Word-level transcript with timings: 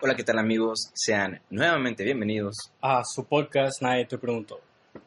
Hola, 0.00 0.14
¿qué 0.14 0.24
tal 0.24 0.38
amigos? 0.38 0.90
Sean 0.94 1.40
nuevamente 1.50 2.04
bienvenidos. 2.04 2.54
a 2.80 3.02
su 3.04 3.24
podcast 3.24 3.80
Nadie 3.82 4.04
te 4.06 4.18
preguntó. 4.18 4.60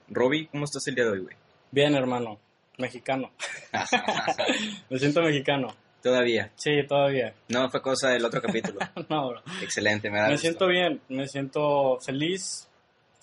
Robbie, 0.09 0.47
¿cómo 0.47 0.65
estás 0.65 0.87
el 0.87 0.95
día 0.95 1.05
de 1.05 1.11
hoy, 1.11 1.19
güey? 1.19 1.35
Bien, 1.71 1.95
hermano. 1.95 2.37
Mexicano. 2.77 3.31
Me 4.89 4.97
siento 4.97 5.21
mexicano. 5.21 5.75
Todavía. 6.01 6.51
Sí, 6.55 6.71
todavía. 6.87 7.33
No 7.49 7.69
fue 7.69 7.81
cosa 7.81 8.09
del 8.09 8.23
otro 8.25 8.41
capítulo. 8.41 8.79
No, 9.09 9.29
bro. 9.29 9.41
Excelente, 9.61 10.09
me 10.09 10.17
da 10.19 10.25
Me 10.27 10.31
gusto. 10.33 10.41
siento 10.47 10.67
bien. 10.67 11.01
Me 11.09 11.27
siento 11.27 11.99
feliz. 11.99 12.67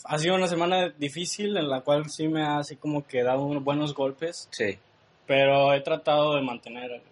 Ha 0.05 0.19
sido 0.19 0.35
una 0.37 0.47
semana 0.47 0.91
difícil 0.91 1.57
en 1.57 1.69
la 1.69 1.81
cual 1.81 2.09
sí 2.11 2.29
me 2.29 2.43
ha 2.45 2.59
así 2.59 2.77
como 2.77 3.07
que 3.07 3.23
dado 3.23 3.43
unos 3.43 3.65
buenos 3.65 3.95
golpes, 3.95 4.49
Sí, 4.53 4.79
pero 5.27 5.73
he 5.73 5.81
tratado 5.81 6.37
de 6.37 6.43
mantener 6.43 7.03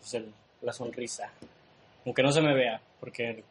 pues, 0.00 0.14
el- 0.14 0.34
la 0.60 0.72
sonrisa. 0.72 1.32
Aunque 2.04 2.22
no 2.22 2.32
se 2.32 2.42
me 2.42 2.52
vea, 2.52 2.80
porque 3.00 3.42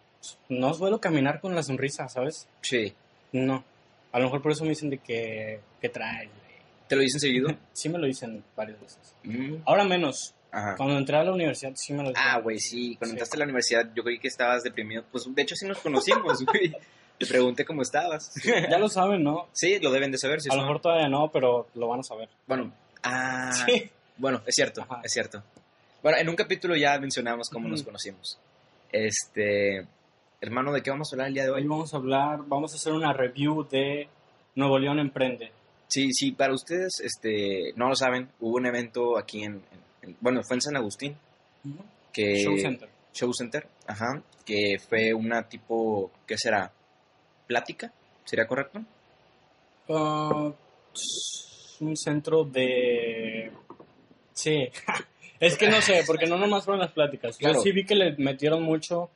no 0.49 0.73
suelo 0.73 0.99
caminar 1.02 1.39
con 1.41 1.55
la 1.55 1.63
sonrisa, 1.63 2.07
¿sabes? 2.09 2.48
sí. 2.61 2.93
No. 3.34 3.63
A 4.11 4.19
lo 4.19 4.25
mejor 4.25 4.41
por 4.41 4.52
eso 4.52 4.64
me 4.66 4.72
dicen 4.72 4.89
de 4.89 4.97
que, 4.97 5.61
que 5.80 5.88
traes, 5.88 6.27
güey. 6.30 6.52
¿Te 6.89 6.95
lo 6.97 7.02
dicen 7.02 7.22
seguido? 7.22 7.47
Sí 7.72 7.88
me 7.88 7.97
lo 7.97 8.05
dicen 8.08 8.44
varias 8.58 8.80
veces. 8.81 9.16
Mm, 9.23 9.55
Ahora 9.66 9.86
menos. 9.86 10.33
Ajá. 10.52 10.75
Cuando 10.75 10.97
entré 10.97 11.16
a 11.16 11.23
la 11.23 11.31
universidad 11.31 11.72
sí 11.75 11.94
me 11.94 12.03
lo 12.03 12.09
Ah, 12.16 12.25
dicen. 12.31 12.44
güey, 12.44 12.59
sí. 12.59 12.95
Cuando 12.97 13.05
Sí. 13.05 13.11
entraste 13.14 13.38
a 13.38 13.39
la 13.39 13.45
universidad, 13.45 13.89
yo 13.95 14.03
creí 14.03 14.19
que 14.19 14.27
estabas 14.27 14.64
deprimido. 14.64 15.05
Pues, 15.09 15.33
de 15.33 15.42
hecho, 15.42 15.55
sí 15.55 15.66
nos 15.66 15.77
conocimos, 15.80 16.44
güey. 16.45 16.75
Te 17.17 17.25
pregunté 17.25 17.64
cómo 17.64 17.81
estabas. 17.83 18.33
Ya 18.69 18.77
lo 18.77 18.89
saben, 18.89 19.23
¿no? 19.23 19.47
Sí, 19.53 19.80
lo 19.80 19.92
deben 19.92 20.11
de 20.11 20.17
saber. 20.17 20.42
Si 20.42 20.49
a 20.52 20.55
lo 20.55 20.64
mejor 20.64 20.81
todavía 20.81 21.08
no, 21.08 21.31
pero 21.31 21.67
lo 21.75 21.88
van 21.88 22.02
a 22.02 22.03
saber. 22.03 22.27
Bueno, 22.47 22.73
ah... 23.03 23.52
Sí. 23.66 23.89
Bueno, 24.17 24.42
es 24.45 24.55
cierto, 24.55 24.81
Ajá. 24.81 24.99
es 25.05 25.14
cierto. 25.14 25.42
Bueno, 26.03 26.17
en 26.17 26.27
un 26.27 26.36
capítulo 26.36 26.75
ya 26.75 26.99
mencionamos 26.99 27.49
cómo 27.49 27.69
nos 27.69 27.81
conocimos. 27.83 28.38
Este... 28.92 29.88
Hermano, 30.42 30.72
¿de 30.73 30.81
qué 30.81 30.89
vamos 30.89 31.11
a 31.11 31.16
hablar 31.16 31.28
el 31.28 31.34
día 31.36 31.44
de 31.44 31.52
Hoy 31.52 31.61
hoy? 31.61 31.67
vamos 31.67 31.94
a 31.94 31.97
hablar, 31.97 32.39
vamos 32.47 32.73
a 32.73 32.75
hacer 32.75 32.94
una 32.94 33.14
review 33.14 33.67
de 33.70 34.08
Nuevo 34.56 34.80
León 34.80 35.00
Emprende. 35.00 35.52
Sí, 35.88 36.11
sí, 36.14 36.31
para 36.31 36.53
ustedes, 36.53 37.00
este, 37.03 37.73
no 37.75 37.89
lo 37.89 37.95
saben, 37.95 38.30
hubo 38.39 38.56
un 38.56 38.66
evento 38.66 39.17
aquí 39.17 39.44
en, 39.44 39.56
en- 40.02 40.09
en- 40.09 40.17
bueno, 40.20 40.42
fue 40.44 40.56
en 40.58 40.61
San 40.61 40.75
Agustín, 40.78 41.16
que 42.11 42.36
Show 42.44 42.58
Center. 42.58 42.89
Show 43.14 43.33
Center, 43.33 43.67
ajá, 43.88 44.22
que 44.45 44.78
fue 44.80 45.14
una 45.14 45.48
tipo, 45.48 46.11
¿qué 46.25 46.38
será? 46.38 46.72
Plática, 47.45 47.92
¿sería 48.26 48.48
correcto? 48.48 48.81
Ah, 49.89 50.52
un 51.81 51.98
centro 51.98 52.45
de... 52.45 53.52
Sí. 54.33 54.70
es 55.39 55.58
que 55.58 55.70
no 55.70 55.81
sé, 55.81 56.03
porque 56.08 56.26
no 56.26 56.38
nomás 56.38 56.64
fueron 56.66 56.80
las 56.80 56.92
pláticas. 56.94 57.38
Claro. 57.38 57.55
Yo 57.55 57.61
sí 57.61 57.72
vi 57.73 57.86
que 57.86 57.95
le 57.95 58.16
metieron 58.17 58.64
mucho 58.64 59.09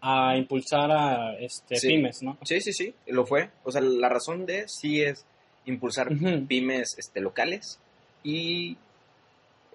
a 0.00 0.36
impulsar 0.36 0.90
a 0.90 1.34
este, 1.38 1.76
Sí. 1.76 1.88
pymes, 1.88 2.22
¿no? 2.22 2.38
Sí, 2.44 2.60
sí, 2.60 2.72
sí, 2.72 2.94
lo 3.06 3.26
fue. 3.26 3.50
O 3.64 3.70
sea, 3.72 3.80
la 3.80 4.08
razón 4.08 4.46
de 4.46 4.66
sí 4.68 5.02
es 5.02 5.24
impulsar 5.66 6.08
pymes 6.48 6.94
este, 6.98 7.20
locales 7.20 7.78
y 8.22 8.76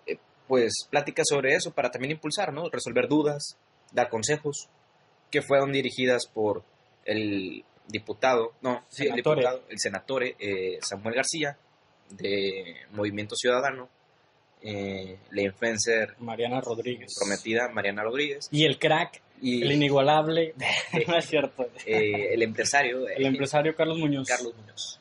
eh, 0.07 0.17
pues 0.47 0.87
pláticas 0.89 1.27
sobre 1.29 1.53
eso 1.55 1.71
para 1.71 1.91
también 1.91 2.11
impulsar, 2.11 2.53
¿no? 2.53 2.69
Resolver 2.69 3.07
dudas, 3.07 3.57
dar 3.91 4.09
consejos, 4.09 4.67
que 5.31 5.41
fueron 5.41 5.71
dirigidas 5.71 6.27
por 6.27 6.63
el 7.05 7.63
diputado, 7.87 8.53
no, 8.61 8.83
sí, 8.89 9.05
el 9.05 9.13
diputado, 9.15 9.61
el 9.69 9.79
senatore 9.79 10.35
eh, 10.39 10.79
Samuel 10.81 11.13
García 11.15 11.55
de 12.09 12.77
Movimiento 12.91 13.35
Ciudadano, 13.35 13.89
eh, 14.61 15.19
la 15.29 15.41
influencer 15.43 16.15
Mariana 16.19 16.61
Rodríguez. 16.61 17.13
prometida 17.19 17.69
Mariana 17.69 18.01
Rodríguez 18.03 18.47
Y 18.51 18.65
el 18.65 18.79
crack, 18.79 19.21
y 19.41 19.61
el 19.63 19.71
inigualable, 19.73 20.53
no 21.07 21.17
es 21.17 21.25
cierto, 21.25 21.67
eh, 21.85 22.33
el 22.33 22.41
empresario 22.41 23.07
el 23.07 23.23
eh, 23.23 23.27
empresario 23.27 23.75
Carlos 23.75 23.97
Muñoz. 23.99 24.27
Carlos 24.27 24.53
Muñoz. 24.55 24.99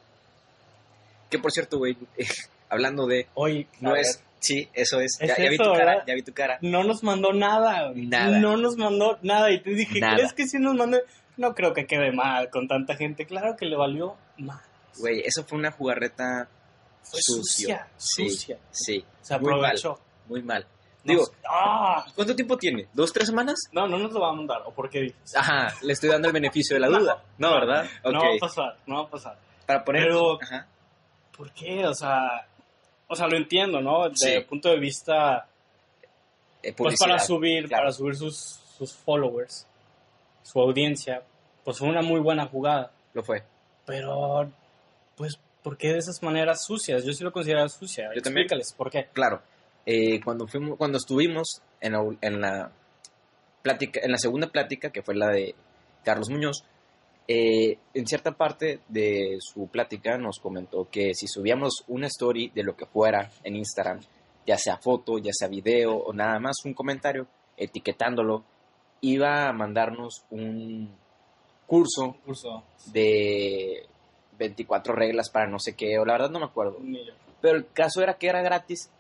Que 1.31 1.39
por 1.39 1.53
cierto, 1.53 1.79
güey, 1.79 1.97
hablando 2.69 3.07
de 3.07 3.27
Hoy, 3.35 3.67
No 3.81 3.93
ver, 3.93 4.01
es. 4.03 4.23
Sí, 4.41 4.69
eso 4.75 5.01
es. 5.01 5.17
Es 5.21 5.29
ya, 5.31 5.37
ya 5.43 5.49
vi 5.49 5.55
eso, 5.55 5.65
tu 5.65 5.73
cara, 5.79 6.05
ya 6.07 6.15
vi 6.15 6.23
tu 6.23 6.33
cara. 6.35 6.59
no 6.61 6.85
nos 6.85 7.03
mandó 7.03 7.33
nada, 7.33 7.89
güey. 7.91 8.07
Nada. 8.07 8.39
No 8.41 8.59
nos 8.59 8.77
mandó 8.77 9.19
nada. 9.23 9.51
Y 9.51 9.63
te 9.63 9.71
dije, 9.71 10.01
Nada. 10.01 10.17
¿crees 10.17 10.35
que 10.35 10.47
sí 10.47 10.59
nos 10.59 10.75
mandó? 10.75 10.99
No 11.39 11.55
creo 11.55 11.73
que 11.73 11.87
quede 11.87 12.13
mal 12.13 12.51
con 12.51 12.69
tanta 12.69 12.95
gente. 12.95 13.25
Claro 13.25 13.57
que 13.57 13.65
le 13.65 13.75
valió 13.77 14.17
más. 14.37 14.61
Güey, 14.99 15.21
eso 15.25 15.45
fue 15.45 15.57
una 15.59 15.71
jugarreta 15.73 16.47
Fue 17.03 17.21
sucio. 17.23 17.43
sucia, 17.69 17.89
Sí, 17.97 18.29
sucia. 18.29 18.59
Sí, 18.71 19.05
Se 19.23 19.39
muy 19.39 19.51
mal, 19.53 19.59
aprovechó. 19.65 19.99
muy 20.29 20.43
mal. 20.43 20.67
Digo, 21.05 21.23
¡Ah! 21.49 22.05
¿cuánto 22.15 22.35
tiempo 22.35 22.57
tiene? 22.57 22.89
¿Dos, 22.95 23.13
tres 23.13 23.29
semanas? 23.29 23.57
No, 23.73 23.87
no 23.87 23.99
nos 23.99 24.11
lo 24.13 24.21
va 24.21 24.31
a 24.31 24.33
mandar. 24.33 24.63
¿O 24.65 24.73
por 24.73 24.89
qué 24.89 25.01
dices? 25.03 25.37
Ajá, 25.37 25.75
le 25.83 25.93
estoy 25.93 26.09
dando 26.11 26.29
el 26.29 26.35
beneficio 26.35 26.75
de 26.77 26.81
la 26.81 26.89
duda. 26.89 27.23
No, 27.39 27.53
¿verdad? 27.53 27.85
No 28.05 28.21
va 28.21 28.27
a 28.35 28.39
pasar, 28.41 28.77
no 28.87 28.97
va 28.97 29.03
a 29.03 29.11
pasar. 29.11 29.39
Para 29.67 29.85
poner. 29.85 30.05
Pero- 30.05 30.43
Ajá. 30.43 30.67
¿Por 31.37 31.51
qué? 31.53 31.85
O 31.87 31.95
sea, 31.95 32.47
o 33.09 33.15
sea, 33.15 33.27
lo 33.29 33.37
entiendo, 33.37 33.81
¿no? 33.81 34.09
Desde 34.09 34.27
Sí. 34.29 34.33
el 34.33 34.45
punto 34.47 34.69
de 34.71 34.79
vista, 34.79 35.47
eh, 36.63 36.73
pues 36.73 36.99
para 36.99 37.19
subir, 37.19 37.67
claro. 37.69 37.83
para 37.83 37.93
subir 37.93 38.15
sus, 38.17 38.61
sus 38.79 38.93
followers, 38.95 39.67
su 40.43 40.61
audiencia, 40.61 41.23
pues 41.65 41.79
fue 41.79 41.89
una 41.89 42.03
muy 42.03 42.21
buena 42.21 42.47
jugada. 42.47 42.93
Lo 43.13 43.23
fue. 43.23 43.43
Pero, 43.85 44.51
pues, 45.17 45.39
¿por 45.63 45.77
qué 45.77 45.89
de 45.93 45.99
esas 45.99 46.23
maneras 46.23 46.65
sucias? 46.65 47.05
Yo 47.05 47.13
sí 47.13 47.25
lo 47.25 47.33
considero 47.33 47.69
sucia. 47.69 48.11
Yo 48.15 48.23
también. 48.23 48.45
Explícales, 48.45 48.73
¿por 48.73 48.91
qué? 48.91 49.09
Claro. 49.13 49.43
Eh, 49.87 50.21
cuando, 50.23 50.47
fuimos, 50.47 50.79
cuando 50.79 50.99
estuvimos 50.99 51.61
en 51.81 51.93
la, 51.93 52.05
en 52.21 52.41
la 52.41 52.73
plática, 53.63 54.01
en 54.03 54.13
la 54.13 54.19
segunda 54.19 54.49
plática, 54.49 54.91
que 54.91 55.03
fue 55.03 55.15
la 55.15 55.29
de 55.29 55.55
Carlos 56.05 56.31
Muñoz, 56.31 56.65
eh, 57.27 57.79
en 57.95 58.07
cierta 58.07 58.33
parte 58.33 58.81
de 58.89 59.39
su 59.41 59.69
plática 59.69 60.19
nos 60.19 60.39
comentó 60.39 60.89
que 60.91 61.15
si 61.15 61.27
subíamos 61.27 61.85
una 61.89 62.07
story 62.09 62.51
de 62.55 62.63
lo 62.63 62.77
que 62.77 62.85
fuera 62.85 63.31
en 63.43 63.57
Instagram, 63.57 64.01
ya 64.47 64.59
sea 64.59 64.77
foto, 64.77 65.19
ya 65.19 65.33
sea 65.33 65.49
video 65.49 65.97
o 65.97 66.13
nada 66.13 66.39
más 66.39 66.57
un 66.67 66.75
comentario 66.75 67.27
etiquetándolo, 67.57 68.45
iba 69.01 69.49
a 69.49 69.53
mandarnos 69.53 70.25
un 70.31 70.95
curso 71.67 72.17
Curso. 72.25 72.63
de 72.93 73.87
24 74.39 74.95
reglas 74.95 75.31
para 75.31 75.49
no 75.49 75.59
sé 75.59 75.75
qué, 75.75 75.99
o 75.99 76.05
la 76.05 76.15
verdad 76.15 76.31
no 76.31 76.41
me 76.41 76.47
acuerdo. 76.47 76.79
Pero 77.41 77.57
el 77.57 77.67
caso 77.73 78.03
era 78.03 78.19
que 78.19 78.29
era 78.29 78.43
gratis 78.43 78.91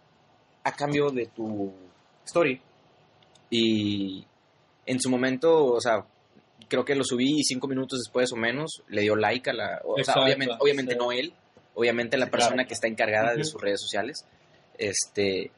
a 0.65 0.73
cambio 0.73 1.11
de 1.11 1.27
tu 1.27 1.73
story. 2.25 2.61
Y 3.51 4.25
en 4.87 5.01
su 5.01 5.11
momento, 5.11 5.67
o 5.67 5.81
sea, 5.81 6.05
creo 6.69 6.85
que 6.85 6.95
lo 6.95 7.05
subí 7.05 7.39
y 7.41 7.45
cinco 7.45 7.69
minutos 7.69 8.01
después 8.01 8.33
o 8.33 8.37
menos 8.37 8.83
le 8.89 9.03
dio 9.03 9.17
like 9.17 9.51
a 9.51 9.53
la... 9.53 9.81
O 9.85 10.03
sea, 10.03 10.15
obviamente, 10.23 10.55
obviamente 10.59 10.93
sí. 10.93 10.99
no 10.99 11.13
él, 11.13 11.33
obviamente 11.75 12.17
la 12.17 12.27
Sí, 12.27 12.31
persona 12.33 12.55
claro. 12.55 12.69
que 12.69 12.75
está 12.75 12.89
encargada 12.89 13.35
de 13.35 13.45
sus 13.45 13.61
redes 13.61 13.81
sociales. 13.81 14.25
Este... 14.79 15.51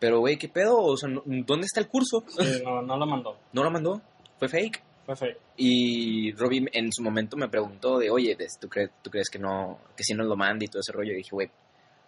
Pero, 0.00 0.18
güey, 0.20 0.36
¿qué 0.36 0.48
pedo? 0.48 0.76
O 0.82 0.96
sea, 0.96 1.08
no- 1.08 1.22
¿dónde 1.24 1.66
está 1.66 1.80
el 1.80 1.88
curso? 1.88 2.24
Sí, 2.28 2.60
no, 2.64 2.82
no 2.82 2.96
lo 2.96 3.06
mandó. 3.06 3.38
¿No 3.52 3.62
lo 3.62 3.70
mandó? 3.70 4.02
¿Fue 4.38 4.48
fake? 4.48 4.82
Fue 5.06 5.16
feo. 5.16 5.36
Y 5.56 6.32
Robbie 6.32 6.66
en 6.72 6.92
su 6.92 7.02
momento 7.02 7.36
me 7.36 7.48
preguntó 7.48 7.98
de, 7.98 8.10
oye, 8.10 8.36
¿tú 8.60 8.68
crees, 8.68 8.90
¿tú 9.02 9.10
crees 9.10 9.28
que 9.30 9.38
no, 9.38 9.78
que 9.96 10.02
si 10.02 10.12
nos 10.14 10.26
lo 10.26 10.34
manda 10.36 10.64
y 10.64 10.68
todo 10.68 10.80
ese 10.80 10.92
rollo? 10.92 11.12
Y 11.12 11.16
dije, 11.16 11.30
güey, 11.30 11.50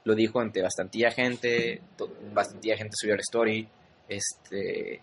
lo 0.06 0.14
dijo 0.14 0.40
ante 0.40 0.62
bastantilla 0.62 1.10
gente, 1.10 1.82
bastantilla 2.32 2.76
gente 2.78 2.94
subió 2.96 3.14
la 3.16 3.20
story, 3.20 3.68
este, 4.08 5.02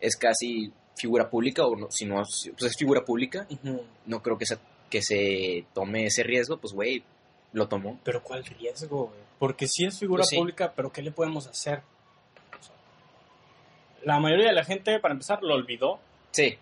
es 0.00 0.16
casi 0.16 0.70
figura 0.96 1.28
pública, 1.30 1.64
o 1.66 1.74
no, 1.76 1.86
si 1.90 2.04
no, 2.04 2.16
pues 2.16 2.70
es 2.70 2.76
figura 2.78 3.04
pública, 3.04 3.46
no 4.06 4.22
creo 4.22 4.36
que 4.38 4.46
se, 4.46 4.58
que 4.90 5.00
se 5.02 5.64
tome 5.74 6.04
ese 6.06 6.22
riesgo, 6.22 6.58
pues 6.58 6.72
güey, 6.74 7.02
lo 7.52 7.68
tomó. 7.68 7.98
Pero 8.04 8.22
¿cuál 8.22 8.44
riesgo, 8.44 9.06
güey? 9.06 9.20
Porque 9.38 9.66
sí 9.66 9.84
es 9.86 9.98
figura 9.98 10.20
Pues 10.20 10.28
sí. 10.28 10.36
pública, 10.36 10.72
pero 10.76 10.92
¿qué 10.92 11.00
le 11.02 11.10
podemos 11.10 11.46
hacer? 11.46 11.80
O 12.60 12.62
sea, 12.62 12.74
la 14.04 14.20
mayoría 14.20 14.48
de 14.48 14.54
la 14.54 14.64
gente, 14.64 14.98
para 15.00 15.12
empezar, 15.14 15.38
lo 15.42 15.54
olvidó. 15.54 15.98
Sí, 16.32 16.58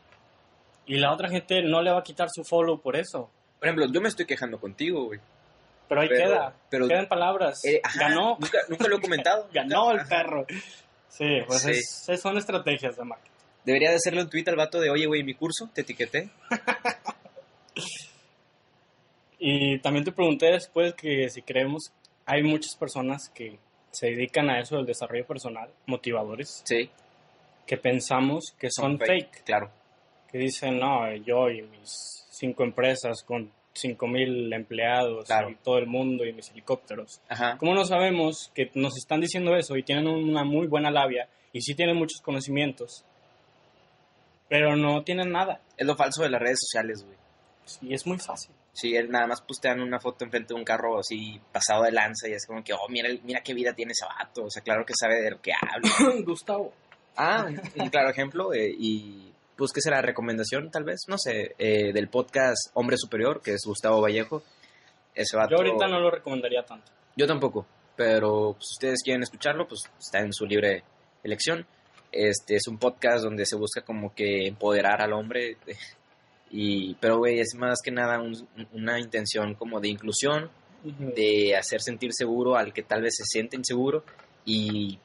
Y 0.87 0.99
la 0.99 1.12
otra 1.12 1.29
gente 1.29 1.62
no 1.62 1.83
le 1.83 1.91
va 1.91 1.99
a 1.99 2.05
quitar 2.05 2.29
su 2.31 2.45
follow 2.45 2.81
por 2.81 2.95
eso. 2.97 3.29
por 3.59 3.67
ejemplo, 3.69 3.87
yo 3.93 4.01
me 4.01 4.09
estoy 4.09 4.25
quejando 4.27 4.61
contigo, 4.61 5.07
güey. 5.07 5.19
Pero 5.88 6.00
ahí 6.00 6.09
Pero- 6.09 6.25
queda. 6.29 6.55
pero- 6.71 6.88
Quedan 6.88 7.06
palabras. 7.09 7.65
Eh, 7.65 7.81
ajá, 7.83 8.00
Ganó. 8.09 8.37
Nunca, 8.41 8.59
nunca 8.69 8.88
lo 8.88 8.97
he 8.97 9.00
comentado. 9.00 9.49
Ganó 9.53 9.93
el 9.93 10.06
perro. 10.06 10.47
Sí, 11.09 11.25
pues 11.47 11.62
Sí. 11.62 11.71
es- 11.71 12.09
es- 12.09 12.21
son 12.21 12.37
estrategias 12.38 12.97
de 12.97 13.05
marketing. 13.05 13.31
Debería 13.65 13.91
de 13.91 13.97
hacerle 13.97 14.23
un 14.23 14.31
tweet 14.31 14.44
al 14.49 14.56
vato 14.56 14.79
de, 14.81 14.91
oye, 14.91 15.06
güey, 15.06 15.23
mi 15.25 15.35
curso, 15.35 15.69
te 15.73 15.81
etiqueté. 15.83 16.31
Y 19.38 19.79
también 19.81 20.05
te 20.05 20.12
pregunté 20.12 20.47
después 20.47 20.94
que 20.94 21.29
si 21.29 21.43
creemos, 21.43 21.93
hay 22.25 22.43
muchas 22.43 22.75
personas 22.77 23.29
que 23.35 23.59
se 23.91 24.06
dedican 24.09 24.49
a 24.50 24.61
eso 24.61 24.77
del 24.77 24.87
desarrollo 24.87 25.27
personal, 25.27 25.71
motivadores, 25.87 26.62
Sí, 26.65 26.91
que 27.67 27.77
pensamos 27.77 28.55
que 28.59 28.69
son, 28.71 28.99
fake. 28.99 29.44
Claro. 29.44 29.71
que 30.33 30.38
dicen, 30.38 30.79
no, 30.79 31.15
yo 31.17 31.50
y 31.50 31.62
mis 31.62 32.27
cinco 32.31 32.65
empresas 32.65 33.23
con 33.23 33.53
cinco 33.78 34.06
mil 34.06 34.52
empleados 34.52 35.26
Claro. 35.26 35.50
y 35.50 35.55
todo 35.56 35.78
el 35.78 35.87
mundo 35.87 36.25
y 36.25 36.32
mis 36.32 36.50
helicópteros. 36.50 37.20
Ajá. 37.28 37.56
¿Cómo 37.58 37.75
no 37.75 37.84
sabemos 37.84 38.50
que 38.55 38.70
nos 38.75 38.96
están 38.96 39.20
diciendo 39.20 39.55
eso 39.56 39.76
y 39.76 39.82
tienen 39.82 40.06
una 40.08 40.44
muy 40.44 40.67
buena 40.67 40.90
labia 40.90 41.28
y 41.52 41.61
sí 41.62 41.75
tienen 41.75 41.96
muchos 41.96 42.20
conocimientos, 42.23 43.05
pero 44.49 44.76
no 44.76 45.02
tienen 45.02 45.31
nada? 45.32 45.61
Es 45.76 45.87
lo 45.87 45.96
falso 45.96 46.23
de 46.23 46.31
las 46.31 46.40
redes 46.40 46.61
sociales, 46.61 47.05
güey. 47.05 47.17
Y 47.90 47.94
es 47.94 48.06
muy 48.06 48.19
fácil. 48.19 48.55
Sí, 48.73 48.94
él 48.94 49.11
nada 49.11 49.26
más 49.26 49.40
postean 49.40 49.81
una 49.81 49.99
foto 49.99 50.25
enfrente 50.25 50.52
de 50.52 50.61
un 50.61 50.64
carro 50.64 50.99
así 50.99 51.40
pasado 51.50 51.82
de 51.84 51.93
lanza 51.93 52.28
y 52.28 52.32
es 52.32 52.46
como 52.46 52.62
que, 52.62 52.75
oh, 52.75 52.88
mira, 52.88 53.08
mira 53.25 53.40
qué 53.43 53.55
vida 53.55 53.73
tiene 53.73 53.93
ese 53.93 54.05
vato. 54.05 54.44
O 54.44 54.50
sea, 54.50 54.62
claro 54.62 54.84
que 54.84 54.93
sabe 54.94 55.20
de 55.23 55.31
lo 55.31 55.40
que 55.40 55.52
habla. 55.52 55.90
Gustavo. 56.25 56.73
Ah, 57.17 57.46
un, 57.49 57.61
un 57.82 57.88
claro 57.88 58.11
ejemplo. 58.11 58.52
eh, 58.52 58.70
y 58.78 59.32
pues, 59.56 59.73
¿qué 59.73 59.81
será? 59.81 60.00
¿Recomendación, 60.03 60.70
tal 60.70 60.85
vez? 60.85 61.03
No 61.08 61.19
sé, 61.19 61.55
eh, 61.58 61.93
del 61.93 62.08
podcast 62.08 62.70
Hombre 62.75 62.97
Superior, 62.99 63.41
que 63.43 63.53
es 63.53 63.62
Gustavo 63.64 64.00
Vallejo. 64.00 64.43
Ese 65.14 65.37
vato... 65.37 65.50
Yo 65.50 65.56
ahorita 65.58 65.87
no 65.88 65.99
lo 66.00 66.11
recomendaría 66.11 66.62
tanto. 66.64 66.93
Yo 67.17 67.26
tampoco, 67.26 67.67
pero 67.97 68.53
pues, 68.53 68.67
si 68.69 68.75
ustedes 68.75 69.03
quieren 69.03 69.23
escucharlo, 69.23 69.67
pues 69.67 69.81
está 69.99 70.20
en 70.20 70.32
su 70.32 70.44
libre 70.47 70.85
elección. 71.25 71.67
Este 72.12 72.56
es 72.56 72.69
un 72.69 72.79
podcast 72.79 73.25
donde 73.25 73.47
se 73.47 73.56
busca 73.56 73.82
como 73.82 74.14
que 74.14 74.47
empoderar 74.47 75.00
al 75.03 75.12
hombre. 75.12 75.56
Y, 76.49 76.94
pero, 77.00 77.19
güey, 77.19 77.41
es 77.41 77.56
más 77.56 77.81
que 77.82 77.91
nada 77.91 78.20
un- 78.20 78.49
una 78.73 79.00
intención 79.00 79.55
como 79.55 79.81
de 79.81 79.88
inclusión, 79.88 80.49
de 80.85 81.56
hacer 81.56 81.81
sentir 81.82 82.12
seguro 82.12 82.55
al 82.55 82.73
que 82.73 82.85
tal 82.85 83.02
vez 83.02 83.17
se 83.17 83.25
siente 83.25 83.56
inseguro 83.56 84.05
y 84.44 85.00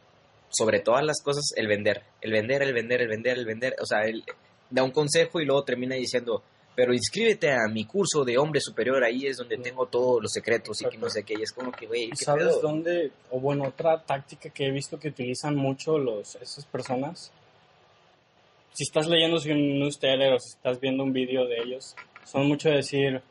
sobre 0.52 0.80
todas 0.80 1.04
las 1.04 1.22
cosas 1.22 1.44
el 1.56 1.68
vender, 1.68 2.04
el 2.22 2.32
vender, 2.32 2.62
el 2.62 2.74
vender, 2.74 3.02
el 3.02 3.08
vender, 3.08 3.38
el 3.38 3.46
vender, 3.46 3.76
o 3.82 3.86
sea, 3.86 4.04
él 4.06 4.24
da 4.70 4.84
un 4.84 4.92
consejo 4.92 5.40
y 5.42 5.46
luego 5.46 5.64
termina 5.64 5.96
diciendo, 5.96 6.44
pero 6.76 6.94
inscríbete 6.94 7.52
a 7.52 7.68
mi 7.70 7.86
curso 7.86 8.24
de 8.24 8.38
hombre 8.38 8.62
superior, 8.62 9.04
ahí 9.04 9.26
es 9.26 9.38
donde 9.38 9.58
Sí. 9.58 9.62
tengo 9.64 9.86
todos 9.88 10.22
los 10.22 10.32
secretos 10.32 10.82
y 10.82 10.86
que 10.86 10.98
no 10.98 11.10
sé 11.10 11.24
qué, 11.24 11.34
y 11.38 11.42
es 11.42 11.52
como 11.52 11.72
que, 11.72 11.86
güey, 11.88 12.04
¿Y 12.06 12.10
¿qué 12.12 12.24
sabes 12.26 12.46
pedo? 12.48 12.62
dónde? 12.62 13.12
O 13.30 13.40
bueno, 13.40 13.66
otra 13.66 14.02
táctica 14.02 14.50
que 14.50 14.68
he 14.68 14.72
visto 14.72 15.00
que 15.00 15.10
utilizan 15.10 15.56
mucho 15.56 15.98
los, 15.98 16.36
esas 16.36 16.66
personas. 16.66 17.32
Si 18.74 18.84
estás 18.84 19.08
leyendo 19.08 19.38
un 19.38 19.80
newsletter 19.80 20.34
o 20.34 20.40
si 20.40 20.50
estás 20.50 20.80
viendo 20.80 21.04
un 21.04 21.12
vídeo 21.12 21.46
de 21.46 21.58
ellos, 21.58 21.96
son 22.26 22.48
mucho 22.48 22.70
de 22.70 22.76
decir, 22.78 23.22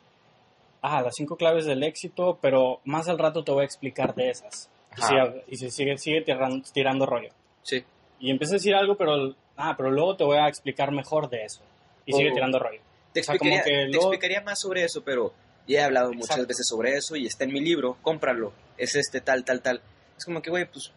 ah, 0.82 1.00
las 1.02 1.14
cinco 1.16 1.36
claves 1.36 1.64
del 1.64 1.82
éxito, 1.82 2.38
pero 2.42 2.80
más 2.84 3.08
al 3.08 3.18
rato 3.18 3.42
te 3.42 3.52
voy 3.52 3.62
a 3.62 3.64
explicar 3.64 4.14
de 4.14 4.30
esas. 4.30 4.68
Y, 4.96 5.02
sigue- 5.02 5.44
y 5.48 5.56
se 5.56 5.70
sigue, 5.70 5.98
sigue 5.98 6.20
tirando, 6.22 6.64
tirando 6.72 7.06
rollo. 7.06 7.30
Sí, 7.62 7.84
Y 8.18 8.30
empieza 8.30 8.54
a 8.54 8.58
decir 8.58 8.74
algo, 8.74 8.96
pero, 8.96 9.34
ah, 9.56 9.74
pero 9.76 9.90
luego 9.90 10.16
te 10.16 10.24
voy 10.24 10.36
a 10.38 10.48
explicar 10.48 10.92
mejor 10.92 11.30
de 11.30 11.44
eso. 11.44 11.62
Y 12.04 12.12
sigue 12.12 12.30
O- 12.30 12.34
tirando 12.34 12.58
rollo. 12.58 12.80
te 13.12 13.20
O 13.20 13.24
sea, 13.24 13.38
como 13.38 13.50
explicaría, 13.50 13.62
que 13.80 13.86
te 13.86 13.92
luego- 13.92 14.12
explicaría 14.12 14.40
más 14.42 14.60
sobre 14.60 14.84
eso, 14.84 15.02
pero 15.02 15.32
ya 15.66 15.80
he 15.80 15.84
hablado 15.84 16.12
muchas 16.12 16.30
Exacto. 16.30 16.46
veces 16.48 16.68
sobre 16.68 16.94
eso 16.96 17.16
y 17.16 17.26
está 17.26 17.44
en 17.44 17.52
mi 17.52 17.60
libro, 17.60 17.96
cómpralo, 18.02 18.52
es 18.76 18.94
este 18.96 19.20
tal, 19.20 19.44
tal, 19.44 19.62
tal. 19.62 19.80
Es 20.18 20.24
como 20.24 20.42
que, 20.42 20.50
güey, 20.50 20.64
pues, 20.70 20.92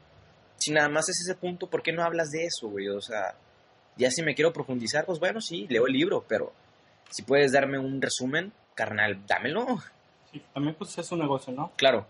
si 0.57 0.71
nada 0.71 0.89
más 0.89 1.07
es 1.09 1.21
ese 1.21 1.35
punto, 1.35 1.67
¿por 1.69 1.81
qué 1.81 1.91
no 1.93 2.03
hablas 2.03 2.29
de 2.31 2.45
eso, 2.45 2.67
güey? 2.69 2.87
O 2.89 3.01
sea, 3.01 3.35
ya 3.97 4.11
si 4.11 4.21
me 4.21 4.35
quiero 4.35 4.51
profundizar, 4.53 5.05
pues 5.05 5.19
bueno, 5.19 5.39
sí, 5.41 5.65
leo 5.69 5.87
el 5.87 5.93
libro, 5.93 6.23
pero 6.27 6.51
si 7.09 7.21
puedes 7.23 7.51
darme 7.51 7.77
un 7.79 8.01
resumen, 8.01 8.51
carnal, 8.75 9.25
dámelo. 9.27 9.65
Sí, 10.31 10.41
también 10.53 10.75
pues 10.75 10.97
es 10.97 11.11
un 11.11 11.19
negocio, 11.19 11.53
¿no? 11.53 11.71
Claro. 11.77 12.05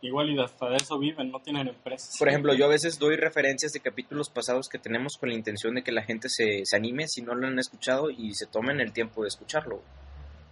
Igual 0.00 0.30
y 0.30 0.38
hasta 0.40 0.68
de 0.70 0.76
eso 0.76 0.96
viven, 0.98 1.30
no 1.32 1.40
tienen 1.40 1.66
empresas. 1.68 2.16
Por 2.18 2.28
ejemplo, 2.28 2.54
yo 2.54 2.66
a 2.66 2.68
veces 2.68 2.98
doy 3.00 3.16
referencias 3.16 3.72
de 3.72 3.80
capítulos 3.80 4.30
pasados 4.30 4.68
que 4.68 4.78
tenemos 4.78 5.16
con 5.18 5.28
la 5.28 5.34
intención 5.34 5.74
de 5.74 5.82
que 5.82 5.90
la 5.90 6.02
gente 6.04 6.28
se, 6.28 6.62
se 6.64 6.76
anime 6.76 7.08
si 7.08 7.20
no 7.22 7.34
lo 7.34 7.48
han 7.48 7.58
escuchado 7.58 8.08
y 8.10 8.32
se 8.34 8.46
tomen 8.46 8.80
el 8.80 8.92
tiempo 8.92 9.22
de 9.22 9.28
escucharlo. 9.28 9.82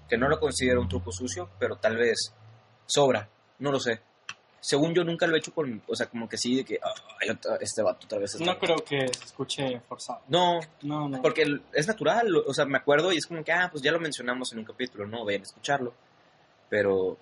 Que 0.09 0.17
no 0.19 0.29
lo 0.29 0.41
considero 0.41 0.81
un 0.81 0.89
truco 0.89 1.13
sucio, 1.13 1.49
pero 1.61 1.77
tal 1.77 1.97
vez 1.97 2.33
sobra, 2.87 3.29
no 3.61 3.71
lo 3.71 3.79
sé. 3.79 4.01
Según 4.61 4.95
yo 4.95 5.05
nunca 5.05 5.29
lo 5.29 5.37
he 5.37 5.39
hecho 5.39 5.55
con, 5.55 5.81
o 5.87 5.95
sea, 5.95 6.07
como 6.07 6.29
que 6.29 6.37
sí, 6.39 6.57
de 6.57 6.65
que 6.65 6.81
"Ay, 7.21 7.31
otra- 7.31 7.57
este 7.61 7.83
vato 7.83 8.05
otra 8.07 8.19
vez 8.19 8.35
está 8.35 8.45
No 8.45 8.59
creo 8.59 8.77
que 8.79 9.07
se 9.15 9.25
escuche 9.27 9.79
forzado. 9.89 10.23
No, 10.27 10.59
No, 10.83 11.09
no. 11.09 11.23
porque 11.23 11.45
es 11.73 11.87
natural, 11.87 12.35
o 12.35 12.53
sea, 12.53 12.65
me 12.67 12.79
acuerdo 12.79 13.13
y 13.13 13.19
es 13.19 13.27
como 13.27 13.45
que, 13.45 13.53
ah, 13.53 13.69
pues 13.71 13.81
ya 13.85 13.93
lo 13.93 14.01
mencionamos 14.01 14.53
en 14.53 14.59
un 14.59 14.65
capítulo, 14.65 15.07
no, 15.07 15.25
vayan 15.25 15.43
a 15.43 15.45
escucharlo. 15.45 15.95
Pero 16.69 17.17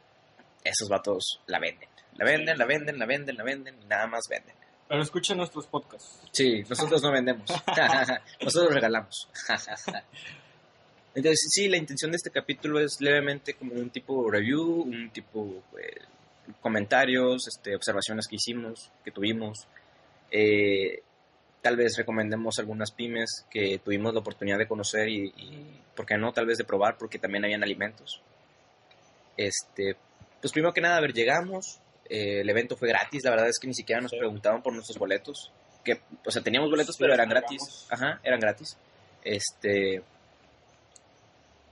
esos 0.62 0.88
vatos 0.88 1.40
la 1.46 1.58
venden, 1.58 1.88
la 2.16 2.24
venden, 2.24 2.58
la 2.58 2.64
venden, 2.64 2.98
la 2.98 3.06
venden, 3.06 3.36
la 3.36 3.44
venden 3.44 3.76
y 3.82 3.86
nada 3.86 4.06
más 4.06 4.28
venden. 4.28 4.54
Pero 4.88 5.02
escuchen 5.02 5.38
nuestros 5.38 5.66
podcasts. 5.66 6.20
Sí, 6.30 6.62
nosotros 6.68 7.02
no 7.02 7.10
vendemos. 7.10 7.50
nosotros 8.42 8.74
regalamos. 8.74 9.28
Entonces, 11.14 11.48
sí, 11.50 11.68
la 11.68 11.76
intención 11.76 12.10
de 12.10 12.16
este 12.16 12.30
capítulo 12.30 12.80
es 12.80 13.00
levemente 13.00 13.54
como 13.54 13.74
un 13.74 13.90
tipo 13.90 14.30
review, 14.30 14.82
un 14.82 15.10
tipo 15.10 15.62
eh, 15.80 16.02
comentarios, 16.60 17.46
este, 17.48 17.74
observaciones 17.74 18.26
que 18.28 18.36
hicimos, 18.36 18.90
que 19.04 19.10
tuvimos. 19.10 19.66
Eh, 20.30 21.02
tal 21.62 21.76
vez 21.76 21.96
recomendemos 21.96 22.58
algunas 22.58 22.90
pymes 22.90 23.46
que 23.48 23.78
tuvimos 23.78 24.12
la 24.12 24.20
oportunidad 24.20 24.58
de 24.58 24.66
conocer 24.68 25.08
y, 25.08 25.32
y, 25.36 25.80
¿por 25.96 26.04
qué 26.04 26.18
no? 26.18 26.32
Tal 26.32 26.46
vez 26.46 26.58
de 26.58 26.64
probar, 26.64 26.98
porque 26.98 27.18
también 27.18 27.44
habían 27.44 27.62
alimentos. 27.62 28.20
Este, 29.36 29.96
pues 30.40 30.52
primero 30.52 30.74
que 30.74 30.80
nada, 30.80 30.98
a 30.98 31.00
ver, 31.00 31.14
llegamos, 31.14 31.80
eh, 32.08 32.40
el 32.40 32.50
evento 32.50 32.76
fue 32.76 32.88
gratis, 32.88 33.22
la 33.24 33.30
verdad 33.30 33.48
es 33.48 33.58
que 33.58 33.66
ni 33.66 33.74
siquiera 33.74 34.00
nos 34.00 34.10
Sí. 34.10 34.18
preguntaban 34.18 34.62
por 34.62 34.72
nuestros 34.72 34.98
boletos, 34.98 35.50
que, 35.84 36.00
o 36.26 36.30
sea, 36.30 36.42
teníamos 36.42 36.70
boletos, 36.70 36.96
Sí, 36.96 37.02
pero 37.02 37.14
eran 37.14 37.28
gratis, 37.28 37.86
ajá, 37.90 38.20
eran 38.22 38.40
gratis. 38.40 38.76
Este, 39.22 40.02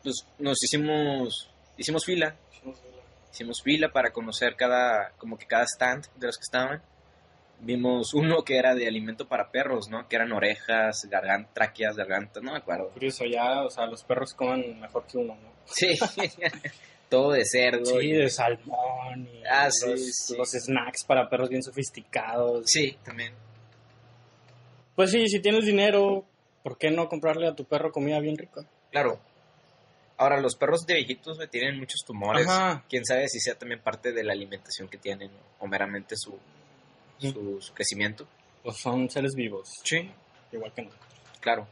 pues 0.02 0.26
nos 0.38 0.62
hicimos, 0.62 1.49
hicimos 1.76 2.05
fila, 2.05 2.34
hicimos 3.32 3.62
fila 3.62 3.90
para 3.93 4.11
conocer 4.12 4.56
cada, 4.56 5.11
como 5.19 5.38
que 5.38 5.46
cada 5.46 5.64
stand 5.64 6.06
de 6.17 6.26
los 6.26 6.37
que 6.37 6.43
estaban. 6.43 6.82
Vimos 7.64 8.12
uno 8.12 8.43
que 8.43 8.56
era 8.58 8.75
de 8.75 8.88
alimento 8.88 9.28
para 9.28 9.52
perros, 9.52 9.88
¿no? 9.88 10.08
Que 10.08 10.17
eran 10.17 10.32
orejas, 10.32 11.06
gargantas, 11.08 11.55
tráqueas, 11.55 11.94
gargantas, 11.96 12.43
no 12.43 12.50
me 12.52 12.58
acuerdo. 12.58 12.88
Curioso, 12.90 13.25
ya, 13.25 13.62
o 13.62 13.70
sea, 13.70 13.87
los 13.87 14.02
perros 14.02 14.35
comen 14.35 14.81
mejor 14.81 15.06
que 15.06 15.19
uno, 15.19 15.37
¿no? 15.37 15.52
Sí, 15.67 15.96
todo 17.12 17.33
de 17.33 17.45
cerdo. 17.45 17.85
Sí, 17.85 18.07
y- 18.09 18.12
de 18.12 18.31
salmón 18.31 19.28
y 19.33 19.42
Ah, 19.47 19.66
los, 19.66 20.00
sí, 20.00 20.12
sí. 20.12 20.37
los 20.37 20.50
snacks 20.50 21.04
para 21.04 21.28
perros 21.28 21.49
bien 21.50 21.62
sofisticados. 21.62 22.64
Sí, 22.71 22.97
también. 23.04 23.35
Pues 24.97 25.11
sí, 25.11 25.26
si 25.28 25.40
tienes 25.40 25.64
dinero, 25.66 26.25
¿por 26.62 26.78
qué 26.78 26.90
no 26.90 27.09
comprarle 27.09 27.47
a 27.49 27.54
tu 27.54 27.64
perro 27.64 27.92
comida 27.92 28.19
bien 28.21 28.37
rica? 28.37 28.62
Claro. 28.90 29.19
Ahora, 30.16 30.40
los 30.40 30.54
perros 30.57 30.87
de 30.87 30.95
viejitos 30.95 31.38
tienen 31.50 31.78
muchos 31.78 32.00
tumores. 32.07 32.47
Ajá. 32.49 32.85
Quién 32.88 33.04
sabe 33.04 33.28
si 33.28 33.40
sea 33.40 33.57
también 33.59 33.81
parte 33.83 34.12
de 34.12 34.23
la 34.25 34.33
alimentación 34.33 34.88
que 34.88 34.99
tienen 34.99 35.31
o 35.59 35.66
meramente 35.66 36.16
su, 36.16 36.38
su, 37.19 37.59
su 37.61 37.75
crecimiento. 37.75 38.26
Pues 38.62 38.76
son 38.76 39.11
seres 39.11 39.35
vivos, 39.35 39.69
Sí. 39.83 40.11
igual 40.52 40.73
que 40.73 40.83
nosotros. 40.83 41.09
Claro. 41.40 41.66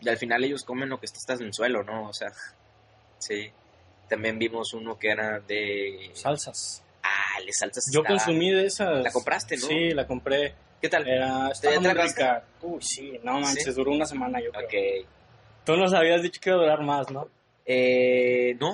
Y 0.00 0.08
al 0.08 0.18
final 0.18 0.44
ellos 0.44 0.62
comen 0.64 0.88
lo 0.88 1.00
que 1.00 1.06
está 1.06 1.34
en 1.34 1.42
el 1.44 1.54
suelo, 1.54 1.82
¿no? 1.82 2.08
O 2.08 2.12
sea, 2.12 2.28
sí. 3.18 3.50
También 4.08 4.38
vimos 4.38 4.72
uno 4.74 4.98
que 4.98 5.08
era 5.10 5.40
de... 5.40 6.10
Salsas. 6.14 6.82
Ah, 7.02 7.40
le 7.44 7.52
salsas. 7.52 7.90
Yo 7.92 8.00
estaba- 8.00 8.16
consumí 8.18 8.50
de 8.50 8.66
esas. 8.66 9.02
La 9.04 9.10
compraste, 9.12 9.56
¿no? 9.56 9.66
Sí, 9.66 9.90
la 9.90 10.06
compré. 10.06 10.54
¿Qué 10.80 10.88
tal? 10.88 11.06
Era, 11.08 11.46
¿Te 11.48 11.52
estaba 11.52 11.74
muy 11.76 11.84
tragaste? 11.84 12.20
rica. 12.22 12.44
Uy, 12.62 12.80
sí, 12.82 13.20
no 13.22 13.40
manches, 13.40 13.64
¿Sí? 13.64 13.72
duró 13.72 13.90
una 13.92 14.06
semana 14.06 14.40
yo 14.40 14.50
creo. 14.52 14.66
Ok. 15.02 15.06
Tú 15.64 15.76
nos 15.76 15.92
habías 15.92 16.22
dicho 16.22 16.40
que 16.40 16.50
iba 16.50 16.58
a 16.58 16.62
durar 16.62 16.82
más, 16.82 17.10
¿no? 17.10 17.28
Eh, 17.66 18.56
no. 18.60 18.70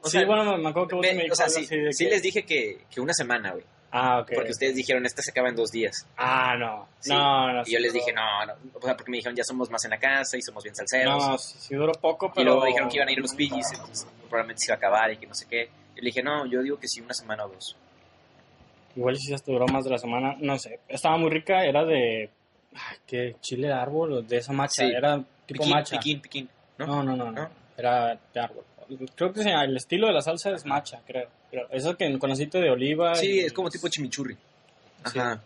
O 0.00 0.04
sí, 0.04 0.12
sea, 0.18 0.26
bueno, 0.26 0.56
me 0.56 0.68
acuerdo 0.70 0.88
que 0.88 0.94
vos 0.94 1.02
ve- 1.02 1.14
me 1.14 1.30
o 1.30 1.34
sea, 1.34 1.48
sí, 1.48 1.64
así 1.64 1.76
de 1.76 1.92
sí 1.92 2.04
que- 2.04 2.10
les 2.10 2.22
dije 2.22 2.44
que, 2.44 2.78
que 2.90 3.00
una 3.00 3.12
semana, 3.12 3.52
güey. 3.52 3.64
Ah, 3.90 4.20
ok. 4.20 4.32
Porque 4.34 4.50
ustedes 4.50 4.74
dijeron, 4.74 5.06
esta 5.06 5.22
se 5.22 5.30
acaba 5.30 5.48
en 5.48 5.56
dos 5.56 5.70
días. 5.70 6.06
Ah, 6.16 6.56
no. 6.58 6.88
Sí. 7.00 7.10
No, 7.10 7.52
no. 7.52 7.62
Y 7.64 7.72
yo 7.72 7.78
les 7.78 7.92
dije, 7.92 8.12
no, 8.12 8.44
no. 8.46 8.52
O 8.74 8.82
sea, 8.82 8.96
porque 8.96 9.10
me 9.10 9.16
dijeron, 9.16 9.34
ya 9.34 9.44
somos 9.44 9.70
más 9.70 9.84
en 9.84 9.90
la 9.90 9.98
casa 9.98 10.36
y 10.36 10.42
somos 10.42 10.62
bien 10.62 10.74
salseros. 10.74 11.26
No, 11.26 11.38
sí, 11.38 11.56
sí 11.58 11.74
duró 11.74 11.92
poco, 11.92 12.26
y 12.26 12.30
pero... 12.34 12.50
luego 12.50 12.66
dijeron 12.66 12.88
que 12.88 12.96
iban 12.96 13.08
a 13.08 13.12
ir 13.12 13.18
los 13.18 13.34
pillis, 13.34 13.72
entonces 13.72 14.06
probablemente 14.28 14.60
se 14.60 14.66
iba 14.70 14.74
a 14.74 14.78
acabar 14.78 15.10
y 15.12 15.16
que 15.16 15.26
no 15.26 15.34
sé 15.34 15.46
qué. 15.48 15.66
Yo 15.94 16.02
le 16.02 16.06
dije, 16.06 16.22
no, 16.22 16.44
yo 16.46 16.62
digo 16.62 16.78
que 16.78 16.86
sí, 16.86 17.00
una 17.00 17.14
semana 17.14 17.46
o 17.46 17.48
dos. 17.48 17.76
Igual 18.94 19.16
si 19.16 19.32
hasta 19.32 19.52
duró 19.52 19.66
más 19.68 19.84
de 19.84 19.90
la 19.90 19.98
semana, 19.98 20.36
no 20.38 20.58
sé. 20.58 20.80
Estaba 20.88 21.16
muy 21.16 21.30
rica, 21.30 21.64
era 21.64 21.84
de... 21.84 22.30
Ay, 22.74 22.96
¿Qué? 23.06 23.36
Chile 23.40 23.68
de 23.68 23.72
árbol, 23.74 24.26
de 24.26 24.36
esa 24.36 24.52
macha. 24.52 24.86
Sí. 24.86 24.92
Era 24.94 25.16
tipo 25.46 25.62
Piquín, 25.62 25.70
macha. 25.70 25.96
piquín, 25.96 26.20
piquín. 26.20 26.48
¿no? 26.78 26.86
No, 26.86 27.02
no, 27.02 27.16
no, 27.16 27.24
no. 27.26 27.32
¿No? 27.32 27.50
Era 27.76 28.18
de 28.34 28.40
árbol. 28.40 28.64
Creo 29.14 29.32
que 29.32 29.42
sí, 29.42 29.50
el 29.50 29.76
estilo 29.76 30.06
de 30.08 30.14
la 30.14 30.22
salsa 30.22 30.50
es 30.50 30.64
macha, 30.64 31.00
creo. 31.06 31.28
Pero 31.50 31.66
eso 31.70 31.96
que 31.96 32.18
con 32.18 32.30
aceite 32.30 32.60
de 32.60 32.70
oliva. 32.70 33.14
Sí, 33.14 33.36
y- 33.36 33.40
es 33.40 33.52
como 33.52 33.70
tipo 33.70 33.88
chimichurri. 33.88 34.34
Sí. 34.34 35.18
Ajá. 35.18 35.42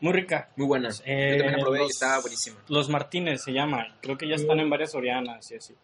Muy 0.00 0.12
rica. 0.12 0.48
Muy 0.56 0.66
buena. 0.66 0.88
Eh, 1.04 1.32
Yo 1.32 1.38
también 1.38 1.52
la 1.58 1.62
probé 1.62 1.78
y 1.78 1.82
los- 1.82 1.90
estaba 1.92 2.20
buenísima. 2.20 2.56
Los 2.68 2.88
Martínez 2.88 3.42
se 3.42 3.52
llama. 3.52 3.96
Creo 4.00 4.18
que 4.18 4.28
ya 4.28 4.34
están 4.34 4.58
en 4.60 4.68
varias 4.68 4.94
Orianas 4.94 5.50
y 5.50 5.56
así. 5.56 5.74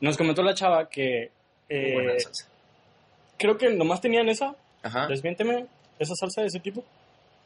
Nos 0.00 0.16
comentó 0.16 0.42
la 0.42 0.54
chava 0.54 0.88
que 0.88 1.30
Muy 1.68 1.78
eh, 1.78 1.92
buena 1.94 2.18
salsa. 2.20 2.46
creo 3.36 3.58
que 3.58 3.70
nomás 3.70 4.00
tenían 4.00 4.28
esa. 4.28 4.54
Ajá. 4.82 5.06
Desmiénteme, 5.08 5.66
esa 5.98 6.14
salsa 6.14 6.42
de 6.42 6.46
ese 6.48 6.60
tipo. 6.60 6.84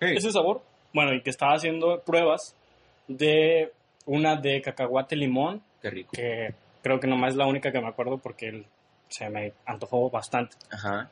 Hey. 0.01 0.17
ese 0.17 0.31
sabor. 0.33 0.61
Bueno, 0.93 1.15
y 1.15 1.23
que 1.23 1.31
estaba 1.31 1.55
haciendo 1.55 2.01
pruebas 2.01 2.55
de 3.09 3.73
una 4.05 4.37
de 4.37 4.61
cacahuate 4.61 5.17
limón, 5.17 5.63
Qué 5.81 5.89
rico. 5.91 6.11
que 6.13 6.53
creo 6.83 7.01
que 7.01 7.07
nomás 7.07 7.31
es 7.31 7.37
la 7.37 7.47
única 7.47 7.73
que 7.73 7.81
me 7.81 7.89
acuerdo 7.89 8.19
porque 8.19 8.49
el- 8.49 8.67
se 9.13 9.29
me 9.31 9.53
antojó 9.67 10.11
bastante. 10.11 10.57
Ajá. 10.71 11.11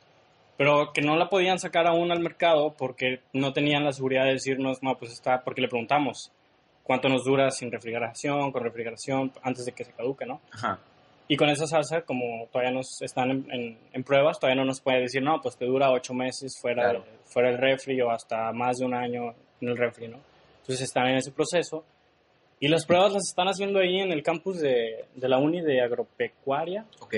Pero 0.57 0.93
que 0.93 1.01
no 1.01 1.17
la 1.17 1.29
podían 1.29 1.59
sacar 1.59 1.87
aún 1.87 2.11
al 2.13 2.21
mercado 2.21 2.75
porque 2.77 3.21
no 3.33 3.53
tenían 3.53 3.85
la 3.85 3.93
seguridad 3.93 4.25
de 4.25 4.33
decirnos, 4.33 4.83
no, 4.83 4.99
pues 4.99 5.13
está, 5.13 5.43
porque 5.43 5.61
le 5.63 5.69
preguntamos 5.69 6.31
cuánto 6.83 7.09
nos 7.09 7.25
dura 7.25 7.51
sin 7.51 7.71
refrigeración, 7.73 8.53
con 8.53 8.63
refrigeración, 8.65 9.33
antes 9.43 9.65
de 9.65 9.73
que 9.73 9.85
se 9.85 9.93
caduque, 9.93 10.27
¿no? 10.27 10.41
Ajá. 10.53 10.79
Y 11.29 11.37
con 11.37 11.49
esa 11.49 11.67
salsa, 11.67 12.03
como 12.03 12.47
todavía 12.53 12.73
nos 12.73 13.01
están 13.03 13.31
en, 13.31 13.47
en- 13.53 13.79
en 13.93 14.03
pruebas, 14.05 14.39
todavía 14.41 14.61
no 14.61 14.67
nos 14.67 14.81
puede 14.81 15.01
decir, 15.03 15.23
no, 15.23 15.41
pues 15.41 15.57
te 15.57 15.65
dura 15.65 15.93
ocho 15.93 16.13
meses 16.13 16.59
fuera, 16.61 16.83
Claro. 16.83 17.05
fuera 17.25 17.51
del 17.51 17.59
refri 17.59 18.01
o 18.03 18.11
hasta 18.11 18.53
más 18.53 18.79
de 18.79 18.85
un 18.87 18.95
año 18.95 19.33
en 19.61 19.69
el 19.69 19.77
refri, 19.77 20.09
¿no? 20.09 20.19
Entonces 20.63 20.83
están 20.83 21.07
en 21.09 21.17
ese 21.19 21.31
proceso. 21.31 21.85
Y 22.59 22.69
las 22.69 22.85
pruebas 22.85 23.13
las 23.15 23.27
están 23.29 23.47
haciendo 23.49 23.79
ahí 23.79 24.01
en 24.01 24.13
el 24.13 24.23
campus 24.23 24.61
de, 24.61 25.07
de 25.15 25.29
la 25.29 25.39
uni 25.39 25.63
de 25.63 25.81
agropecuaria. 25.81 26.85
Ok. 27.01 27.15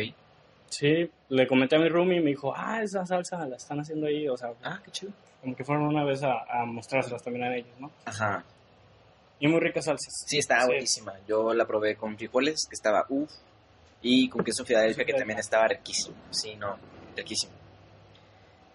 Sí, 0.73 1.11
le 1.29 1.47
comenté 1.47 1.77
a 1.77 1.79
mi 1.79 1.89
roomie 1.91 2.17
y 2.19 2.21
me 2.23 2.31
dijo, 2.31 2.55
ah, 2.57 2.83
esa 2.83 3.05
salsa 3.05 3.47
la 3.47 3.57
están 3.57 3.79
haciendo 3.81 4.07
ahí. 4.07 4.27
O 4.27 4.37
sea, 4.39 4.53
Ah, 4.65 4.81
qué 4.83 4.91
chido. 4.91 5.13
como 5.43 5.55
que 5.55 5.65
fueron 5.65 5.85
una 5.87 6.03
vez 6.05 6.23
a, 6.23 6.45
a 6.49 6.65
mostrárselas 6.65 7.23
también 7.23 7.45
a 7.45 7.55
ellos, 7.55 7.75
¿no? 7.79 7.91
Ajá. 8.07 8.43
Y 9.39 9.49
muy 9.49 9.61
ricas 9.61 9.85
salsas. 9.85 10.25
Sí, 10.27 10.39
estaba 10.39 10.63
Sí. 10.63 10.67
buenísima. 10.69 11.13
Yo 11.29 11.53
la 11.53 11.67
probé 11.67 11.97
con 11.97 12.17
frijoles, 12.17 12.67
que 12.69 12.75
estaba 12.75 13.05
uff. 13.11 13.31
Y 14.01 14.29
con 14.31 14.43
queso 14.45 14.65
Filadelfia, 14.65 15.05
que 15.05 15.13
también 15.15 15.39
estaba 15.39 15.69
riquísimo. 15.69 16.17
Sí, 16.31 16.55
no, 16.57 16.77
riquísimo. 17.17 17.53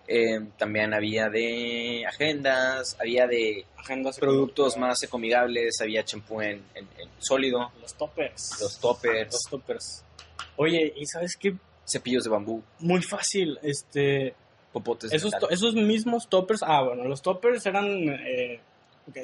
Eh, 0.10 0.40
también 0.58 0.94
había 0.94 1.28
de 1.30 2.06
agendas, 2.08 2.96
había 3.00 3.28
de 3.28 3.66
Agendas 3.78 4.18
productos 4.20 4.78
más 4.78 5.02
ecoamigables, 5.04 5.82
había 5.82 6.04
champú 6.06 6.42
en, 6.42 6.64
en- 6.76 6.88
en 6.98 7.10
sólido, 7.20 7.72
Los 7.82 7.94
toppers. 7.96 8.58
los 8.62 8.80
toppers, 8.80 9.32
Los 9.34 9.44
toppers. 9.50 10.04
Oye, 10.58 10.94
¿y 10.96 11.06
sabes 11.06 11.36
qué? 11.38 11.56
Cepillos 11.90 12.24
de 12.26 12.30
bambú, 12.30 12.62
Muy 12.80 13.02
fácil. 13.02 13.58
Este, 13.64 14.36
popotes 14.74 15.12
esos, 15.14 15.32
esos 15.50 15.74
mismos 15.76 16.28
toppers. 16.28 16.62
Ah, 16.64 16.84
bueno, 16.84 17.06
los 17.06 17.22
toppers 17.22 17.66
eran. 17.66 17.86
Eh, 18.10 18.60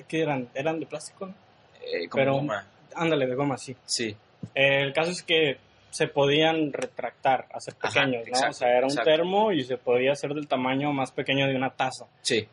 ¿qué, 0.07 0.21
eran? 0.21 0.49
Eran 0.53 0.79
de 0.79 0.85
plástico. 0.85 1.27
¿no? 1.27 1.33
Eh, 1.81 2.07
como 2.07 2.21
pero- 2.21 2.33
goma. 2.35 2.67
Ándale, 2.95 3.25
de 3.27 3.35
goma, 3.35 3.57
sí. 3.57 3.75
Sí, 3.85 4.15
Eh, 4.55 4.81
el 4.83 4.93
caso 4.93 5.09
es 5.11 5.23
que 5.23 5.57
se 5.89 6.07
podían 6.07 6.71
retractar, 6.73 7.47
hacer 7.53 7.75
Ajá, 7.79 7.89
pequeños, 8.01 8.23
¿no? 8.23 8.29
exacto, 8.29 8.49
o 8.51 8.53
sea, 8.53 8.67
era 8.69 8.79
un 8.85 8.91
exacto. 8.91 9.09
termo 9.11 9.51
y 9.51 9.63
se 9.63 9.77
podía 9.77 10.11
hacer 10.13 10.33
del 10.33 10.47
tamaño 10.47 10.91
más 10.93 11.11
pequeño 11.11 11.47
de 11.47 11.55
una 11.55 11.69
taza. 11.71 12.05
sí. 12.21 12.47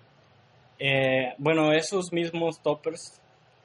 Eh, 0.82 1.34
bueno, 1.36 1.72
esos 1.74 2.10
mismos 2.10 2.60
toppers 2.62 3.20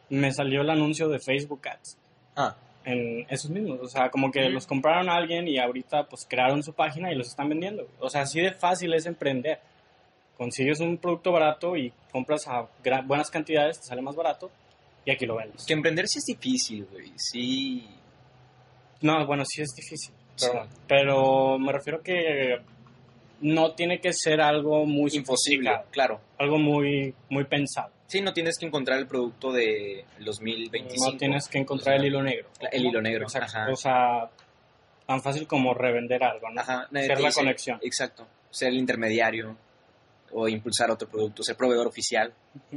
me 0.09 0.33
salió 0.33 0.61
el 0.61 0.69
anuncio 0.69 1.07
de 1.07 1.19
Facebook 1.19 1.61
Ads. 1.67 1.97
Ah, 2.35 2.55
en 2.85 3.25
esos 3.29 3.49
mismos. 3.51 3.79
O 3.81 3.87
sea, 3.87 4.09
como 4.09 4.31
que 4.31 4.49
los 4.49 4.65
compraron 4.67 5.09
a 5.09 5.15
alguien 5.15 5.47
y 5.47 5.57
ahorita 5.57 6.05
pues 6.07 6.25
crearon 6.29 6.63
su 6.63 6.73
página 6.73 7.11
y 7.11 7.15
los 7.15 7.27
están 7.27 7.49
vendiendo. 7.49 7.87
O 7.99 8.09
sea, 8.09 8.21
así 8.21 8.39
de 8.39 8.51
fácil 8.53 8.93
es 8.93 9.05
emprender. 9.05 9.59
Consigues 10.37 10.79
un 10.79 10.97
producto 10.97 11.31
barato 11.31 11.75
y 11.75 11.91
compras 12.11 12.47
a 12.47 12.67
buenas 13.05 13.29
cantidades, 13.31 13.79
te 13.79 13.85
sale 13.87 14.01
más 14.01 14.15
barato 14.15 14.51
y 15.05 15.11
aquí 15.11 15.25
lo 15.25 15.37
vendes. 15.37 15.65
que 15.65 15.73
emprender 15.73 16.07
sí 16.07 16.19
es 16.19 16.25
difícil, 16.25 16.85
güey. 16.91 17.11
Sí. 17.15 17.87
No, 19.01 19.25
bueno, 19.25 19.43
sí 19.45 19.61
es 19.61 19.73
difícil. 19.75 20.13
Sí. 20.35 20.47
Pero, 20.51 20.67
pero 20.87 21.59
me 21.59 21.71
refiero 21.71 22.01
que 22.01 22.57
no 23.41 23.73
tiene 23.73 23.99
que 23.99 24.11
ser 24.13 24.41
algo 24.41 24.85
muy 24.85 25.11
Imposible, 25.13 25.71
claro. 25.91 26.19
algo 26.37 26.57
muy, 26.57 27.13
muy 27.29 27.45
pensado. 27.45 27.91
Sí, 28.07 28.21
no 28.21 28.33
tienes 28.33 28.57
que 28.59 28.65
encontrar 28.65 28.99
el 28.99 29.07
producto 29.07 29.51
de 29.51 30.05
2025. 30.19 31.11
No 31.11 31.17
tienes 31.17 31.47
que 31.47 31.57
encontrar 31.57 31.95
el 31.95 32.05
hilo 32.05 32.21
negro. 32.21 32.47
El 32.71 32.85
hilo 32.85 33.01
negro, 33.01 33.23
Exacto. 33.23 33.47
ajá. 33.57 33.71
O 33.71 33.75
sea, 33.75 34.29
tan 35.07 35.21
fácil 35.21 35.47
como 35.47 35.73
revender 35.73 36.23
algo, 36.23 36.49
¿no? 36.51 36.61
Ajá, 36.61 36.87
nadie 36.91 37.07
Ser 37.07 37.19
la 37.21 37.31
conexión. 37.31 37.79
Exacto. 37.81 38.27
Ser 38.51 38.69
el 38.69 38.77
intermediario 38.77 39.57
o 40.31 40.47
impulsar 40.49 40.91
otro 40.91 41.07
producto, 41.07 41.43
ser 41.43 41.55
proveedor 41.55 41.87
oficial, 41.87 42.33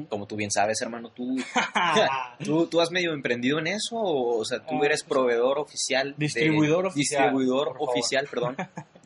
como 0.08 0.26
tú 0.26 0.36
bien 0.36 0.50
sabes, 0.50 0.80
hermano. 0.80 1.10
¿Tú, 1.10 1.36
tú, 2.44 2.66
tú 2.66 2.80
has 2.80 2.90
medio 2.90 3.12
emprendido 3.12 3.58
en 3.58 3.66
eso? 3.68 3.96
O, 3.96 4.38
o 4.38 4.44
sea, 4.44 4.60
tú 4.60 4.76
Ah, 4.82 4.86
eres 4.86 5.02
proveedor 5.02 5.58
oficial. 5.58 6.10
de- 6.10 6.26
distribuidor 6.26 6.86
oficial, 6.86 7.22
Distribuidor 7.24 7.76
oficial, 7.80 8.26
perdón, 8.30 8.56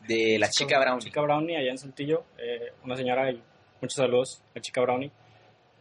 de 0.07 0.37
la 0.39 0.49
chica 0.49 0.79
Brownie. 0.79 1.03
Chica 1.03 1.21
Brownie 1.21 1.57
allá 1.57 1.71
en 1.71 1.77
Saltillo, 1.77 2.25
eh, 2.37 2.73
una 2.83 2.95
señora 2.95 3.31
y 3.31 3.41
muchos 3.81 3.95
saludos 3.95 4.41
a 4.55 4.59
Chica 4.59 4.81
Brownie. 4.81 5.11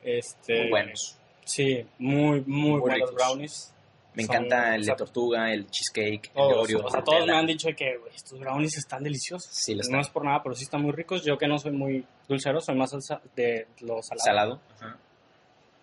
Este, 0.02 0.60
Muy 0.62 0.70
buenos. 0.70 1.18
Sí, 1.44 1.86
muy, 1.98 2.40
muy, 2.42 2.70
Muy 2.70 2.80
buenos 2.80 3.10
ricos. 3.10 3.14
brownies. 3.14 3.68
Me 4.14 4.24
Son- 4.24 4.36
encanta 4.36 4.74
el 4.74 4.84
de 4.84 4.94
tortuga, 4.94 5.52
el 5.52 5.66
cheesecake, 5.70 6.26
el 6.26 6.32
de 6.32 6.32
Todos, 6.34 6.64
Oreo. 6.68 6.84
o 6.84 6.90
sea, 6.90 7.02
todos 7.02 7.26
me 7.26 7.32
han 7.32 7.46
dicho 7.46 7.68
que 7.74 7.96
"Güey, 7.96 8.14
estos 8.14 8.38
brownies 8.38 8.76
están 8.76 9.02
deliciosos. 9.02 9.50
Sí, 9.50 9.72
lo 9.72 9.78
no 9.78 9.82
están. 9.82 10.00
es 10.00 10.08
por 10.10 10.24
nada, 10.24 10.42
pero 10.42 10.54
sí 10.54 10.64
están 10.64 10.82
muy 10.82 10.92
ricos. 10.92 11.24
Yo 11.24 11.38
que 11.38 11.46
no 11.48 11.58
soy 11.58 11.72
muy 11.72 12.04
dulcero, 12.28 12.60
soy 12.60 12.74
más 12.76 12.90
de 13.34 13.66
los 13.80 14.06
salados. 14.06 14.22
Salado. 14.24 14.60
Ajá. 14.78 14.98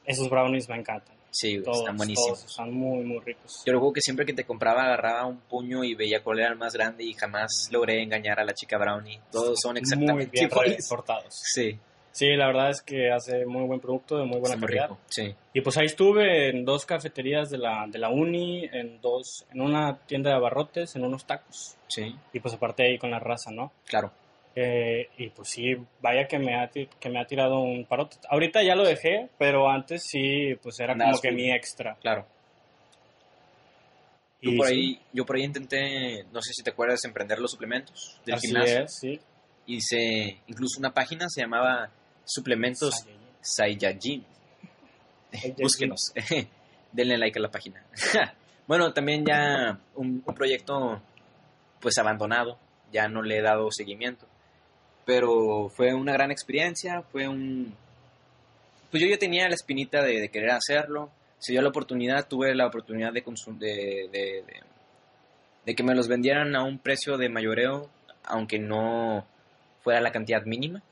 Esos 0.05 0.29
brownies 0.29 0.69
me 0.69 0.75
encantan. 0.75 1.15
Sí, 1.31 1.59
Todos, 1.63 1.79
están 1.79 1.97
buenísimos. 1.97 2.39
todos 2.39 2.51
están 2.51 2.71
muy, 2.73 3.03
muy 3.03 3.19
ricos. 3.19 3.61
Yo 3.65 3.73
recuerdo 3.73 3.93
que 3.93 4.01
siempre 4.01 4.25
que 4.25 4.33
te 4.33 4.43
compraba 4.45 4.83
agarraba 4.83 5.25
un 5.25 5.37
puño 5.41 5.83
y 5.83 5.93
veía 5.95 6.23
cuál 6.23 6.39
era 6.39 6.49
el 6.49 6.55
más 6.57 6.73
grande 6.73 7.03
y 7.03 7.13
jamás 7.13 7.67
logré 7.71 8.01
engañar 8.01 8.39
a 8.39 8.43
la 8.43 8.53
chica 8.53 8.77
Brownie. 8.79 9.19
Todos 9.31 9.59
son 9.61 9.73
muy 9.73 9.81
exactamente 9.81 10.31
bien 10.31 10.45
iguales. 10.45 10.89
Sí, 11.29 11.77
Sí, 12.11 12.35
la 12.35 12.47
verdad 12.47 12.71
es 12.71 12.81
que 12.81 13.11
hace 13.11 13.45
muy 13.45 13.63
buen 13.65 13.79
producto, 13.79 14.17
de 14.17 14.25
muy 14.25 14.39
buena 14.39 14.55
muy 14.57 14.65
calidad. 14.67 14.85
rico. 14.89 14.99
Sí, 15.09 15.33
Y 15.53 15.61
pues 15.61 15.77
ahí 15.77 15.85
estuve 15.85 16.49
en 16.49 16.65
dos 16.65 16.85
cafeterías 16.85 17.49
de 17.49 17.59
la, 17.59 17.85
de 17.87 17.99
la 17.99 18.09
uni, 18.09 18.65
en 18.65 18.99
dos, 18.99 19.45
en 19.53 19.61
una 19.61 19.97
tienda 20.05 20.31
de 20.31 20.35
abarrotes, 20.37 20.95
en 20.95 21.05
unos 21.05 21.25
tacos. 21.25 21.75
sí, 21.87 22.15
Y 22.33 22.39
pues 22.39 22.53
aparte 22.55 22.83
ahí 22.83 22.97
con 22.97 23.11
la 23.11 23.19
raza, 23.19 23.51
¿no? 23.51 23.71
claro. 23.85 24.11
Eh, 24.55 25.07
y 25.17 25.29
pues 25.29 25.47
sí, 25.47 25.75
vaya 26.01 26.27
que 26.27 26.37
me, 26.39 26.55
ha, 26.55 26.67
que 26.69 27.09
me 27.09 27.21
ha 27.21 27.25
tirado 27.25 27.59
un 27.59 27.85
parote. 27.85 28.17
Ahorita 28.29 28.61
ya 28.63 28.75
lo 28.75 28.83
dejé, 28.83 29.29
pero 29.37 29.69
antes 29.69 30.03
sí, 30.03 30.55
pues 30.61 30.77
era 30.81 30.97
como 30.97 31.21
que 31.21 31.31
mi 31.31 31.49
extra. 31.51 31.95
Claro. 32.01 32.25
Yo 34.41 34.51
Y 34.51 34.57
por, 34.57 34.67
sí, 34.67 34.73
ahí, 34.73 34.99
yo 35.13 35.25
por 35.25 35.35
ahí 35.35 35.43
intenté, 35.43 36.23
no 36.33 36.41
sé 36.41 36.51
si 36.53 36.63
te 36.63 36.71
acuerdas, 36.71 37.05
emprender 37.05 37.39
los 37.39 37.51
suplementos 37.51 38.19
del 38.25 38.35
así 38.35 38.47
gimnasio. 38.47 38.83
es, 38.83 38.95
sí. 38.99 39.19
Hice 39.71 40.39
incluso 40.47 40.79
una 40.79 40.91
página, 40.93 41.29
se 41.29 41.41
llamaba 41.41 41.89
Suplementos 42.25 43.05
Saiyajin. 43.41 44.25
Búsquenos. 45.61 46.11
Denle 46.91 47.17
like 47.19 47.37
a 47.37 47.41
la 47.41 47.51
página. 47.51 47.83
bueno, 48.67 48.91
también 48.93 49.23
ya 49.25 49.79
un, 49.95 50.23
un 50.25 50.35
proyecto 50.35 51.01
pues 51.79 51.97
abandonado. 51.99 52.57
Ya 52.91 53.07
no 53.07 53.21
le 53.21 53.37
he 53.37 53.41
dado 53.43 53.69
seguimiento. 53.71 54.25
Pero 55.05 55.69
fue 55.69 55.93
una 55.93 56.13
gran 56.13 56.31
experiencia. 56.31 57.03
Fue 57.11 57.27
un... 57.27 57.75
Pues 58.89 59.03
yo 59.03 59.07
ya 59.09 59.19
tenía 59.19 59.47
la 59.47 59.53
espinita 59.53 60.01
de, 60.01 60.19
de 60.19 60.29
querer 60.29 60.49
hacerlo. 60.49 61.11
Se 61.37 61.51
dio 61.51 61.61
la 61.61 61.69
oportunidad, 61.69 62.27
tuve 62.27 62.55
la 62.55 62.65
oportunidad 62.65 63.13
de, 63.13 63.21
de, 63.61 64.09
de- 64.11 64.43
de 65.65 65.75
que 65.75 65.83
me 65.83 65.93
los 65.93 66.07
vendieran 66.07 66.55
a 66.55 66.63
un 66.63 66.79
precio 66.79 67.17
de 67.17 67.29
mayoreo, 67.29 67.89
aunque 68.23 68.57
no 68.57 69.27
fuera 69.81 70.01
la 70.01 70.11
cantidad 70.11 70.43
mínima 70.45 70.83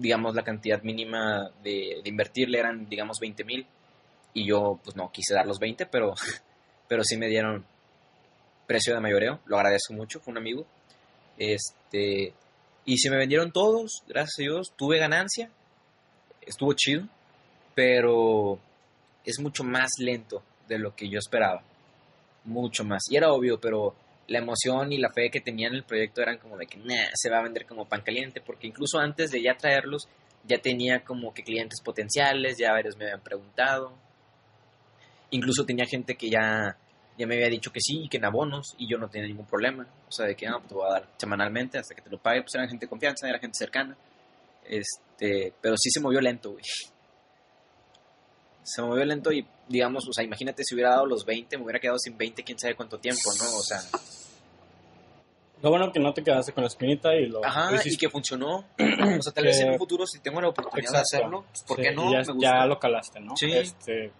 digamos, 0.00 0.34
la 0.34 0.42
cantidad 0.42 0.82
mínima 0.82 1.50
de, 1.62 2.00
de 2.02 2.08
invertirle 2.08 2.58
eran, 2.58 2.88
digamos, 2.88 3.20
20 3.20 3.44
mil. 3.44 3.66
Y 4.32 4.46
yo, 4.48 4.80
pues 4.82 4.96
no 4.96 5.12
quise 5.12 5.34
dar 5.34 5.46
los 5.46 5.58
20, 5.58 5.86
pero, 5.86 6.14
pero 6.88 7.04
sí 7.04 7.16
me 7.18 7.28
dieron 7.28 7.64
precio 8.66 8.94
de 8.94 9.00
mayoreo. 9.00 9.40
Lo 9.44 9.56
agradezco 9.56 9.92
mucho, 9.92 10.18
fue 10.20 10.32
un 10.32 10.38
amigo. 10.38 10.66
Este, 11.36 12.32
y 12.86 12.98
se 12.98 13.10
me 13.10 13.18
vendieron 13.18 13.52
todos, 13.52 14.02
gracias 14.08 14.38
a 14.38 14.42
Dios. 14.42 14.72
Tuve 14.74 14.98
ganancia, 14.98 15.50
estuvo 16.40 16.72
chido, 16.72 17.06
pero 17.74 18.58
es 19.24 19.38
mucho 19.38 19.64
más 19.64 19.90
lento 19.98 20.42
de 20.66 20.78
lo 20.78 20.96
que 20.96 21.10
yo 21.10 21.18
esperaba. 21.18 21.62
Mucho 22.44 22.84
más. 22.84 23.02
Y 23.10 23.16
era 23.16 23.32
obvio, 23.32 23.60
pero 23.60 23.94
la 24.30 24.38
emoción 24.38 24.92
y 24.92 24.98
la 24.98 25.10
fe 25.10 25.28
que 25.28 25.40
tenía 25.40 25.66
en 25.66 25.74
el 25.74 25.82
proyecto 25.82 26.22
eran 26.22 26.38
como 26.38 26.56
de 26.56 26.66
que 26.66 26.78
nah, 26.78 27.10
se 27.14 27.28
va 27.28 27.38
a 27.38 27.42
vender 27.42 27.66
como 27.66 27.88
pan 27.88 28.02
caliente, 28.02 28.40
porque 28.40 28.68
incluso 28.68 29.00
antes 29.00 29.32
de 29.32 29.42
ya 29.42 29.56
traerlos, 29.56 30.08
ya 30.44 30.58
tenía 30.58 31.00
como 31.00 31.34
que 31.34 31.42
clientes 31.42 31.80
potenciales, 31.82 32.56
ya 32.56 32.70
varios 32.70 32.96
me 32.96 33.06
habían 33.06 33.22
preguntado. 33.22 33.92
Incluso 35.30 35.64
tenía 35.64 35.84
gente 35.84 36.14
que 36.14 36.30
ya, 36.30 36.76
ya 37.18 37.26
me 37.26 37.34
había 37.34 37.48
dicho 37.48 37.72
que 37.72 37.80
sí, 37.80 38.06
que 38.08 38.18
en 38.18 38.24
abonos, 38.24 38.76
y 38.78 38.88
yo 38.88 38.98
no 38.98 39.08
tenía 39.08 39.26
ningún 39.26 39.46
problema. 39.46 39.84
O 40.08 40.12
sea, 40.12 40.26
de 40.26 40.36
que 40.36 40.46
no, 40.46 40.58
pues 40.58 40.68
te 40.68 40.74
voy 40.76 40.88
a 40.88 40.92
dar 40.92 41.08
semanalmente 41.16 41.78
hasta 41.78 41.96
que 41.96 42.02
te 42.02 42.10
lo 42.10 42.18
pague, 42.18 42.42
pues 42.42 42.54
era 42.54 42.68
gente 42.68 42.86
de 42.86 42.90
confianza, 42.90 43.28
era 43.28 43.40
gente 43.40 43.58
cercana. 43.58 43.96
Este, 44.64 45.52
pero 45.60 45.76
sí 45.76 45.90
se 45.90 46.00
movió 46.00 46.20
lento, 46.20 46.52
güey. 46.52 46.62
se 48.62 48.80
movió 48.82 49.04
lento 49.04 49.32
y, 49.32 49.44
digamos, 49.66 50.06
o 50.08 50.12
sea, 50.12 50.24
imagínate 50.24 50.62
si 50.62 50.76
hubiera 50.76 50.90
dado 50.90 51.06
los 51.06 51.24
20, 51.24 51.58
me 51.58 51.64
hubiera 51.64 51.80
quedado 51.80 51.98
sin 51.98 52.16
20 52.16 52.44
quién 52.44 52.58
sabe 52.60 52.76
cuánto 52.76 52.98
tiempo, 52.98 53.28
¿no? 53.40 53.56
O 53.56 53.62
sea, 53.62 53.80
Lo 55.62 55.70
bueno 55.70 55.92
que 55.92 56.00
no 56.00 56.12
te 56.14 56.22
quedaste 56.22 56.52
con 56.52 56.62
la 56.64 56.68
espinita 56.68 57.14
y 57.14 57.26
lo 57.26 57.44
ajá, 57.44 57.70
lo 57.70 57.76
y 57.76 57.80
hiciste. 57.80 58.06
que 58.06 58.10
funcionó. 58.10 58.64
O 59.18 59.22
sea, 59.22 59.32
tal 59.32 59.44
vez 59.44 59.60
en 59.60 59.70
un 59.72 59.78
futuro, 59.78 60.06
si 60.06 60.20
tengo 60.20 60.40
la 60.40 60.48
oportunidad 60.48 60.90
de 60.92 60.98
Exacto. 60.98 61.16
hacerlo, 61.16 61.44
pues, 61.50 61.62
¿por 61.64 61.76
Sí, 61.76 61.82
qué 61.82 61.92
no? 61.92 62.04
Ya, 62.12 62.18
me 62.20 62.32
gusta. 62.32 62.34
ya 62.60 62.66
lo 62.66 62.78
calaste, 62.78 63.20
¿no? 63.20 63.36
Sí. 63.36 63.52
Este, 63.52 64.10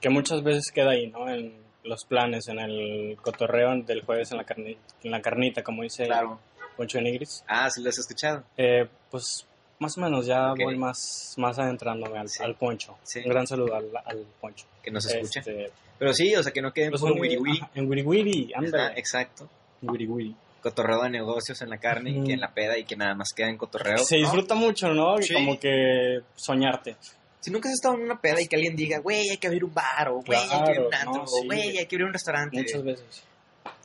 que 0.00 0.08
muchas 0.10 0.42
veces 0.42 0.70
queda 0.72 0.90
ahí, 0.90 1.08
¿no? 1.08 1.28
En 1.28 1.54
los 1.84 2.04
planes, 2.04 2.46
en 2.48 2.58
el 2.60 3.16
cotorreo 3.20 3.74
del 3.82 4.02
jueves 4.04 4.30
en 4.32 4.38
la, 4.38 4.44
carni- 4.46 4.76
en 5.02 5.10
la 5.10 5.20
carnita, 5.20 5.62
como 5.62 5.82
dice 5.82 6.04
Claro. 6.06 6.38
Poncho 6.76 6.98
de 6.98 7.04
Nigris. 7.04 7.44
Ah, 7.48 7.68
sí 7.70 7.82
lo 7.82 7.88
has 7.88 7.98
escuchado. 7.98 8.42
Eh, 8.56 8.86
pues 9.10 9.46
más 9.80 9.98
o 9.98 10.00
menos 10.00 10.26
ya 10.26 10.54
voy 10.54 10.76
más, 10.76 11.34
más 11.36 11.58
adentrándome 11.58 12.18
al, 12.18 12.28
Sí. 12.28 12.42
al 12.42 12.54
Poncho. 12.54 12.96
Sí. 13.02 13.20
Un 13.24 13.30
gran 13.30 13.46
saludo 13.46 13.74
al, 13.74 13.90
al 14.04 14.24
Poncho. 14.40 14.66
Que 14.82 14.90
no 14.90 15.00
se 15.00 15.18
escuche. 15.18 15.40
Este, 15.40 15.70
Pero 15.98 16.12
sí, 16.14 16.34
o 16.36 16.42
sea, 16.42 16.52
que 16.52 16.62
no 16.62 16.72
quede 16.72 16.86
en 16.86 16.90
pues, 16.92 17.02
puro 17.02 17.14
wiri 17.14 17.36
wiri. 17.36 17.58
ajá, 17.60 17.70
En 17.74 17.88
Wiri 17.88 18.02
Wiri, 18.02 18.52
ándale. 18.54 18.98
Exacto. 18.98 19.48
Wiri 19.82 20.06
Wiri. 20.06 20.36
Cotorreo 20.64 21.02
de 21.02 21.10
negocios 21.10 21.60
en 21.60 21.68
la 21.68 21.76
carne 21.76 22.08
y 22.08 22.24
que 22.24 22.32
en 22.32 22.40
la 22.40 22.54
peda 22.54 22.78
y 22.78 22.84
que 22.84 22.96
nada 22.96 23.14
más 23.14 23.34
queda 23.36 23.50
en 23.50 23.58
cotorreo. 23.58 23.98
Se 23.98 24.16
¿no? 24.16 24.22
disfruta 24.22 24.54
mucho, 24.54 24.94
¿no? 24.94 25.18
Sí. 25.18 25.34
Como 25.34 25.60
que 25.60 26.20
soñarte. 26.34 26.96
Si 27.40 27.50
nunca 27.50 27.68
has 27.68 27.74
estado 27.74 27.96
en 27.96 28.04
una 28.04 28.18
peda 28.18 28.40
y 28.40 28.48
que 28.48 28.56
alguien 28.56 28.74
diga, 28.74 28.98
güey, 29.00 29.28
hay 29.28 29.36
que 29.36 29.46
abrir 29.46 29.62
un 29.62 29.74
bar, 29.74 30.08
o 30.08 30.22
güey, 30.22 30.38
hay 30.38 30.48
que 30.48 30.54
abrir 30.54 30.80
un 30.80 30.94
antro, 30.94 31.12
no, 31.16 31.24
o 31.24 31.44
güey, 31.44 31.76
hay 31.76 31.86
que 31.86 31.96
abrir 31.96 32.06
un 32.06 32.14
restaurante. 32.14 32.56
Muchas 32.56 32.82
veces. 32.82 33.24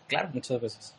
Claro. 0.07 0.29
Muchas 0.33 0.61
veces. 0.61 0.95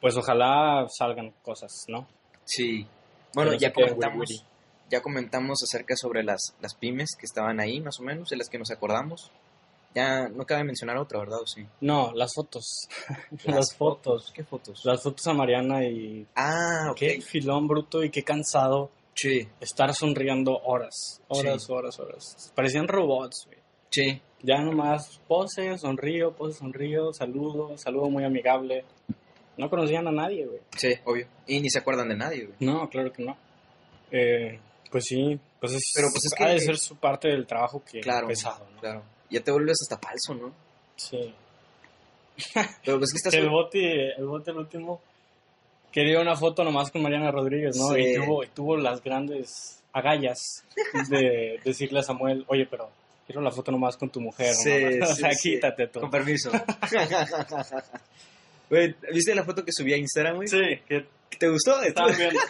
Pues 0.00 0.16
ojalá 0.16 0.86
salgan 0.88 1.34
cosas, 1.42 1.84
¿no? 1.88 2.08
Sí. 2.46 2.86
Bueno, 3.34 3.50
Pero 3.50 3.60
ya 3.60 3.72
comentamos, 3.74 4.44
ya 4.88 5.02
comentamos 5.02 5.62
acerca 5.62 5.96
sobre 5.96 6.24
las, 6.24 6.54
las 6.62 6.74
pymes 6.74 7.10
que 7.14 7.26
estaban 7.26 7.60
ahí, 7.60 7.82
más 7.82 8.00
o 8.00 8.04
menos, 8.04 8.30
de 8.30 8.38
las 8.38 8.48
que 8.48 8.58
nos 8.58 8.70
acordamos. 8.70 9.30
Ya 9.98 10.28
no 10.28 10.44
cabe 10.46 10.64
mencionar 10.64 10.96
otra, 10.96 11.18
¿verdad? 11.18 11.40
¿O 11.42 11.46
sí? 11.46 11.66
No, 11.80 12.12
las 12.14 12.32
fotos. 12.34 12.88
Las 13.44 13.74
fotos. 13.74 14.30
¿Qué 14.34 14.44
fotos? 14.44 14.84
Las 14.84 15.02
fotos 15.02 15.26
a 15.26 15.32
Mariana 15.34 15.84
y 15.84 16.26
Ah, 16.36 16.88
ok. 16.90 16.96
qué 16.96 17.20
filón 17.20 17.66
bruto 17.66 18.04
y 18.04 18.10
qué 18.10 18.22
cansado 18.22 18.90
Sí, 19.14 19.48
estar 19.60 19.92
sonriendo 19.94 20.56
horas, 20.62 21.20
horas, 21.26 21.64
Sí. 21.64 21.72
horas, 21.72 21.98
horas. 21.98 22.52
Parecían 22.54 22.86
robots, 22.86 23.46
güey. 23.46 23.58
sí. 23.90 24.22
Ya 24.40 24.58
nomás 24.60 25.20
pose, 25.26 25.76
sonrío, 25.78 26.30
pose, 26.36 26.56
sonrío, 26.60 27.12
saludo, 27.12 27.76
saludo 27.76 28.08
muy 28.08 28.22
amigable. 28.22 28.84
No 29.56 29.68
conocían 29.68 30.06
a 30.06 30.12
nadie, 30.12 30.46
güey. 30.46 30.60
Sí, 30.76 30.94
obvio. 31.04 31.26
Y 31.48 31.60
ni 31.60 31.68
se 31.68 31.80
acuerdan 31.80 32.08
de 32.08 32.14
nadie, 32.16 32.44
güey. 32.44 32.56
No, 32.60 32.88
claro 32.88 33.12
que 33.12 33.24
no. 33.24 33.36
Eh, 34.12 34.60
pues 34.92 35.06
sí, 35.06 35.40
pues 35.60 35.72
es, 35.72 35.92
Pero, 35.92 36.06
pues, 36.12 36.26
es 36.26 36.32
que- 36.34 36.44
ha 36.44 36.48
de 36.50 36.60
ser 36.60 36.78
su 36.78 36.94
parte 36.94 37.26
del 37.26 37.48
trabajo 37.48 37.82
que 37.84 37.98
Claro. 38.00 38.28
pesado, 38.28 38.64
¿no? 38.72 38.80
Claro. 38.80 39.02
Ya 39.30 39.40
te 39.40 39.50
vuelves 39.50 39.78
hasta 39.82 39.98
falso, 39.98 40.34
¿no? 40.34 40.52
Sí. 40.96 41.34
Pero 42.84 42.98
pues 42.98 43.12
que 43.12 43.16
estás... 43.16 43.34
El 43.34 43.50
bote, 43.50 44.12
el 44.14 44.26
bote 44.26 44.50
el 44.50 44.58
último 44.58 45.00
quería 45.92 46.20
una 46.20 46.36
foto 46.36 46.64
nomás 46.64 46.90
con 46.90 47.02
Mariana 47.02 47.30
Rodríguez, 47.30 47.76
¿no? 47.76 47.88
Sí. 47.94 48.00
Y 48.00 48.14
tuvo, 48.16 48.44
y 48.44 48.46
tuvo 48.48 48.76
las 48.76 49.02
grandes 49.02 49.82
agallas 49.92 50.64
de 51.10 51.60
decirle 51.64 52.00
a 52.00 52.02
Samuel, 52.02 52.44
oye, 52.48 52.66
pero 52.70 52.90
quiero 53.26 53.40
la 53.40 53.50
foto 53.50 53.72
nomás 53.72 53.96
con 53.96 54.10
tu 54.10 54.20
mujer, 54.20 54.54
¿no? 54.54 54.62
Sí, 54.62 55.00
o 55.02 55.06
sí, 55.06 55.20
sea, 55.20 55.32
sí. 55.32 55.54
quítate 55.54 55.88
tú. 55.88 56.00
Con 56.00 56.10
permiso. 56.10 56.50
Güey, 58.70 58.94
¿viste 59.12 59.34
la 59.34 59.44
foto 59.44 59.64
que 59.64 59.72
subí 59.72 59.92
a 59.94 59.96
Instagram, 59.96 60.36
güey? 60.36 60.48
Sí, 60.48 60.60
que 60.86 61.06
¿Te 61.38 61.48
gustó? 61.48 61.80
estaban 61.82 62.16
viendo. 62.16 62.40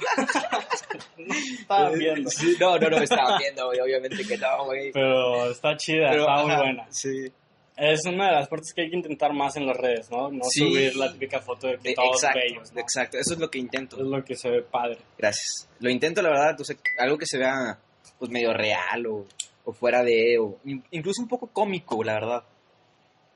estaban 1.60 1.98
viendo. 1.98 2.30
Sí, 2.30 2.56
no, 2.60 2.78
no, 2.78 2.88
no, 2.90 2.96
estaban 2.98 3.38
viendo, 3.38 3.66
güey. 3.66 3.80
Obviamente 3.80 4.24
que 4.26 4.38
no, 4.38 4.64
güey. 4.64 4.92
Pero 4.92 5.50
está 5.50 5.76
chida, 5.76 6.10
Pero, 6.10 6.22
está 6.22 6.42
muy 6.46 6.56
buena. 6.56 6.86
Sí. 6.90 7.32
Es 7.76 8.04
una 8.06 8.26
de 8.26 8.32
las 8.32 8.48
partes 8.48 8.72
que 8.74 8.82
hay 8.82 8.90
que 8.90 8.96
intentar 8.96 9.32
más 9.32 9.56
en 9.56 9.66
las 9.66 9.76
redes, 9.76 10.10
¿no? 10.10 10.30
No 10.32 10.42
Sí. 10.44 10.60
subir 10.60 10.96
la 10.96 11.12
típica 11.12 11.38
foto 11.40 11.68
de 11.68 11.78
que 11.78 11.90
Eh, 11.90 11.94
todos 11.94 12.16
exacto, 12.16 12.40
bellos, 12.42 12.72
¿no? 12.72 12.80
exacto. 12.80 13.18
Eso 13.18 13.34
es 13.34 13.38
lo 13.40 13.48
que 13.50 13.58
intento. 13.58 13.96
Es 13.96 14.02
lo 14.02 14.24
que 14.24 14.34
se 14.34 14.50
ve 14.50 14.62
padre. 14.62 14.98
Gracias. 15.16 15.68
Lo 15.78 15.88
intento, 15.88 16.20
la 16.22 16.30
verdad, 16.30 16.50
entonces, 16.50 16.76
algo 16.98 17.16
que 17.18 17.26
se 17.26 17.38
vea 17.38 17.78
pues 18.18 18.30
medio 18.32 18.52
real 18.52 19.06
o, 19.06 19.26
o 19.64 19.72
fuera 19.72 20.02
de, 20.02 20.38
o 20.40 20.58
in- 20.64 20.82
incluso 20.90 21.22
un 21.22 21.28
poco 21.28 21.46
cómico, 21.52 22.02
la 22.02 22.14
verdad. 22.14 22.42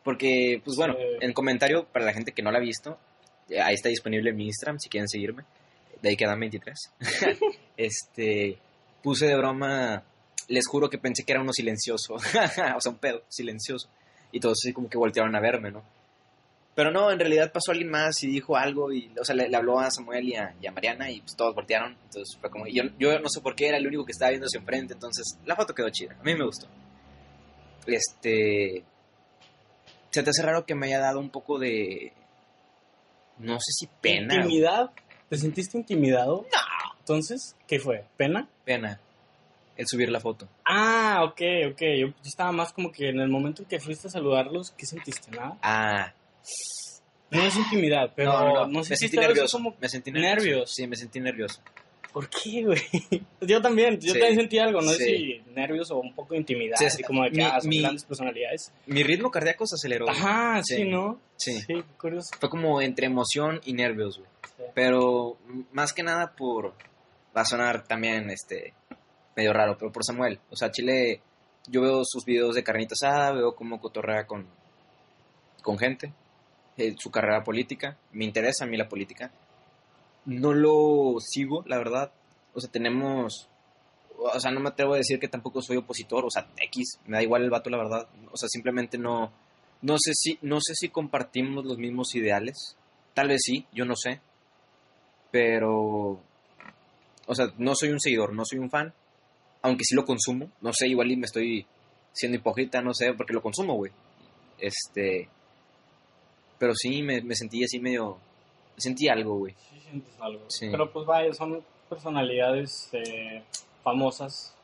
Porque, 0.03 0.61
pues 0.65 0.77
bueno, 0.77 0.95
Sí. 0.95 1.05
en 1.21 1.33
comentario, 1.33 1.85
para 1.93 2.05
la 2.05 2.13
gente 2.13 2.33
que 2.33 2.43
no 2.43 2.51
la 2.51 2.59
ha 2.59 2.63
visto, 2.63 2.99
ahí 3.63 3.75
está 3.75 3.89
disponible 3.89 4.31
en 4.31 4.37
mi 4.37 4.47
Instagram, 4.47 4.79
si 4.79 4.89
quieren 4.89 5.09
seguirme. 5.09 5.45
De 6.01 6.11
ahí 6.11 6.17
quedan 6.17 6.41
23. 6.41 6.79
este, 7.77 8.59
puse 9.03 9.27
de 9.27 9.37
broma, 9.37 10.03
les 10.49 10.67
juro 10.67 10.91
que 10.91 10.99
pensé 10.99 11.25
que 11.25 11.33
era 11.33 11.41
uno 11.41 11.53
silencioso. 11.53 12.15
o 12.15 12.21
sea, 12.21 12.77
un 12.87 12.99
pedo, 12.99 13.23
silencioso. 13.29 13.89
Y 14.33 14.41
todos 14.41 14.59
así 14.63 14.73
como 14.73 14.89
que 14.89 14.99
voltearon 14.99 15.35
a 15.37 15.41
verme, 15.41 15.71
¿no? 15.71 15.83
Pero 16.75 16.91
no, 16.91 17.11
en 17.11 17.19
realidad 17.19 17.53
pasó 17.53 17.71
alguien 17.71 17.91
más 17.91 18.23
y 18.23 18.29
dijo 18.29 18.57
algo 18.57 18.93
y, 18.93 19.11
o 19.21 19.25
sea, 19.25 19.35
le, 19.35 19.49
le 19.49 19.57
habló 19.57 19.79
a 19.79 19.91
Samuel 19.91 20.27
y 20.27 20.37
a, 20.37 20.55
y 20.59 20.67
a 20.67 20.73
Mariana 20.73 21.11
y 21.11 21.21
pues 21.21 21.37
todos 21.37 21.55
voltearon. 21.55 21.97
Entonces 22.05 22.37
fue 22.41 22.51
como, 22.51 22.67
yo, 22.67 22.85
yo 22.99 23.19
no 23.19 23.29
sé 23.29 23.43
por 23.43 23.55
qué 23.55 23.69
era 23.69 23.77
el 23.77 23.87
único 23.87 24.07
que 24.07 24.13
estaba 24.13 24.31
viendo 24.31 24.47
hacia 24.47 24.59
enfrente, 24.59 24.95
entonces 24.95 25.39
la 25.45 25.55
foto 25.55 25.75
quedó 25.75 25.91
chida. 25.91 26.17
A 26.19 26.23
mí 26.23 26.35
me 26.35 26.47
gustó. 26.47 26.67
Este, 27.87 28.85
se 30.11 30.23
te 30.23 30.31
hace 30.31 30.43
raro 30.43 30.65
que 30.65 30.75
me 30.75 30.87
haya 30.87 30.99
dado 30.99 31.21
un 31.21 31.29
poco 31.29 31.59
de, 31.59 32.15
no 33.43 33.59
sé 33.61 33.73
si 33.73 33.87
pena. 34.01 34.35
¿Intimidad? 34.37 34.91
¿Te 35.29 35.37
sentiste 35.37 35.79
intimidado? 35.79 36.47
No. 36.53 36.95
Entonces, 36.99 37.57
¿qué 37.67 37.79
fue? 37.79 38.05
¿Pena? 38.17 38.49
Pena 38.65 39.01
el 39.77 39.87
subir 39.87 40.09
la 40.11 40.21
foto. 40.21 40.49
Ah, 40.65 41.21
ok, 41.25 41.41
ok. 41.73 41.81
Yo 42.01 42.07
yo 42.09 42.15
estaba 42.25 42.53
más 42.53 42.73
como 42.73 42.93
que 42.93 43.09
en 43.09 43.21
el 43.21 43.29
momento 43.29 43.63
en 43.63 43.69
que 43.69 43.81
fuiste 43.81 44.09
a 44.09 44.11
saludarlos, 44.11 44.71
¿qué 44.73 44.87
sentiste? 44.87 45.31
¿Nada? 45.31 45.57
Ah, 45.63 46.13
No 47.31 47.43
es 47.43 47.57
intimidad, 47.57 48.13
pero 48.15 48.33
no, 48.33 48.39
no, 48.41 48.55
no, 48.55 48.67
no. 48.67 48.79
me 48.79 48.85
sentiste 48.85 49.09
sentí 49.09 49.17
nervioso. 49.19 49.57
como... 49.59 49.77
Me 49.81 49.89
sentí 49.89 50.11
nervioso. 50.13 50.35
nervios. 50.37 50.75
Sí, 50.75 50.87
me 50.87 50.97
sentí 50.97 51.21
nervioso. 51.21 51.61
¿Por 52.13 52.29
qué, 52.29 52.63
güey? 52.65 52.79
Yo 53.41 53.63
también, 53.63 53.99
yo 53.99 54.13
Sí. 54.13 54.19
también 54.19 54.37
sentí 54.41 54.59
algo, 54.59 54.81
no 54.83 54.91
sé 54.91 55.05
si 55.05 55.43
nervios 55.55 55.91
o 55.91 55.99
un 55.99 56.15
poco 56.15 56.35
de 56.35 56.41
intimidad, 56.41 56.77
Sí, 56.77 56.85
así 56.85 57.03
como 57.03 57.25
de 57.25 57.31
que 57.31 57.37
mi- 57.39 57.43
ah, 57.45 57.59
son 57.61 57.69
mi- 57.71 57.81
grandes 57.81 58.05
personalidades. 58.05 58.73
Mi 58.87 59.03
ritmo 59.03 59.31
cardíaco 59.31 59.67
se 59.67 59.77
aceleró. 59.77 60.09
Ajá, 60.11 60.63
sí. 60.63 60.85
¿no? 60.85 61.19
Sí. 61.37 61.59
Curioso. 61.99 62.31
Fue 62.39 62.51
como 62.51 62.81
entre 62.83 63.07
emoción 63.07 63.61
y 63.65 63.73
nervios, 63.73 64.19
güey. 64.19 64.31
Pero 64.75 65.39
más 65.73 65.93
que 65.93 66.03
nada 66.03 66.33
por. 66.37 66.75
Va 67.37 67.41
a 67.41 67.45
sonar 67.47 67.85
también 67.87 68.29
este 68.31 68.75
medio 69.35 69.53
raro, 69.55 69.77
pero 69.79 69.91
por 69.91 70.05
Samuel. 70.05 70.39
O 70.51 70.57
sea, 70.57 70.71
Chile. 70.71 71.21
Yo 71.69 71.81
veo 71.81 72.03
sus 72.05 72.25
videos 72.25 72.55
de 72.57 72.65
carnita 72.65 72.95
asada, 72.95 73.33
veo 73.33 73.55
cómo 73.55 73.81
cotorrea 73.81 74.27
con, 74.27 74.47
con 75.63 75.79
gente, 75.79 76.13
eh, 76.77 76.95
su 76.99 77.11
carrera 77.11 77.45
política. 77.45 77.97
Me 78.11 78.25
interesa 78.25 78.65
a 78.65 78.67
mí 78.67 78.77
la 78.77 78.89
política. 78.89 79.31
No 80.25 80.53
lo 80.53 81.17
sigo, 81.21 81.65
la 81.67 81.79
verdad. 81.79 82.13
O 82.55 82.61
sea, 82.61 82.71
tenemos. 82.71 83.49
O 84.19 84.39
sea, 84.39 84.51
no 84.53 84.61
me 84.61 84.69
atrevo 84.69 84.95
a 84.95 84.99
decir 84.99 85.19
que 85.19 85.29
tampoco 85.29 85.63
soy 85.63 85.77
opositor. 85.77 86.25
O 86.25 86.31
sea, 86.31 86.49
X, 86.57 87.01
me 87.07 87.17
da 87.17 87.23
igual 87.23 87.43
el 87.43 87.51
vato, 87.51 87.71
la 87.71 87.79
verdad. 87.79 88.09
O 88.31 88.37
sea, 88.37 88.49
simplemente 88.49 88.99
no. 88.99 89.33
No 89.81 89.99
sé 89.99 90.13
si, 90.15 90.39
no 90.43 90.61
sé 90.61 90.75
si 90.75 90.91
compartimos 90.91 91.65
los 91.65 91.79
mismos 91.79 92.15
ideales. 92.15 92.77
Tal 93.15 93.29
vez 93.29 93.43
sí, 93.45 93.67
yo 93.73 93.85
no 93.85 93.97
sé. 93.97 94.21
Pero. 95.31 96.21
O 97.27 97.35
sea, 97.35 97.53
no 97.59 97.75
soy 97.75 97.91
un 97.91 98.01
seguidor, 98.01 98.33
no 98.33 98.45
soy 98.45 98.59
un 98.59 98.71
fan. 98.71 98.93
Aunque 99.63 99.85
sí 99.85 99.95
lo 99.95 100.05
consumo. 100.05 100.51
No 100.61 100.73
sé, 100.73 100.87
igual 100.89 101.11
y 101.11 101.17
me 101.17 101.27
estoy 101.27 101.67
siendo 102.13 102.39
hipócrita, 102.39 102.83
no 102.83 102.95
sé, 102.95 103.15
porque 103.15 103.33
lo 103.33 103.43
consumo, 103.43 103.75
güey. 103.75 103.93
Este. 104.59 105.29
Pero 106.59 106.75
sí, 106.75 107.03
me, 107.03 107.23
me 107.23 107.35
sentí 107.35 107.65
así 107.65 107.81
medio. 107.81 108.19
Sentí 108.77 109.09
algo, 109.09 109.37
güey. 109.39 109.55
Sí 109.71 109.81
sientes 109.81 110.15
algo. 110.21 110.45
Sí. 110.49 110.69
Pero 110.71 110.93
pues 110.93 111.07
vaya, 111.07 111.33
son 111.35 111.63
personalidades 111.89 112.89
eh, 112.93 113.43
famosas 113.83 114.55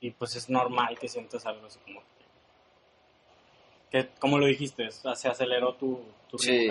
y 0.00 0.10
pues 0.10 0.36
es 0.36 0.48
normal 0.48 0.98
que 0.98 1.08
sientas 1.08 1.44
algo 1.44 1.66
así 1.66 1.78
como 1.84 2.00
que, 3.90 4.08
como 4.20 4.38
lo 4.38 4.46
dijiste, 4.46 4.88
se 4.90 5.28
aceleró 5.28 5.74
tu, 5.74 6.00
tu 6.28 6.38
Sí. 6.38 6.70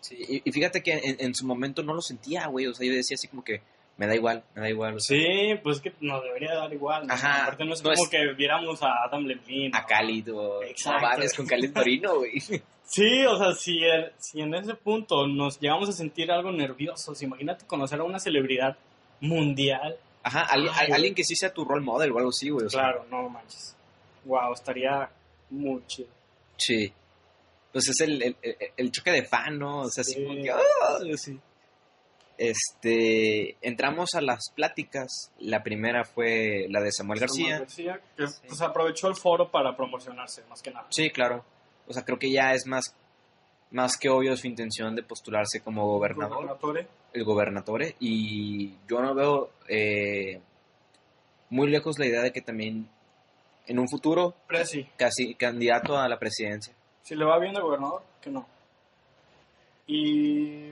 Sí, 0.00 0.16
y, 0.16 0.48
y 0.48 0.52
fíjate 0.52 0.82
que 0.82 0.92
en, 0.92 1.16
en 1.20 1.34
su 1.34 1.46
momento 1.46 1.82
no 1.82 1.92
lo 1.92 2.00
sentía, 2.00 2.46
güey. 2.46 2.66
O 2.66 2.72
sea, 2.72 2.86
yo 2.86 2.94
decía 2.94 3.16
así 3.16 3.28
como 3.28 3.44
que 3.44 3.60
me 4.00 4.06
da 4.06 4.14
igual, 4.14 4.42
me 4.54 4.62
da 4.62 4.70
igual. 4.70 4.94
o 4.96 4.98
sea, 4.98 5.14
Sí, 5.18 5.54
pues 5.62 5.78
que 5.82 5.92
nos 6.00 6.22
debería 6.22 6.54
dar 6.54 6.72
igual. 6.72 7.06
¿no? 7.06 7.12
Ajá, 7.12 7.42
Aparte 7.42 7.66
no 7.66 7.74
es 7.74 7.82
no 7.84 7.90
como 7.90 8.02
es- 8.04 8.08
que 8.08 8.32
viéramos 8.32 8.82
a 8.82 8.88
Adam 9.04 9.24
Levine. 9.26 9.70
A. 9.74 9.84
Exacto. 10.66 11.00
No 11.02 11.06
mames, 11.08 11.34
con 11.34 11.46
Cali 11.46 11.68
Torino, 11.68 12.16
güey. 12.16 12.32
Sí, 12.92 13.24
o 13.24 13.36
sea, 13.38 13.52
si, 13.52 13.84
el- 13.84 14.10
si 14.18 14.40
en 14.40 14.52
ese 14.54 14.74
punto 14.74 15.24
nos 15.28 15.60
llegamos 15.60 15.88
a 15.88 15.92
sentir 15.92 16.32
algo 16.32 16.50
nerviosos, 16.50 17.22
imagínate 17.22 17.64
conocer 17.66 18.00
a 18.00 18.04
una 18.04 18.18
celebridad 18.18 18.76
mundial. 19.20 19.96
Ajá, 20.24 20.42
alguien, 20.50 20.72
Ay, 20.74 20.86
güey. 20.88 20.96
alguien 20.96 21.14
que 21.14 21.22
sí 21.22 21.36
sea 21.36 21.52
tu 21.54 21.64
role 21.64 21.84
model 21.84 22.10
o 22.10 22.18
algo 22.18 22.30
así, 22.30 22.48
güey. 22.50 22.66
o 22.66 22.70
sea, 22.70 22.82
Claro, 22.82 23.06
no 23.10 23.28
manches. 23.28 23.76
Wow, 24.24 24.54
estaría 24.54 25.08
muy 25.50 25.82
chido. 25.86 26.08
Sí. 26.56 26.92
Pues 27.72 27.88
es 27.88 28.00
el, 28.00 28.20
el, 28.22 28.36
el- 28.76 28.90
choque 28.90 29.12
de 29.12 29.22
fan, 29.24 29.56
¿no? 29.58 29.82
O 29.82 29.88
sea, 29.88 30.02
así 30.02 30.14
Sí. 30.14 30.24
como 30.24 30.42
que. 30.42 30.50
¡ah! 30.50 30.58
Sí. 31.16 31.38
Este, 32.40 33.58
entramos 33.60 34.14
a 34.14 34.22
las 34.22 34.50
pláticas. 34.54 35.30
La 35.40 35.62
primera 35.62 36.04
fue 36.04 36.64
la 36.70 36.80
de 36.80 36.90
Samuel 36.90 37.20
García. 37.20 37.44
Samuel 37.44 37.60
García, 37.60 38.00
que 38.16 38.24
pues, 38.48 38.62
aprovechó 38.62 39.08
el 39.08 39.14
foro 39.14 39.50
para 39.50 39.76
promocionarse, 39.76 40.42
más 40.48 40.62
que 40.62 40.70
nada. 40.70 40.86
Sí, 40.88 41.10
claro. 41.10 41.44
O 41.86 41.92
sea, 41.92 42.02
creo 42.02 42.18
que 42.18 42.32
ya 42.32 42.54
es 42.54 42.66
más, 42.66 42.96
más 43.70 43.98
que 43.98 44.08
obvio 44.08 44.34
su 44.38 44.46
intención 44.46 44.96
de 44.96 45.02
postularse 45.02 45.60
como 45.60 45.86
gobernador. 45.86 46.36
Gobernatore. 46.36 46.86
El 47.12 47.24
gobernatore. 47.24 47.96
Y 48.00 48.70
yo 48.88 49.02
no 49.02 49.14
veo 49.14 49.50
eh, 49.68 50.40
muy 51.50 51.68
lejos 51.68 51.98
la 51.98 52.06
idea 52.06 52.22
de 52.22 52.32
que 52.32 52.40
también 52.40 52.88
en 53.66 53.78
un 53.78 53.86
futuro 53.86 54.34
Presi. 54.46 54.88
casi 54.96 55.34
candidato 55.34 55.98
a 55.98 56.08
la 56.08 56.18
presidencia. 56.18 56.74
Si 57.02 57.14
le 57.14 57.26
va 57.26 57.38
bien 57.38 57.52
de 57.52 57.60
gobernador, 57.60 58.02
que 58.22 58.30
no. 58.30 58.46
Y 59.86 60.70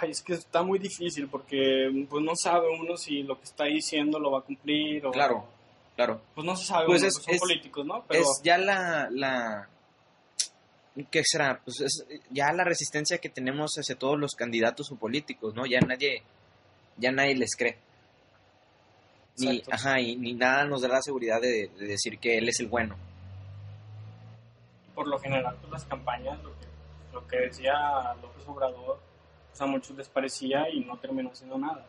ay, 0.00 0.10
es 0.10 0.22
que 0.22 0.34
está 0.34 0.62
muy 0.62 0.78
difícil 0.78 1.28
porque 1.28 1.88
pues 2.08 2.24
no 2.24 2.34
sabe 2.36 2.68
uno 2.78 2.96
si 2.96 3.22
lo 3.22 3.36
que 3.38 3.44
está 3.44 3.64
diciendo 3.64 4.18
lo 4.18 4.30
va 4.32 4.38
a 4.40 4.42
cumplir 4.42 5.04
o 5.06 5.10
Claro, 5.10 5.44
claro. 5.96 6.20
pues 6.34 6.44
no 6.46 6.56
se 6.56 6.64
sabe 6.66 6.86
Pues 6.86 7.00
uno, 7.02 7.08
es- 7.08 7.14
pues 7.16 7.24
son 7.24 7.34
es- 7.34 7.40
políticos, 7.40 7.86
¿no? 7.86 8.04
Pero 8.08 8.22
Es 8.22 8.40
ya 8.42 8.58
la, 8.58 9.08
la... 9.10 9.68
¿Qué 11.10 11.22
será? 11.24 11.60
Pues 11.64 11.80
es 11.80 12.04
ya 12.30 12.52
la 12.52 12.64
resistencia 12.64 13.18
que 13.18 13.28
tenemos 13.30 13.74
hacia 13.76 13.96
todos 13.96 14.18
los 14.18 14.32
candidatos 14.34 14.90
o 14.90 14.96
políticos, 14.96 15.54
¿no? 15.54 15.64
Ya 15.64 15.80
nadie, 15.80 16.22
ya 16.98 17.12
nadie 17.12 17.36
les 17.36 17.54
cree. 17.56 17.78
Ni, 19.38 19.58
Exacto. 19.58 19.70
ajá, 19.74 20.00
y 20.00 20.16
ni 20.16 20.34
nada 20.34 20.64
nos 20.64 20.82
da 20.82 20.88
la 20.88 21.00
seguridad 21.00 21.40
de, 21.40 21.68
de 21.78 21.86
decir 21.86 22.18
que 22.18 22.36
él 22.38 22.48
es 22.48 22.60
el 22.60 22.66
bueno. 22.66 22.96
por 24.94 25.06
lo 25.06 25.18
general 25.18 25.56
pues 25.60 25.72
las 25.72 25.84
campañas 25.86 26.38
lo 26.42 26.50
que, 26.58 26.66
lo 27.12 27.26
que 27.26 27.36
decía 27.46 27.72
López 28.20 28.44
Obrador 28.46 29.00
pues 29.50 29.60
a 29.60 29.66
muchos 29.66 29.96
les 29.96 30.08
parecía 30.08 30.68
y 30.70 30.80
no 30.80 30.98
terminó 30.98 31.30
haciendo 31.30 31.58
nada. 31.58 31.86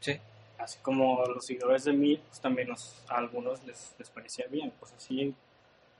Sí. 0.00 0.18
Así 0.58 0.78
como 0.80 1.24
los 1.26 1.44
seguidores 1.44 1.84
de 1.84 1.92
mí, 1.92 2.16
pues 2.16 2.40
también 2.40 2.68
nos- 2.68 3.02
a 3.08 3.16
algunos 3.18 3.62
les, 3.64 3.94
les 3.98 4.10
parecía 4.10 4.46
bien. 4.48 4.72
Pues 4.78 4.92
así, 4.92 5.34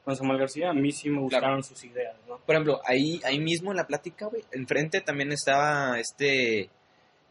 con 0.05 0.17
Samuel 0.17 0.39
García, 0.39 0.71
a 0.71 0.73
mí 0.75 0.91
sí 0.93 1.11
me 1.11 1.21
gustaron 1.21 1.63
sus 1.63 1.83
ideas, 1.85 2.17
¿no? 2.29 2.39
Por 2.39 2.55
ejemplo, 2.55 2.81
ahí, 2.85 3.21
ahí 3.25 3.39
mismo 3.41 3.71
en 3.71 3.77
la 3.77 3.87
plática, 3.87 4.27
güey, 4.27 4.43
enfrente 4.53 5.01
también 5.01 5.31
estaba 5.33 5.99
este, 5.99 6.71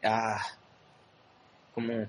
ah, 0.04 0.42
como, 1.74 2.06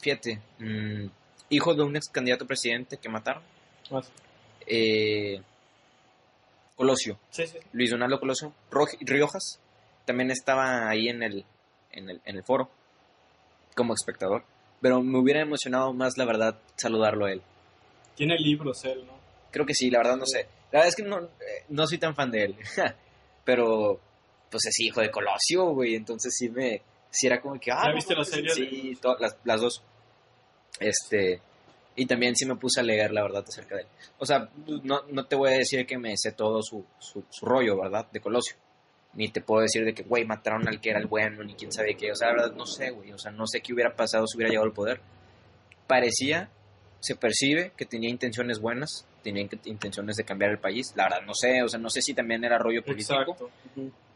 fíjate, 0.00 0.40
mm, 0.58 1.06
hijo 1.50 1.74
de 1.74 1.82
un 1.82 1.96
ex 1.96 2.08
candidato 2.08 2.46
presidente 2.46 2.96
que 2.98 3.08
mataron, 3.08 3.42
Más- 3.90 4.10
eh, 4.66 5.40
Colosio, 6.76 7.18
Sí, 7.30 7.46
sí. 7.46 7.58
Luis 7.72 7.90
Donaldo 7.90 8.18
Colosio, 8.20 8.52
Riojas, 9.00 9.60
también 10.10 10.32
estaba 10.32 10.88
ahí 10.88 11.08
en 11.08 11.22
el, 11.22 11.44
en 11.92 12.10
el, 12.10 12.20
en 12.24 12.36
el 12.36 12.42
foro, 12.42 12.68
como 13.76 13.94
espectador, 13.94 14.42
pero 14.80 15.00
me 15.04 15.20
hubiera 15.20 15.40
emocionado 15.40 15.92
más, 15.92 16.18
la 16.18 16.24
verdad, 16.24 16.58
saludarlo 16.74 17.26
a 17.26 17.32
él. 17.32 17.42
Tiene 18.16 18.36
libros 18.36 18.84
él, 18.86 19.06
¿no? 19.06 19.12
Creo 19.52 19.64
que 19.64 19.72
sí, 19.72 19.88
la 19.88 19.98
verdad 19.98 20.16
no 20.16 20.26
sé. 20.26 20.48
La 20.72 20.80
verdad 20.80 20.88
es 20.88 20.96
que 20.96 21.04
no, 21.04 21.20
eh, 21.20 21.64
no 21.68 21.86
soy 21.86 21.98
tan 21.98 22.16
fan 22.16 22.32
de 22.32 22.42
él. 22.42 22.56
Pero, 23.44 24.00
pues 24.50 24.66
es 24.66 24.80
hijo 24.80 25.00
de 25.00 25.12
Colosio, 25.12 25.66
güey. 25.74 25.94
Entonces 25.94 26.34
sí 26.36 26.48
me. 26.48 26.82
Sí 27.08 27.28
era 27.28 27.40
como 27.40 27.60
que. 27.60 27.70
Ah, 27.70 27.82
¿Ya 27.84 27.88
no 27.90 27.94
viste 27.94 28.16
la 28.16 28.24
serie 28.24 28.50
Sí, 28.50 28.98
las, 29.20 29.36
las 29.44 29.60
dos. 29.60 29.82
Este. 30.80 31.40
Y 31.94 32.06
también 32.06 32.34
sí 32.34 32.46
me 32.46 32.56
puse 32.56 32.80
a 32.80 32.82
leer, 32.82 33.12
la 33.12 33.22
verdad, 33.22 33.44
acerca 33.46 33.76
de 33.76 33.82
él. 33.82 33.88
O 34.18 34.26
sea, 34.26 34.48
no, 34.82 35.02
no 35.08 35.26
te 35.26 35.36
voy 35.36 35.52
a 35.52 35.58
decir 35.58 35.86
que 35.86 35.98
me 35.98 36.16
sé 36.16 36.32
todo 36.32 36.62
su, 36.62 36.84
su, 36.98 37.24
su 37.30 37.46
rollo, 37.46 37.80
¿verdad? 37.80 38.08
De 38.10 38.20
Colosio. 38.20 38.56
Ni 39.14 39.28
te 39.28 39.40
puedo 39.40 39.62
decir 39.62 39.84
de 39.84 39.92
que, 39.92 40.02
güey, 40.04 40.24
mataron 40.24 40.68
al 40.68 40.80
que 40.80 40.90
era 40.90 41.00
el 41.00 41.06
bueno, 41.06 41.42
ni 41.42 41.54
quién 41.54 41.72
sabe 41.72 41.96
qué. 41.96 42.12
O 42.12 42.14
sea, 42.14 42.28
la 42.28 42.34
verdad, 42.42 42.56
no 42.56 42.64
sé, 42.66 42.90
güey. 42.90 43.12
O 43.12 43.18
sea, 43.18 43.32
no 43.32 43.46
sé 43.46 43.60
qué 43.60 43.72
hubiera 43.74 43.94
pasado 43.96 44.26
si 44.26 44.36
hubiera 44.36 44.50
llegado 44.50 44.66
al 44.66 44.72
poder. 44.72 45.00
Parecía 45.86 46.48
se 47.00 47.16
percibe 47.16 47.72
que 47.78 47.86
tenía 47.86 48.10
intenciones 48.10 48.60
buenas, 48.60 49.06
tenía 49.22 49.42
in- 49.42 49.48
intenciones 49.64 50.16
de 50.16 50.24
cambiar 50.24 50.50
el 50.50 50.58
país. 50.58 50.92
La 50.96 51.04
verdad, 51.04 51.22
no 51.26 51.32
sé, 51.34 51.62
o 51.62 51.68
sea, 51.68 51.80
no 51.80 51.88
sé 51.88 52.02
si 52.02 52.12
también 52.12 52.44
era 52.44 52.58
rollo 52.58 52.84
político, 52.84 53.50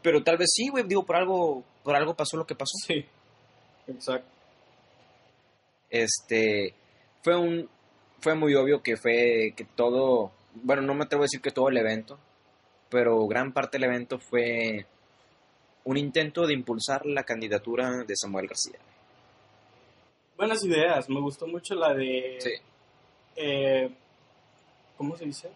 pero 0.02 0.22
tal 0.22 0.36
vez 0.36 0.50
sí, 0.54 0.68
güey, 0.68 0.84
digo, 0.84 1.04
por 1.06 1.16
algo, 1.16 1.64
por 1.82 1.96
algo 1.96 2.14
pasó 2.14 2.36
lo 2.36 2.46
que 2.46 2.54
pasó. 2.54 2.74
Sí. 2.86 3.06
Exacto. 3.88 4.28
Este, 5.90 6.74
fue 7.22 7.36
un, 7.36 7.68
fue 8.20 8.34
muy 8.34 8.54
obvio 8.54 8.82
que 8.82 8.96
fue, 8.96 9.54
que 9.56 9.64
todo, 9.64 10.32
bueno, 10.54 10.82
no 10.82 10.94
me 10.94 11.04
atrevo 11.04 11.22
a 11.22 11.26
decir 11.26 11.40
que 11.40 11.50
todo 11.52 11.68
el 11.68 11.76
evento, 11.76 12.18
pero 12.88 13.26
gran 13.26 13.52
parte 13.52 13.76
del 13.78 13.84
evento 13.90 14.18
fue 14.18 14.86
un 15.84 15.96
intento 15.96 16.46
de 16.46 16.54
impulsar 16.54 17.04
la 17.06 17.24
candidatura 17.24 18.04
de 18.06 18.16
Samuel 18.16 18.46
García. 18.48 18.78
Buenas 20.36 20.64
ideas. 20.64 21.08
Me 21.08 21.20
gustó 21.20 21.46
mucho 21.46 21.74
la 21.74 21.94
de. 21.94 22.36
Sí. 22.40 22.50
eh, 23.36 23.90
¿Cómo 24.96 25.16
se 25.16 25.24
dice? 25.24 25.50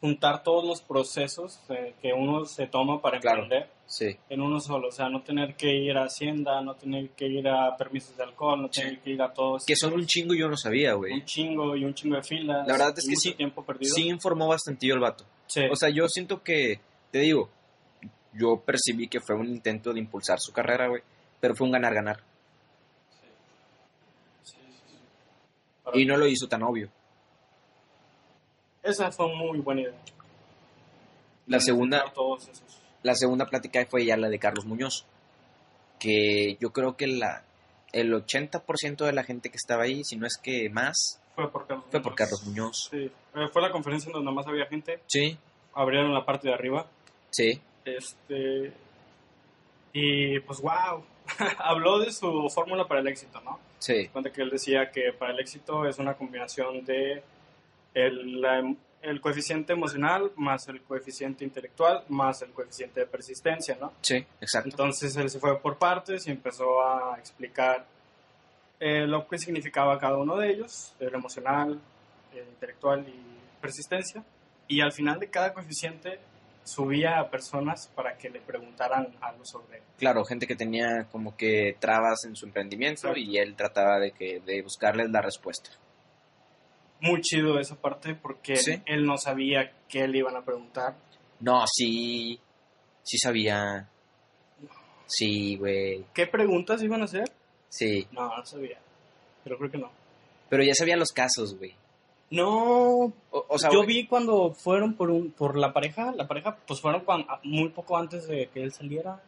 Juntar 0.00 0.42
todos 0.42 0.64
los 0.64 0.80
procesos 0.80 1.60
eh, 1.68 1.94
que 2.00 2.12
uno 2.14 2.46
se 2.46 2.66
toma 2.66 3.02
para 3.02 3.20
Claro. 3.20 3.42
emprender 3.42 3.68
Sí, 3.86 4.16
en 4.30 4.40
uno 4.40 4.60
solo. 4.60 4.88
O 4.88 4.92
sea, 4.92 5.08
no 5.10 5.22
tener 5.22 5.56
que 5.56 5.74
ir 5.74 5.96
a 5.98 6.04
Hacienda, 6.04 6.62
no 6.62 6.74
tener 6.74 7.10
que 7.10 7.26
ir 7.26 7.46
a 7.48 7.76
permisos 7.76 8.16
de 8.16 8.22
alcohol, 8.22 8.62
no 8.62 8.68
Sí. 8.72 8.80
tener 8.80 9.00
que 9.00 9.10
ir 9.10 9.20
a 9.22 9.32
todos. 9.32 9.66
que 9.66 9.76
son 9.76 9.92
un 9.94 10.06
chingo 10.06 10.32
yo 10.34 10.48
no 10.48 10.56
sabía, 10.56 10.94
güey. 10.94 11.12
un 11.12 11.24
chingo 11.24 11.76
y 11.76 11.84
un 11.84 11.92
chingo 11.92 12.16
de 12.16 12.22
filas. 12.22 12.66
La 12.66 12.72
verdad 12.74 12.94
es 12.96 13.06
que 13.08 13.16
sí- 13.16 13.34
tiempo 13.34 13.62
perdido. 13.64 13.94
Sí 13.94 14.08
informó 14.08 14.48
bastantillo 14.48 14.94
el 14.94 15.00
vato. 15.00 15.24
Sí. 15.50 15.62
O 15.68 15.74
sea, 15.74 15.88
yo 15.90 16.06
siento 16.06 16.44
que, 16.44 16.80
te 17.10 17.18
digo, 17.18 17.50
yo 18.32 18.60
percibí 18.60 19.08
que 19.08 19.20
fue 19.20 19.34
un 19.34 19.48
intento 19.48 19.92
de 19.92 19.98
impulsar 19.98 20.38
su 20.38 20.52
carrera, 20.52 20.86
güey, 20.86 21.02
pero 21.40 21.56
fue 21.56 21.66
un 21.66 21.72
ganar-ganar. 21.72 22.22
Sí, 23.10 23.26
sí, 24.44 24.56
sí. 24.86 26.00
Y 26.00 26.06
no 26.06 26.16
lo 26.16 26.28
hizo 26.28 26.46
tan 26.46 26.62
obvio. 26.62 26.88
Esa 28.80 29.10
fue 29.10 29.26
muy 29.34 29.58
buena 29.58 29.80
idea. 29.82 29.94
La 31.48 31.58
segunda, 31.58 32.04
la 33.02 33.14
segunda 33.16 33.46
plática 33.46 33.84
fue 33.90 34.04
ya 34.04 34.16
la 34.16 34.28
de 34.28 34.38
Carlos 34.38 34.66
Muñoz, 34.66 35.04
que 35.98 36.56
yo 36.60 36.70
creo 36.72 36.96
que 36.96 37.08
la, 37.08 37.42
el 37.92 38.12
80% 38.12 39.04
de 39.04 39.12
la 39.12 39.24
gente 39.24 39.50
que 39.50 39.56
estaba 39.56 39.82
ahí, 39.82 40.04
si 40.04 40.16
no 40.16 40.28
es 40.28 40.38
que 40.40 40.70
más, 40.70 41.19
Fue 41.42 41.50
por 41.52 41.66
Carlos 41.66 41.84
fue 41.90 42.00
por 42.00 42.14
Carlos 42.14 42.44
Muñoz. 42.44 42.88
Sí. 42.90 43.10
Eh, 43.34 43.48
fue 43.52 43.62
la 43.62 43.70
conferencia 43.72 44.08
en 44.08 44.12
donde 44.14 44.30
más 44.32 44.46
había 44.46 44.66
gente. 44.66 45.00
Sí, 45.06 45.36
Abrieron 45.74 46.12
la 46.12 46.24
parte 46.24 46.48
de 46.48 46.54
arriba. 46.54 46.86
sí, 47.30 47.60
Este. 47.84 48.72
Y 49.92 50.38
pues, 50.40 50.60
wow. 50.60 51.04
Habló 51.58 51.98
de 51.98 52.12
su 52.12 52.48
fórmula 52.52 52.86
para 52.86 53.00
el 53.00 53.08
éxito, 53.08 53.40
¿no? 53.40 53.58
sí, 53.78 54.08
Cuenta 54.08 54.30
que 54.32 54.42
él 54.42 54.50
decía 54.50 54.90
que 54.90 55.12
para 55.12 55.32
el 55.32 55.40
éxito 55.40 55.86
es 55.86 55.98
una 55.98 56.14
combinación 56.14 56.84
de 56.84 57.22
el, 57.94 58.40
la 58.40 58.58
em- 58.58 58.76
el 59.02 59.20
coeficiente 59.22 59.72
emocional 59.72 60.30
más 60.36 60.68
el 60.68 60.82
coeficiente 60.82 61.42
intelectual 61.44 62.04
más 62.08 62.42
el 62.42 62.50
coeficiente 62.52 63.00
de 63.00 63.06
persistencia, 63.06 63.78
¿no? 63.80 63.92
sí, 64.02 64.16
exacto. 64.42 64.68
Entonces 64.68 65.16
él 65.16 65.30
se 65.30 65.38
fue 65.38 65.58
por 65.58 65.78
partes 65.78 66.26
y 66.26 66.30
empezó 66.30 66.82
a 66.82 67.16
explicar 67.18 67.86
eh, 68.80 69.06
lo 69.06 69.28
que 69.28 69.38
significaba 69.38 69.98
cada 69.98 70.16
uno 70.18 70.36
de 70.36 70.50
ellos, 70.50 70.94
el 70.98 71.14
emocional, 71.14 71.80
el 72.34 72.48
intelectual 72.48 73.06
y 73.08 73.60
persistencia. 73.60 74.24
Y 74.66 74.80
al 74.80 74.92
final 74.92 75.18
de 75.20 75.28
cada 75.28 75.52
coeficiente 75.52 76.18
subía 76.64 77.18
a 77.18 77.30
personas 77.30 77.88
para 77.94 78.16
que 78.16 78.30
le 78.30 78.40
preguntaran 78.40 79.08
algo 79.20 79.44
sobre 79.44 79.78
él. 79.78 79.82
Claro, 79.98 80.24
gente 80.24 80.46
que 80.46 80.54
tenía 80.56 81.06
como 81.10 81.36
que 81.36 81.76
trabas 81.80 82.24
en 82.24 82.36
su 82.36 82.46
emprendimiento 82.46 83.08
Exacto. 83.08 83.18
y 83.18 83.38
él 83.38 83.54
trataba 83.56 83.98
de, 83.98 84.12
que, 84.12 84.40
de 84.40 84.62
buscarles 84.62 85.10
la 85.10 85.20
respuesta. 85.22 85.70
Muy 87.00 87.20
chido 87.22 87.58
esa 87.58 87.76
parte 87.76 88.14
porque 88.14 88.56
Sí. 88.56 88.82
él 88.86 89.04
no 89.06 89.16
sabía 89.18 89.72
qué 89.88 90.06
le 90.06 90.18
iban 90.18 90.36
a 90.36 90.42
preguntar. 90.44 90.94
No, 91.40 91.64
sí, 91.66 92.38
sí 93.02 93.18
sabía. 93.18 93.88
Sí, 95.06 95.56
güey, 95.56 96.04
¿Qué 96.14 96.26
preguntas 96.26 96.82
iban 96.82 97.00
a 97.00 97.04
hacer? 97.04 97.24
Sí. 97.70 98.06
No, 98.12 98.36
no 98.36 98.44
sabía. 98.44 98.78
Pero 99.42 99.56
creo 99.56 99.70
que 99.70 99.78
no. 99.78 99.90
Pero 100.50 100.62
ya 100.62 100.74
sabía 100.74 100.96
los 100.98 101.12
casos, 101.12 101.56
güey. 101.56 101.74
No, 102.30 103.06
O, 103.06 103.12
o 103.48 103.58
sea, 103.58 103.70
yo 103.70 103.78
güey, 103.82 103.88
vi 104.02 104.06
cuando 104.06 104.52
fueron 104.52 104.94
por 104.94 105.10
un, 105.10 105.30
por 105.32 105.56
la 105.56 105.72
pareja, 105.72 106.12
la 106.12 106.28
pareja, 106.28 106.56
pues 106.66 106.80
fueron 106.80 107.00
cuan- 107.04 107.26
muy 107.44 107.70
poco 107.70 107.96
antes 107.96 108.28
de 108.28 108.48
que 108.50 108.62
él 108.62 108.72
saliera. 108.72 109.20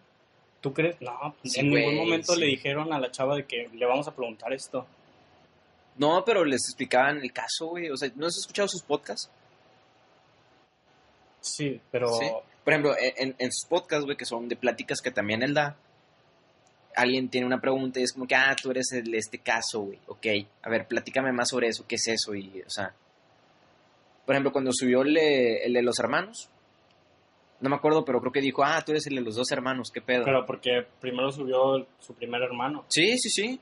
¿Tú 0.60 0.72
crees? 0.72 1.00
No, 1.00 1.34
Sí, 1.42 1.58
en 1.60 1.70
ningún 1.70 1.96
momento 1.96 2.34
sí. 2.34 2.40
le 2.40 2.46
dijeron 2.46 2.92
a 2.92 3.00
la 3.00 3.10
chava 3.10 3.34
de 3.34 3.46
que 3.46 3.68
le 3.72 3.86
vamos 3.86 4.06
a 4.06 4.14
preguntar 4.14 4.52
esto. 4.52 4.86
No, 5.96 6.24
pero 6.24 6.44
les 6.44 6.60
explicaban 6.68 7.18
el 7.18 7.32
caso, 7.32 7.66
güey. 7.66 7.90
O 7.90 7.96
sea, 7.96 8.10
¿no 8.14 8.26
has 8.26 8.36
escuchado 8.38 8.68
sus 8.68 8.82
podcasts? 8.82 9.28
Sí, 11.40 11.80
pero 11.90 12.08
Sí. 12.14 12.26
Por 12.64 12.72
ejemplo, 12.72 12.94
en, 12.96 13.12
en- 13.30 13.34
en 13.38 13.52
sus 13.52 13.68
podcasts, 13.68 14.04
güey, 14.04 14.16
que 14.16 14.24
son 14.24 14.48
de 14.48 14.54
pláticas 14.54 15.00
que 15.00 15.10
también 15.10 15.42
él 15.42 15.52
da, 15.54 15.74
alguien 16.96 17.28
tiene 17.28 17.46
una 17.46 17.60
pregunta 17.60 18.00
y 18.00 18.02
es 18.02 18.12
como 18.12 18.26
que, 18.26 18.34
ah, 18.34 18.54
tú 18.60 18.70
eres 18.70 18.92
el 18.92 19.10
de 19.10 19.18
este 19.18 19.38
caso, 19.38 19.80
güey. 19.80 19.98
Ok, 20.06 20.26
a 20.62 20.70
ver, 20.70 20.86
platícame 20.86 21.32
más 21.32 21.48
sobre 21.50 21.68
eso, 21.68 21.84
¿qué 21.86 21.96
es 21.96 22.08
eso? 22.08 22.34
Y, 22.34 22.62
o 22.66 22.70
sea, 22.70 22.94
por 24.26 24.34
ejemplo, 24.34 24.52
cuando 24.52 24.70
subió 24.72 25.02
el 25.02 25.14
de, 25.14 25.64
el 25.64 25.72
de 25.72 25.82
los 25.82 25.98
hermanos, 25.98 26.48
No 27.60 27.70
me 27.70 27.76
acuerdo, 27.76 28.04
pero 28.04 28.20
creo 28.20 28.32
que 28.32 28.40
dijo, 28.40 28.64
ah, 28.64 28.82
tú 28.84 28.90
eres 28.90 29.06
el 29.06 29.14
de 29.14 29.20
los 29.20 29.36
dos 29.36 29.52
hermanos, 29.52 29.92
qué 29.92 30.00
pedo. 30.00 30.24
Pero 30.24 30.44
porque 30.44 30.84
primero 31.00 31.30
subió 31.30 31.86
su 32.00 32.12
primer 32.14 32.42
hermano. 32.42 32.84
Sí, 32.88 33.16
sí, 33.18 33.30
sí. 33.30 33.60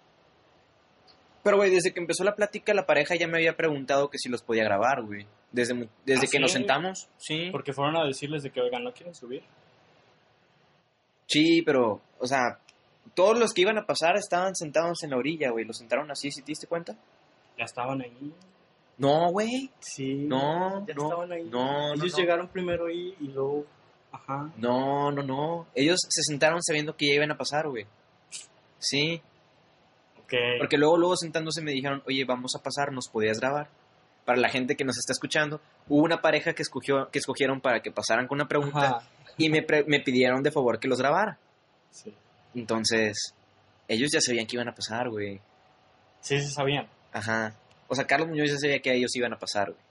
Pero, 1.43 1.59
güey, 1.59 1.71
desde 1.71 1.93
que 1.93 2.01
empezó 2.01 2.25
la 2.25 2.35
plática, 2.35 2.73
la 2.73 2.87
pareja 2.87 3.15
ya 3.15 3.27
me 3.27 3.37
había 3.37 3.57
preguntado 3.57 4.09
que 4.09 4.19
si 4.19 4.31
los 4.31 4.43
podía 4.43 4.65
grabar, 4.65 5.03
güey. 5.03 5.27
Desde, 5.53 5.89
desde 6.07 6.27
¿Ah, 6.27 6.31
que 6.31 6.39
nos 6.39 6.53
sentamos, 6.53 7.09
sí. 7.19 7.49
Porque 7.51 7.73
fueron 7.75 7.97
a 7.97 8.05
decirles 8.07 8.43
de 8.43 8.51
que, 8.51 8.61
oigan, 8.61 8.85
¿no 8.85 8.93
quieren 8.93 9.15
subir? 9.15 9.43
Sí, 11.27 11.63
pero, 11.63 12.01
o 12.19 12.27
sea, 12.27 12.59
todos 13.15 13.39
los 13.39 13.53
que 13.53 13.63
iban 13.63 13.79
a 13.79 13.87
pasar 13.87 14.17
estaban 14.17 14.55
sentados 14.55 15.03
en 15.03 15.11
la 15.11 15.17
orilla, 15.17 15.51
güey. 15.51 15.65
Los 15.65 15.79
sentaron 15.79 16.11
así, 16.11 16.31
¿sí 16.31 16.41
te 16.43 16.47
diste 16.53 16.67
cuenta? 16.67 16.95
Ya 17.59 17.65
estaban 17.65 18.01
ahí. 18.01 18.33
No, 18.99 19.31
güey. 19.31 19.71
Sí. 19.81 20.15
No, 20.15 20.87
Ya 20.87 20.95
no, 20.95 21.05
estaban 21.05 21.33
ahí. 21.33 21.45
no, 21.45 21.89
no, 21.89 21.95
Ellos 21.95 22.13
no. 22.13 22.19
llegaron 22.19 22.49
primero 22.49 22.87
ahí 22.87 23.15
y 23.21 23.29
luego... 23.29 23.65
Ajá. 24.13 24.51
No, 24.57 25.11
no, 25.13 25.23
no. 25.23 25.67
Ellos 25.75 26.01
se 26.09 26.23
sentaron 26.23 26.61
sabiendo 26.63 26.97
que 26.97 27.07
ya 27.09 27.15
iban 27.15 27.31
a 27.31 27.37
pasar, 27.39 27.69
güey. 27.69 27.87
Sí, 28.79 29.23
Ok. 30.19 30.33
porque 30.59 30.79
luego, 30.79 30.97
luego 30.97 31.17
sentándose 31.17 31.63
me 31.63 31.71
dijeron, 31.73 32.03
oye, 32.07 32.25
vamos 32.25 32.55
a 32.59 32.63
pasar, 32.63 32.93
¿nos 32.93 33.09
podías 33.09 33.39
grabar? 33.39 33.69
Para 34.25 34.39
la 34.39 34.49
gente 34.49 34.77
que 34.77 34.85
nos 34.85 34.99
está 34.99 35.13
escuchando, 35.13 35.61
hubo 35.89 36.03
una 36.05 36.21
pareja 36.21 36.53
que, 36.55 36.63
escogió, 36.63 37.09
que 37.11 37.19
escogieron 37.21 37.61
para 37.61 37.83
que 37.83 37.91
pasaran 37.91 38.27
con 38.27 38.37
una 38.37 38.49
pregunta 38.49 38.97
Ajá. 38.99 39.09
y 39.39 39.49
me, 39.49 39.63
pre- 39.63 39.85
me 39.85 40.01
pidieron 40.01 40.43
de 40.43 40.51
favor 40.51 40.79
que 40.81 40.89
los 40.89 40.99
grabara. 40.99 41.39
Sí. 41.91 42.15
Entonces, 42.55 43.35
ellos 43.89 44.11
ya 44.13 44.21
sabían 44.21 44.47
que 44.47 44.57
iban 44.57 44.69
a 44.69 44.75
pasar, 44.75 45.09
güey. 45.09 45.41
Sí, 46.21 46.41
se 46.41 46.51
sabían. 46.51 46.89
Ajá. 47.13 47.55
O 47.89 47.95
sea, 47.95 48.07
Carlos 48.07 48.29
Muñoz 48.29 48.51
ya 48.51 48.59
sabía 48.59 48.81
que 48.81 48.93
ellos 48.95 49.15
iban 49.17 49.33
a 49.33 49.39
pasar, 49.39 49.71
güey. 49.71 49.83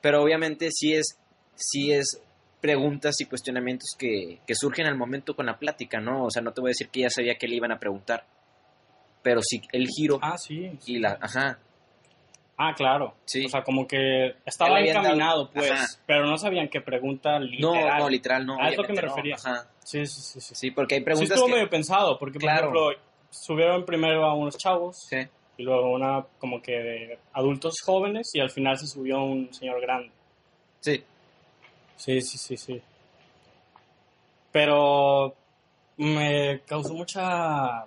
Pero 0.00 0.22
obviamente 0.22 0.68
sí 0.70 0.92
es, 0.94 1.16
sí 1.54 1.92
es 1.92 2.20
preguntas 2.60 3.20
y 3.20 3.24
cuestionamientos 3.26 3.90
que, 3.98 4.40
que 4.46 4.54
surgen 4.54 4.86
al 4.86 4.96
momento 4.96 5.34
con 5.34 5.46
la 5.46 5.58
plática, 5.58 6.00
¿no? 6.00 6.24
O 6.24 6.30
sea, 6.30 6.42
no 6.42 6.52
te 6.52 6.60
voy 6.60 6.68
a 6.70 6.72
decir 6.72 6.88
que 6.88 7.00
ya 7.00 7.10
sabía 7.10 7.36
que 7.36 7.46
le 7.48 7.56
iban 7.56 7.72
a 7.72 7.78
preguntar. 7.78 8.26
Pero 9.22 9.40
sí 9.42 9.60
el 9.72 9.86
giro 9.88 10.18
Ah, 10.20 10.36
sí. 10.36 10.78
y 10.86 10.98
la... 10.98 11.18
Ajá. 11.20 11.58
Ah, 12.64 12.74
claro. 12.76 13.14
Sí. 13.24 13.46
O 13.46 13.48
sea, 13.48 13.62
como 13.64 13.86
que 13.88 14.36
estaba 14.46 14.78
dado- 14.78 14.84
encaminado, 14.86 15.50
pues, 15.50 15.70
Ajá. 15.70 15.86
pero 16.06 16.26
no 16.26 16.36
sabían 16.38 16.68
qué 16.68 16.80
pregunta 16.80 17.38
No, 17.40 17.44
literal. 17.46 17.98
no, 17.98 18.08
literal, 18.08 18.46
no. 18.46 18.56
Ah, 18.60 18.68
es 18.70 18.76
lo 18.76 18.84
que 18.84 18.92
me 18.92 19.02
no. 19.02 19.08
refería. 19.08 19.34
Ajá. 19.34 19.66
Sí, 19.82 20.06
sí, 20.06 20.20
sí. 20.20 20.40
Sí, 20.40 20.54
Sí, 20.54 20.70
porque 20.70 20.94
hay 20.94 21.00
Sí 21.00 21.04
preguntas 21.04 21.30
estuvo 21.30 21.46
que... 21.48 21.54
medio 21.54 21.68
pensado, 21.70 22.18
porque, 22.18 22.38
por 22.38 22.48
ejemplo, 22.50 22.90
subieron 23.30 23.84
primero 23.84 24.24
a 24.26 24.34
unos 24.34 24.56
chavos 24.58 25.06
Sí. 25.08 25.16
y 25.56 25.62
luego 25.64 25.90
una 25.90 26.24
como 26.38 26.62
que 26.62 26.72
de 26.72 27.18
adultos 27.32 27.80
jóvenes 27.80 28.30
y 28.34 28.40
al 28.40 28.50
final 28.50 28.78
se 28.78 28.86
subió 28.86 29.22
un 29.24 29.52
señor 29.52 29.80
grande. 29.80 30.12
Sí. 30.80 31.02
Sí, 31.96 32.20
sí, 32.20 32.38
sí, 32.38 32.56
sí. 32.56 32.82
Pero 34.52 35.34
me 35.96 36.60
causó 36.66 36.94
mucha, 36.94 37.86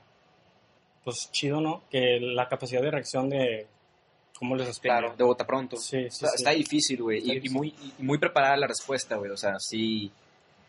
pues 1.04 1.30
chido, 1.32 1.62
¿no? 1.62 1.84
Que 1.90 2.20
la 2.20 2.48
capacidad 2.48 2.82
de 2.82 2.92
reacción 2.92 3.30
de, 3.30 3.68
¿cómo 4.38 4.56
les 4.56 4.68
explico? 4.68 4.96
Claro, 4.98 5.16
de 5.16 5.24
bota 5.24 5.46
pronto. 5.46 5.78
Sí, 5.78 6.02
sí, 6.02 6.06
Está, 6.08 6.28
sí. 6.30 6.36
está 6.38 6.52
difícil, 6.52 7.02
güey. 7.02 7.22
Y, 7.44 7.50
muy, 7.50 7.74
y 8.00 8.04
muy 8.04 8.18
preparada 8.18 8.56
la 8.58 8.68
respuesta, 8.68 9.16
güey. 9.16 9.32
O 9.32 9.38
sea, 9.38 9.60
sí... 9.60 10.12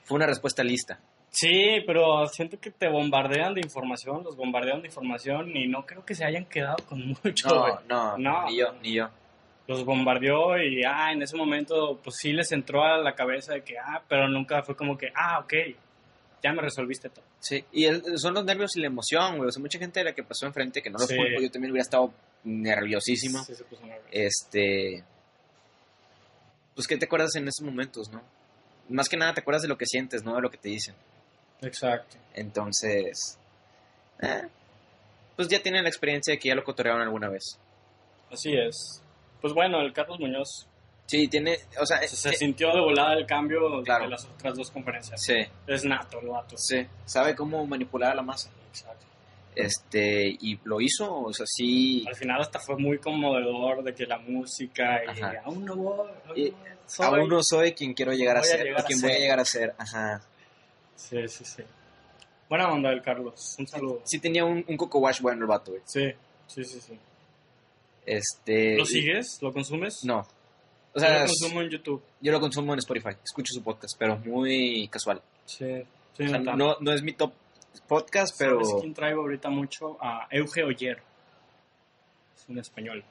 Fue 0.04 0.14
una 0.16 0.26
respuesta 0.26 0.62
lista. 0.62 1.00
Sí, 1.30 1.80
pero 1.84 2.26
siento 2.28 2.58
que 2.60 2.70
te 2.70 2.88
bombardean 2.88 3.54
de 3.54 3.60
información, 3.60 4.22
los 4.22 4.36
bombardean 4.36 4.80
de 4.82 4.86
información 4.86 5.54
y 5.56 5.66
no 5.66 5.84
creo 5.84 6.04
que 6.04 6.14
se 6.14 6.24
hayan 6.24 6.44
quedado 6.44 6.76
con 6.88 7.08
mucho. 7.24 7.48
No, 7.48 7.80
no, 7.88 8.16
No. 8.18 8.46
ni 8.46 8.56
yo, 8.58 8.72
ni 8.82 8.94
yo. 8.94 9.08
Los 9.66 9.84
bombardeó 9.84 10.56
y, 10.62 10.84
ah, 10.84 11.10
en 11.12 11.22
ese 11.22 11.36
momento, 11.36 11.98
pues 12.04 12.16
sí 12.20 12.32
les 12.32 12.52
entró 12.52 12.84
a 12.84 12.98
la 12.98 13.16
cabeza 13.16 13.54
de 13.54 13.64
que, 13.64 13.76
ah, 13.76 14.00
pero 14.08 14.28
nunca 14.28 14.62
fue 14.62 14.76
como 14.76 14.96
que, 14.96 15.08
ah, 15.14 15.40
ok, 15.40 15.52
ya 16.40 16.52
me 16.52 16.62
resolviste 16.62 17.08
todo. 17.10 17.24
Sí, 17.48 17.64
y 17.72 17.84
el- 17.84 18.18
son 18.18 18.34
los 18.34 18.44
nervios 18.44 18.74
y 18.76 18.80
la 18.80 18.86
emoción, 18.86 19.36
güey. 19.36 19.48
O 19.48 19.52
sea, 19.52 19.60
mucha 19.60 19.78
gente 19.78 20.00
de 20.00 20.04
la 20.04 20.14
que 20.14 20.22
pasó 20.24 20.46
enfrente, 20.46 20.82
que 20.82 20.90
no 20.90 20.98
los 20.98 21.06
Sí. 21.08 21.14
culpo, 21.16 21.40
yo 21.40 21.50
también 21.50 21.70
hubiera 21.70 21.82
estado 21.84 22.12
nerviosísimo. 22.44 23.44
Sí, 23.44 23.54
se 23.54 23.64
puso 23.64 23.82
nervioso. 23.86 24.08
Este. 24.10 25.04
Pues, 26.74 26.86
¿qué 26.86 26.96
te 26.96 27.04
acuerdas 27.06 27.34
en 27.36 27.46
esos 27.48 27.64
momentos, 27.64 28.10
no? 28.10 28.22
Más 28.88 29.08
que 29.08 29.16
nada 29.16 29.34
te 29.34 29.40
acuerdas 29.40 29.62
de 29.62 29.68
lo 29.68 29.78
que 29.78 29.86
sientes, 29.86 30.22
no 30.24 30.34
de 30.36 30.42
lo 30.42 30.50
que 30.50 30.58
te 30.58 30.68
dicen. 30.68 30.94
Exacto. 31.62 32.16
Entonces. 32.34 33.38
eh, 34.22 34.48
pues 35.36 35.48
ya 35.48 35.62
tienen 35.62 35.82
la 35.82 35.90
experiencia 35.90 36.32
de 36.32 36.38
que 36.38 36.48
ya 36.48 36.54
lo 36.54 36.64
cotorrearon 36.64 37.02
alguna 37.02 37.28
vez. 37.28 37.58
Así 38.30 38.54
es. 38.56 39.02
Pues 39.42 39.52
bueno, 39.52 39.80
el 39.82 39.92
Carlos 39.92 40.18
Muñoz 40.18 40.66
Sí, 41.06 41.28
tiene. 41.28 41.56
O 41.80 41.86
sea, 41.86 41.98
se, 42.02 42.08
se 42.16 42.30
eh, 42.30 42.32
sintió 42.34 42.72
de 42.74 42.80
volada 42.80 43.14
el 43.14 43.26
cambio 43.26 43.82
Claro. 43.84 44.04
de 44.04 44.10
las 44.10 44.24
otras 44.24 44.56
dos 44.56 44.70
conferencias. 44.70 45.22
sí, 45.22 45.36
Es 45.66 45.84
nato 45.84 46.20
el 46.20 46.28
vato. 46.28 46.56
sí. 46.58 46.84
Sabe 47.04 47.34
cómo 47.36 47.64
manipular 47.66 48.12
a 48.12 48.14
la 48.16 48.22
masa. 48.22 48.50
Exacto. 48.68 49.06
Este, 49.54 50.26
y 50.40 50.58
lo 50.64 50.80
hizo, 50.80 51.14
o 51.22 51.32
sea, 51.32 51.46
sí. 51.46 52.04
Al 52.06 52.14
final 52.16 52.40
hasta 52.42 52.58
fue 52.58 52.76
muy 52.76 52.98
conmovedor 52.98 53.82
de 53.82 53.94
que 53.94 54.04
la 54.04 54.18
música 54.18 55.02
y 55.04 55.08
Ajá. 55.08 55.42
aún 55.44 55.64
no 55.64 55.76
voy, 55.76 56.08
aún 56.26 56.54
soy. 56.86 57.06
Aún 57.06 57.28
no 57.28 57.42
soy 57.42 57.72
quien 57.72 57.94
quiero 57.94 58.12
llegar 58.12 58.36
a 58.36 58.42
ser, 58.42 58.64
llegar 58.64 58.80
a 58.82 58.84
quien 58.84 59.00
voy 59.00 59.12
a 59.12 59.18
llegar 59.18 59.40
a 59.40 59.44
ser. 59.44 59.74
Ajá. 59.78 60.20
Sí, 60.94 61.26
sí, 61.28 61.44
sí. 61.44 61.62
Buena 62.48 62.70
onda 62.70 62.90
del 62.90 63.00
Carlos. 63.02 63.56
Un 63.58 63.66
saludo. 63.66 64.02
Sí 64.04 64.18
tenía 64.18 64.44
un, 64.44 64.64
un 64.68 64.76
coco 64.76 64.98
wash 64.98 65.20
bueno 65.20 65.42
el 65.42 65.46
vato, 65.48 65.70
güey. 65.70 65.82
Sí, 65.86 66.12
sí, 66.48 66.64
sí, 66.64 66.80
sí. 66.80 66.98
Este... 68.04 68.76
¿Lo 68.76 68.84
sigues? 68.86 69.38
¿Lo 69.42 69.52
consumes? 69.52 70.04
No. 70.04 70.26
O 70.96 71.00
Yo 71.00 71.08
lo 71.08 71.18
consumo 71.26 71.60
en 71.62 71.68
YouTube. 71.70 72.02
yo 72.22 72.32
lo 72.32 72.40
consumo 72.40 72.72
en 72.72 72.78
Spotify. 72.78 73.10
Escucho 73.22 73.52
su 73.52 73.62
podcast, 73.62 73.96
pero 73.98 74.16
muy 74.18 74.88
casual. 74.88 75.20
Sí, 75.44 75.82
sí, 76.16 76.24
O 76.24 76.28
sea, 76.28 76.38
no 76.38 76.44
tanto. 76.44 76.56
no, 76.56 76.76
no 76.80 76.92
es 76.92 77.02
mi 77.02 77.12
top 77.12 77.32
podcast, 77.86 78.34
pero... 78.38 78.64
¿Sabes 78.64 78.80
quién 78.82 78.94
traigo 78.94 79.20
ahorita 79.20 79.50
mucho? 79.50 79.98
A 80.00 80.26
Euge 80.30 80.64
Oyer. 80.64 81.02
Es 82.34 82.48
un 82.48 82.58
español. 82.58 83.04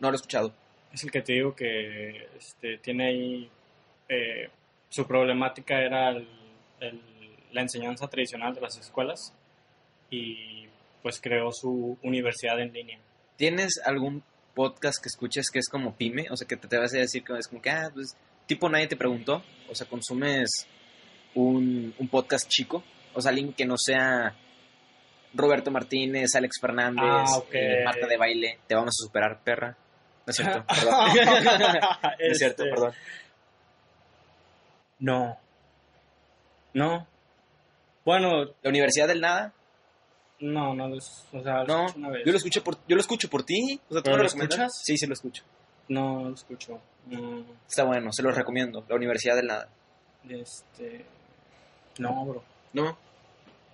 No 0.00 0.10
lo 0.10 0.14
he 0.14 0.16
escuchado. 0.16 0.52
Es 0.92 1.02
el 1.02 1.10
que 1.10 1.22
te 1.22 1.32
digo 1.32 1.54
que 1.56 2.28
este, 2.36 2.78
tiene 2.78 3.06
ahí... 3.08 3.50
eh, 4.08 4.48
su 4.90 5.06
problemática 5.06 5.80
era 5.80 6.10
el- 6.10 6.28
el- 6.80 7.00
la 7.52 7.62
enseñanza 7.62 8.06
tradicional 8.08 8.54
de 8.54 8.60
las 8.60 8.76
escuelas 8.78 9.32
y 10.10 10.66
pues 11.02 11.20
creó 11.20 11.50
su 11.52 11.96
universidad 12.02 12.60
en 12.60 12.72
línea. 12.72 12.98
¿Tienes 13.36 13.80
algún 13.84 14.22
podcast 14.54 15.02
que 15.02 15.08
escuches 15.08 15.50
que 15.50 15.58
es 15.58 15.68
como 15.68 15.94
pyme? 15.96 16.26
O 16.30 16.36
sea, 16.36 16.46
que 16.46 16.56
te, 16.56 16.68
te 16.68 16.78
vas 16.78 16.94
a 16.94 16.98
decir 16.98 17.22
que 17.24 17.36
es 17.38 17.48
como 17.48 17.60
que, 17.60 17.70
ah, 17.70 17.90
pues, 17.92 18.16
tipo 18.46 18.68
nadie 18.68 18.86
te 18.86 18.96
preguntó. 18.96 19.42
O 19.70 19.74
sea, 19.74 19.86
consumes 19.86 20.66
un, 21.34 21.94
un 21.98 22.08
podcast 22.08 22.48
chico. 22.48 22.82
O 23.14 23.20
sea, 23.20 23.30
alguien 23.30 23.52
que 23.52 23.66
no 23.66 23.76
sea 23.76 24.34
Roberto 25.34 25.70
Martínez, 25.70 26.34
Alex 26.34 26.58
Fernández, 26.60 27.04
Ah, 27.04 27.42
eh, 27.52 27.82
Marta 27.84 28.06
de 28.06 28.16
Baile. 28.16 28.58
Te 28.66 28.74
vamos 28.74 28.94
a 29.00 29.04
superar, 29.04 29.40
perra. 29.42 29.76
No 30.26 30.30
es 30.30 30.36
cierto, 30.36 30.64
perdón. 30.74 30.94
no 31.24 32.10
es 32.18 32.38
cierto, 32.38 32.62
Este, 32.64 32.74
perdón. 32.74 32.92
No. 34.98 35.38
No. 36.72 37.06
Bueno, 38.04 38.44
La 38.62 38.70
Universidad 38.70 39.08
del 39.08 39.20
Nada. 39.20 39.52
No, 40.40 40.74
no, 40.74 40.94
es- 40.96 41.24
o 41.32 41.42
sea, 41.42 41.64
lo 41.64 41.66
No, 41.66 41.86
una 41.96 42.10
vez. 42.10 42.22
yo 42.26 42.32
lo 42.32 42.38
escuché 42.38 42.60
por, 42.60 42.76
yo 42.86 42.94
lo 42.96 43.00
escucho 43.00 43.28
por 43.30 43.44
ti. 43.44 43.80
O 43.88 43.92
sea, 43.94 44.02
¿tú 44.02 44.04
¿Pero 44.04 44.16
me 44.16 44.22
lo 44.22 44.26
escuchas? 44.28 44.72
Sí, 44.82 44.96
sí 44.98 45.06
lo 45.06 45.14
escucho. 45.14 45.42
No, 45.88 46.20
no 46.22 46.28
lo 46.30 46.34
escucho. 46.34 46.80
Mm, 47.06 47.42
Está 47.68 47.84
bueno, 47.84 48.12
se 48.12 48.22
lo 48.22 48.30
recomiendo. 48.32 48.84
La 48.88 48.96
Universidad 48.96 49.36
del 49.36 49.46
Nada. 49.48 49.68
este... 50.28 51.04
No, 51.98 52.24
bro. 52.24 52.42
¿No? 52.72 52.96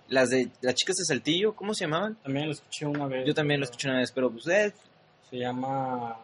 Las 0.09 0.29
de 0.29 0.49
las 0.61 0.75
chicas 0.75 0.97
de 0.97 1.05
Saltillo, 1.05 1.55
¿cómo 1.55 1.73
se 1.73 1.85
llamaban? 1.85 2.15
También 2.15 2.47
lo 2.47 2.51
escuché 2.51 2.85
una 2.85 3.07
vez. 3.07 3.25
Yo 3.25 3.33
también 3.33 3.59
lo 3.61 3.65
pero 3.65 3.71
escuché 3.71 3.87
una 3.89 3.99
vez, 3.99 4.11
pero 4.11 4.29
pues, 4.29 4.47
eh, 4.47 4.73
Se 5.29 5.37
llama... 5.37 6.17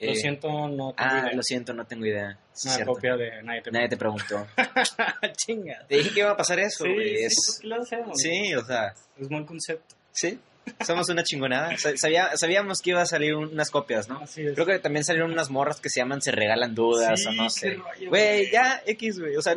eh, 0.00 0.06
Lo 0.08 0.14
siento, 0.14 0.48
no 0.48 0.92
tengo 0.92 0.94
Ah, 0.96 1.20
idea. 1.20 1.32
lo 1.34 1.42
siento, 1.42 1.72
no 1.74 1.84
tengo 1.84 2.06
idea. 2.06 2.36
Sí, 2.52 2.68
Una 2.68 2.74
cierto. 2.76 2.92
copia 2.94 3.16
de 3.16 3.42
Nadie 3.42 3.62
te 3.62 3.70
Nadie 3.70 3.88
te 3.90 3.96
preguntó. 3.96 4.46
Chinga. 5.36 5.84
Te 5.88 5.96
dije 5.98 6.10
que 6.14 6.20
iba 6.20 6.30
a 6.30 6.36
pasar 6.36 6.58
eso, 6.60 6.84
Sí, 6.84 6.92
güey. 6.94 7.08
sí, 7.18 7.24
es- 7.24 7.34
¿por 7.54 7.60
qué 7.62 7.66
lo 7.68 7.82
hacemos? 7.82 8.18
sí, 8.20 8.54
o 8.54 8.64
sea, 8.64 8.94
Es 9.18 9.28
buen 9.28 9.44
concepto. 9.44 9.94
sí. 10.12 10.38
Somos 10.86 11.08
una 11.08 11.24
chingonada. 11.24 11.76
Sa- 11.78 11.96
sabía- 11.96 12.36
sabíamos 12.36 12.80
que 12.80 12.90
iba 12.90 13.00
a 13.02 13.06
salir 13.06 13.34
un- 13.34 13.48
unas 13.52 13.70
copias, 13.70 14.08
¿no? 14.08 14.20
Así 14.20 14.42
es. 14.46 14.54
Creo 14.54 14.66
que 14.66 14.78
también 14.78 15.04
salieron 15.04 15.32
unas 15.32 15.50
morras 15.50 15.80
que 15.80 15.88
se 15.88 15.98
llaman 16.00 16.20
Se 16.22 16.30
Regalan 16.30 16.74
Dudas 16.74 17.20
Sí, 17.20 17.26
o 17.28 17.32
no 17.32 17.50
sé. 17.50 17.78
Güey, 18.06 18.50
ya, 18.52 18.80
X, 18.86 19.18
güey. 19.18 19.36
O 19.36 19.42
sea, 19.42 19.56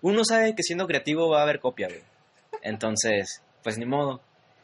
uno 0.00 0.24
sabe 0.24 0.54
que 0.56 0.62
siendo 0.64 0.86
creativo 0.86 1.28
va 1.28 1.40
a 1.40 1.42
haber 1.42 1.60
copia, 1.60 1.86
güey. 1.88 2.00
Entonces, 2.62 3.42
pues 3.62 3.78
ni 3.78 3.84
modo. 3.84 4.20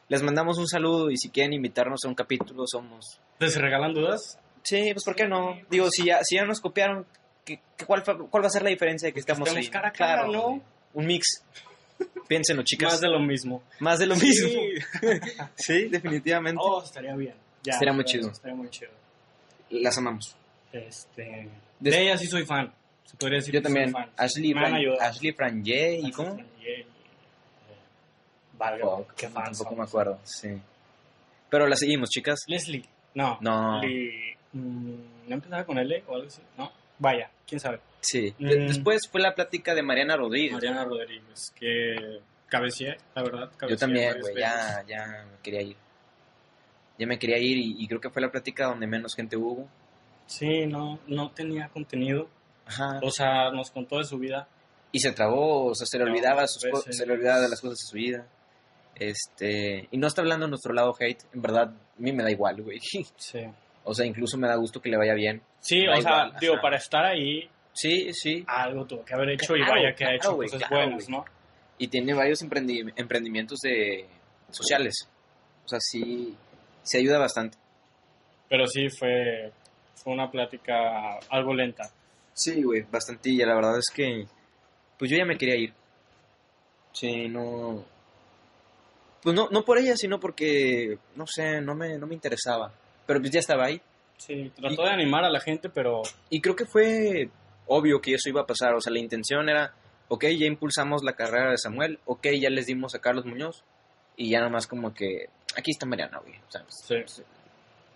Les 0.09 0.23
mandamos 0.23 0.59
un 0.59 0.66
saludo 0.66 1.11
y 1.11 1.16
si 1.18 1.29
quieren 1.29 1.53
invitarnos 1.53 2.01
a 2.05 2.09
un 2.09 2.14
capítulo, 2.14 2.64
somos... 2.66 3.21
¿Te 3.38 3.49
se 3.49 3.61
regalan 3.61 3.92
dudas? 3.92 4.38
Sí, 4.68 4.90
pues 4.92 5.04
¿por 5.04 5.14
qué 5.16 5.26
no? 5.26 5.59
Digo, 5.70 5.88
si 5.90 6.04
ya, 6.04 6.22
si 6.22 6.37
ya 6.37 6.44
nos 6.44 6.61
copiaron, 6.61 7.07
¿qué, 7.44 7.61
qué- 7.76 7.85
cuál, 7.87 8.02
¿cuál 8.04 8.42
va 8.42 8.48
a 8.48 8.50
ser 8.50 8.62
la 8.62 8.70
diferencia 8.70 9.07
de 9.09 9.12
que 9.12 9.20
estamos 9.20 9.48
estemos 9.48 9.66
ahí? 9.66 9.70
cara 9.70 9.88
a 9.88 9.92
cara, 9.92 10.26
¿no? 10.26 10.42
güey. 10.48 10.62
Un 10.94 11.07
mix. 11.07 11.42
Piénsenlo, 12.28 12.62
chicas. 12.62 12.92
Más 12.92 13.00
de 13.00 13.09
lo 13.09 13.18
mismo. 13.20 13.62
Más 13.81 13.98
de 13.98 14.07
lo 14.07 14.14
Sí. 14.16 14.26
mismo. 14.26 14.50
Sí, 15.57 15.88
definitivamente. 15.88 16.61
Oh, 16.62 16.83
estaría 16.83 17.14
bien. 17.16 17.35
Ya, 17.62 17.72
Estaría 17.72 17.92
muy 17.94 18.04
chido. 18.04 18.31
Estaría 18.31 18.54
muy 18.57 18.68
chido. 18.70 18.90
Las 19.70 19.96
amamos. 19.98 20.37
Este... 20.72 21.48
De 21.81 22.02
ella 22.02 22.16
sí 22.18 22.26
soy 22.26 22.44
fan. 22.44 22.72
Se 23.04 23.16
podría 23.16 23.38
decir 23.38 23.54
Yo 23.54 23.61
que 23.62 23.68
soy 23.68 23.74
también. 23.74 23.92
fan. 23.92 24.11
Ashley, 24.16 24.54
Me 24.54 24.61
Fran. 24.61 24.74
Ashley 25.00 25.33
Frangé, 25.33 25.94
¿y 25.94 25.98
Ashley 25.98 26.12
cómo? 26.12 26.35
Frangé 26.35 26.52
y, 26.61 26.66
eh, 26.68 26.87
Valga, 28.59 28.85
Fuck, 28.85 29.14
qué 29.14 29.28
fan 29.28 29.44
tampoco 29.44 29.70
me 29.70 29.76
somos. 29.76 29.88
acuerdo, 29.88 30.18
sí. 30.24 30.48
Pero 31.48 31.66
la 31.66 31.76
seguimos, 31.76 32.11
chicas. 32.11 32.40
Leslie. 32.46 32.85
No. 33.14 33.38
No. 33.40 33.78
Mm, 33.83 34.28
¿No 34.59 35.35
empezaba 35.35 35.64
con 35.64 35.79
L 35.79 36.05
o 36.07 36.14
algo 36.14 36.27
así? 36.27 36.42
No. 36.57 36.71
Vaya, 36.99 37.31
quién 37.47 37.61
sabe. 37.61 37.81
Sí. 38.01 38.35
Mm. 38.38 38.66
Después 38.66 39.09
fue 39.09 39.21
la 39.21 39.35
plática 39.35 39.75
de 39.75 39.83
Mariana 39.83 40.16
Rodríguez. 40.16 40.53
Mariana 40.53 40.85
Rodríguez, 40.85 41.53
que 41.55 42.21
cabeceé, 42.49 42.97
la 43.14 43.23
verdad. 43.23 43.51
Yo 43.68 43.77
también, 43.77 44.21
güey, 44.21 44.35
ya, 44.37 44.85
ya 44.87 45.27
me 45.31 45.38
quería 45.42 45.62
ir. 45.62 45.77
Ya 46.99 47.07
me 47.07 47.18
quería 47.18 47.38
ir 47.38 47.57
y, 47.59 47.77
y 47.79 47.87
creo 47.87 48.01
que 48.01 48.11
fue 48.11 48.23
la 48.23 48.31
plática 48.31 48.66
donde 48.66 48.87
menos 48.87 49.14
gente 49.14 49.37
hubo. 49.37 49.68
Sí, 50.27 50.66
no, 50.66 50.99
no 51.07 51.31
tenía 51.31 51.68
contenido. 51.68 52.29
Ajá. 52.66 53.01
O 53.03 53.11
sea, 53.11 53.51
nos 53.51 53.71
contó 53.71 53.99
de 53.99 54.05
su 54.05 54.18
vida. 54.18 54.49
Y 54.90 55.01
se 55.01 55.12
trabó, 55.12 55.66
o 55.66 55.75
sea, 55.75 55.87
se 55.87 55.99
le 55.99 56.05
olvidaba 56.05 56.47
sus 56.47 56.62
se 56.90 57.07
le 57.07 57.12
olvidaba 57.12 57.40
de 57.40 57.49
las 57.49 57.61
cosas 57.61 57.79
de 57.79 57.87
su 57.87 57.97
vida. 57.97 58.27
Este, 58.94 59.87
y 59.90 59.97
no 59.97 60.07
está 60.07 60.23
hablando 60.23 60.47
de 60.47 60.51
nuestro 60.51 60.73
lado 60.73 60.94
hate, 60.99 61.23
en 61.33 61.42
verdad, 61.42 61.68
a 61.68 62.01
mí 62.01 62.12
me 62.12 62.23
da 62.23 62.31
igual, 62.31 62.62
güey. 62.62 62.81
Sí. 62.81 63.07
O 63.88 63.94
sea, 63.94 64.05
incluso 64.07 64.37
me 64.37 64.46
da 64.46 64.57
gusto 64.57 64.81
que 64.81 64.88
le 64.90 64.96
vaya 64.96 65.14
bien. 65.14 65.40
Sí, 65.61 65.87
o 65.88 66.01
sea, 66.03 66.31
digo, 66.40 66.57
para 66.61 66.77
estar 66.77 67.05
ahí, 67.05 67.48
Sí, 67.72 68.12
sí. 68.12 68.44
algo 68.46 68.85
tuvo 68.87 69.05
que 69.05 69.14
haber 69.14 69.31
hecho 69.31 69.57
y 69.57 69.61
vaya 69.62 69.94
que 69.94 70.05
ha 70.05 70.14
hecho 70.14 70.35
güey, 70.35 70.48
cosas 70.51 70.68
claro, 70.68 70.85
buenas. 70.87 71.09
¿no? 71.09 71.24
Y 71.79 71.88
tiene 71.88 72.12
varios 72.12 72.42
emprendi- 72.44 72.92
emprendimientos 72.96 73.59
de 73.61 74.07
sociales. 74.51 75.09
O 75.64 75.68
sea, 75.68 75.79
sí, 75.81 76.35
se 76.83 76.98
ayuda 76.98 77.18
bastante. 77.18 77.57
Pero 78.48 78.66
sí 78.66 78.88
fue, 78.90 79.53
fue 79.94 80.12
una 80.12 80.31
plática 80.31 81.18
algo 81.31 81.55
lenta. 81.55 81.88
Sí, 82.33 82.62
güey, 82.62 82.83
bastantilla. 82.90 83.46
La 83.46 83.55
verdad 83.55 83.79
es 83.79 83.90
que, 83.90 84.27
pues 84.98 85.11
yo 85.11 85.16
ya 85.16 85.24
me 85.24 85.37
quería 85.38 85.57
ir. 85.57 85.72
Sí, 86.92 87.29
no. 87.29 87.85
Pues 89.22 89.35
no, 89.37 89.48
no 89.51 89.64
por 89.64 89.79
ella, 89.79 89.96
sino 89.96 90.18
porque, 90.18 90.98
no 91.16 91.27
sé, 91.27 91.61
no 91.61 91.74
me, 91.74 91.96
no 91.98 92.07
me 92.07 92.14
interesaba. 92.14 92.72
Pero 93.09 93.21
pues 93.21 93.33
ya 93.33 93.40
estaba 93.40 93.64
ahí. 93.64 93.81
Sí, 94.18 94.53
trató 94.55 94.83
de 94.83 94.90
animar 94.90 95.25
a 95.25 95.31
la 95.31 95.40
gente, 95.40 95.71
pero 95.71 96.03
Y 96.29 96.42
creo 96.42 96.55
que 96.55 96.66
fue 96.66 97.31
obvio 97.66 98.03
que 98.03 98.12
eso 98.12 98.29
iba 98.29 98.42
a 98.42 98.47
pasar. 98.47 98.75
O 98.75 98.83
sea, 98.83 98.92
la 98.92 98.99
intención 98.99 99.49
era, 99.49 99.73
ok, 100.09 100.27
ya 100.38 100.44
impulsamos 100.44 101.03
la 101.03 101.14
carrera 101.14 101.51
de 101.51 101.57
Samuel, 101.57 102.01
ok, 102.05 102.27
ya 102.38 102.51
les 102.51 102.66
dimos 102.66 102.94
a 102.94 102.99
Carlos 102.99 103.25
Muñoz. 103.25 103.64
Y 104.14 104.29
ya 104.29 104.40
nada 104.40 104.51
más 104.51 104.66
como 104.66 104.92
que, 104.92 105.31
aquí 105.57 105.71
está 105.71 105.87
Mariana, 105.87 106.18
güey. 106.18 106.35
¿sabes? 106.49 106.75
sí. 106.85 107.23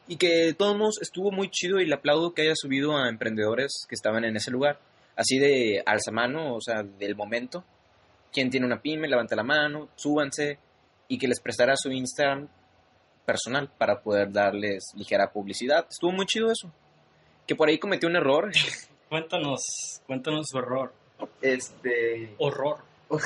Y 0.08 0.16
que 0.16 0.46
de 0.46 0.54
todos 0.54 0.78
modos 0.78 1.02
estuvo 1.02 1.30
muy 1.30 1.50
chido 1.50 1.78
y 1.78 1.86
le 1.86 1.94
aplaudo 1.94 2.32
que 2.32 2.42
haya 2.42 2.56
subido 2.56 2.96
a 2.96 3.10
emprendedores 3.10 3.84
que 3.86 3.94
estaban 3.94 4.24
en 4.24 4.36
ese 4.36 4.50
lugar. 4.50 4.78
Así 5.14 5.38
de 5.38 5.82
alza 5.84 6.10
mano, 6.10 6.54
o 6.54 6.60
sea, 6.62 6.82
del 6.82 7.16
momento. 7.16 7.64
Quien 8.32 8.48
tiene 8.48 8.64
una 8.64 8.80
pyme, 8.80 9.08
levanta 9.08 9.36
la 9.36 9.42
mano, 9.42 9.90
súbanse. 9.94 10.58
Y 11.06 11.18
que 11.18 11.28
les 11.28 11.40
prestara 11.40 11.76
su 11.76 11.92
Instagram 11.92 12.48
personal 13.24 13.70
para 13.78 14.02
poder 14.02 14.32
darles 14.32 14.92
ligera 14.94 15.32
publicidad. 15.32 15.86
Estuvo 15.88 16.12
muy 16.12 16.26
chido 16.26 16.50
eso. 16.50 16.72
Que 17.46 17.54
por 17.54 17.68
ahí 17.68 17.78
cometió 17.78 18.08
un 18.08 18.16
error. 18.16 18.50
Cuéntanos, 19.08 19.60
cuéntanos 20.06 20.46
su 20.48 20.58
error. 20.58 20.92
Este. 21.40 22.34
Horror. 22.38 22.78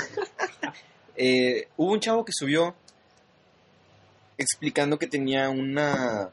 Eh, 1.18 1.68
hubo 1.78 1.92
un 1.94 2.00
chavo 2.00 2.26
que 2.26 2.32
subió 2.34 2.74
explicando 4.36 4.98
que 4.98 5.06
tenía 5.06 5.48
una, 5.48 6.30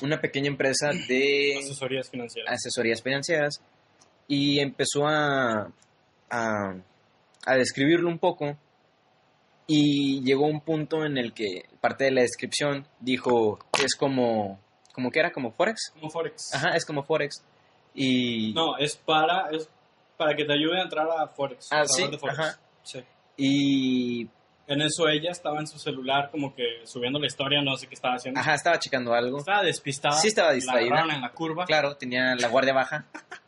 una 0.00 0.20
pequeña 0.22 0.48
empresa 0.48 0.88
de 1.06 1.58
Asesorías 1.58 2.08
financieras. 2.08 2.50
asesorías 2.50 3.02
financieras 3.02 3.60
y 4.26 4.60
empezó 4.60 5.06
a, 5.06 5.70
a, 6.30 6.74
a 7.44 7.54
describirlo 7.56 8.08
un 8.08 8.18
poco 8.18 8.56
y 9.72 10.20
llegó 10.24 10.46
un 10.46 10.60
punto 10.62 11.04
en 11.04 11.16
el 11.16 11.32
que 11.32 11.68
parte 11.80 12.02
de 12.02 12.10
la 12.10 12.22
descripción 12.22 12.88
dijo 12.98 13.56
que 13.72 13.84
es 13.84 13.94
como, 13.94 14.58
como 14.92 15.12
que 15.12 15.20
era 15.20 15.30
como 15.30 15.52
Forex. 15.52 15.92
Como 15.94 16.10
Forex. 16.10 16.52
Ajá, 16.52 16.70
es 16.70 16.84
como 16.84 17.04
Forex. 17.04 17.44
Y, 17.94 18.52
No, 18.52 18.76
es 18.78 18.96
para, 18.96 19.48
es 19.50 19.68
para 20.16 20.34
que 20.34 20.44
te 20.44 20.54
ayude 20.54 20.80
a 20.80 20.82
entrar 20.82 21.06
a 21.08 21.28
Forex. 21.28 21.68
Ah, 21.70 21.84
sí, 21.86 22.02
saber 22.02 22.10
de 22.10 22.18
Forex. 22.18 22.38
ajá. 22.40 22.58
Sí. 22.82 23.04
y 23.36 24.28
En 24.66 24.80
eso 24.82 25.06
ella 25.08 25.30
estaba 25.30 25.60
en 25.60 25.68
su 25.68 25.78
celular 25.78 26.32
como 26.32 26.52
que 26.52 26.80
subiendo 26.84 27.20
la 27.20 27.28
historia, 27.28 27.62
no 27.62 27.76
sé 27.76 27.86
qué 27.86 27.94
estaba 27.94 28.14
haciendo. 28.14 28.40
ajá, 28.40 28.54
estaba 28.54 28.76
checando 28.80 29.14
algo. 29.14 29.38
Estaba 29.38 29.62
despistada. 29.62 30.16
Sí 30.16 30.26
estaba 30.26 30.48
La 30.48 30.54
distraída. 30.54 30.86
agarraron 30.94 31.14
en 31.14 31.20
la 31.20 31.30
curva. 31.30 31.64
Claro, 31.64 31.96
tenía 31.96 32.34
la 32.34 32.48
guardia 32.48 32.72
baja. 32.72 33.06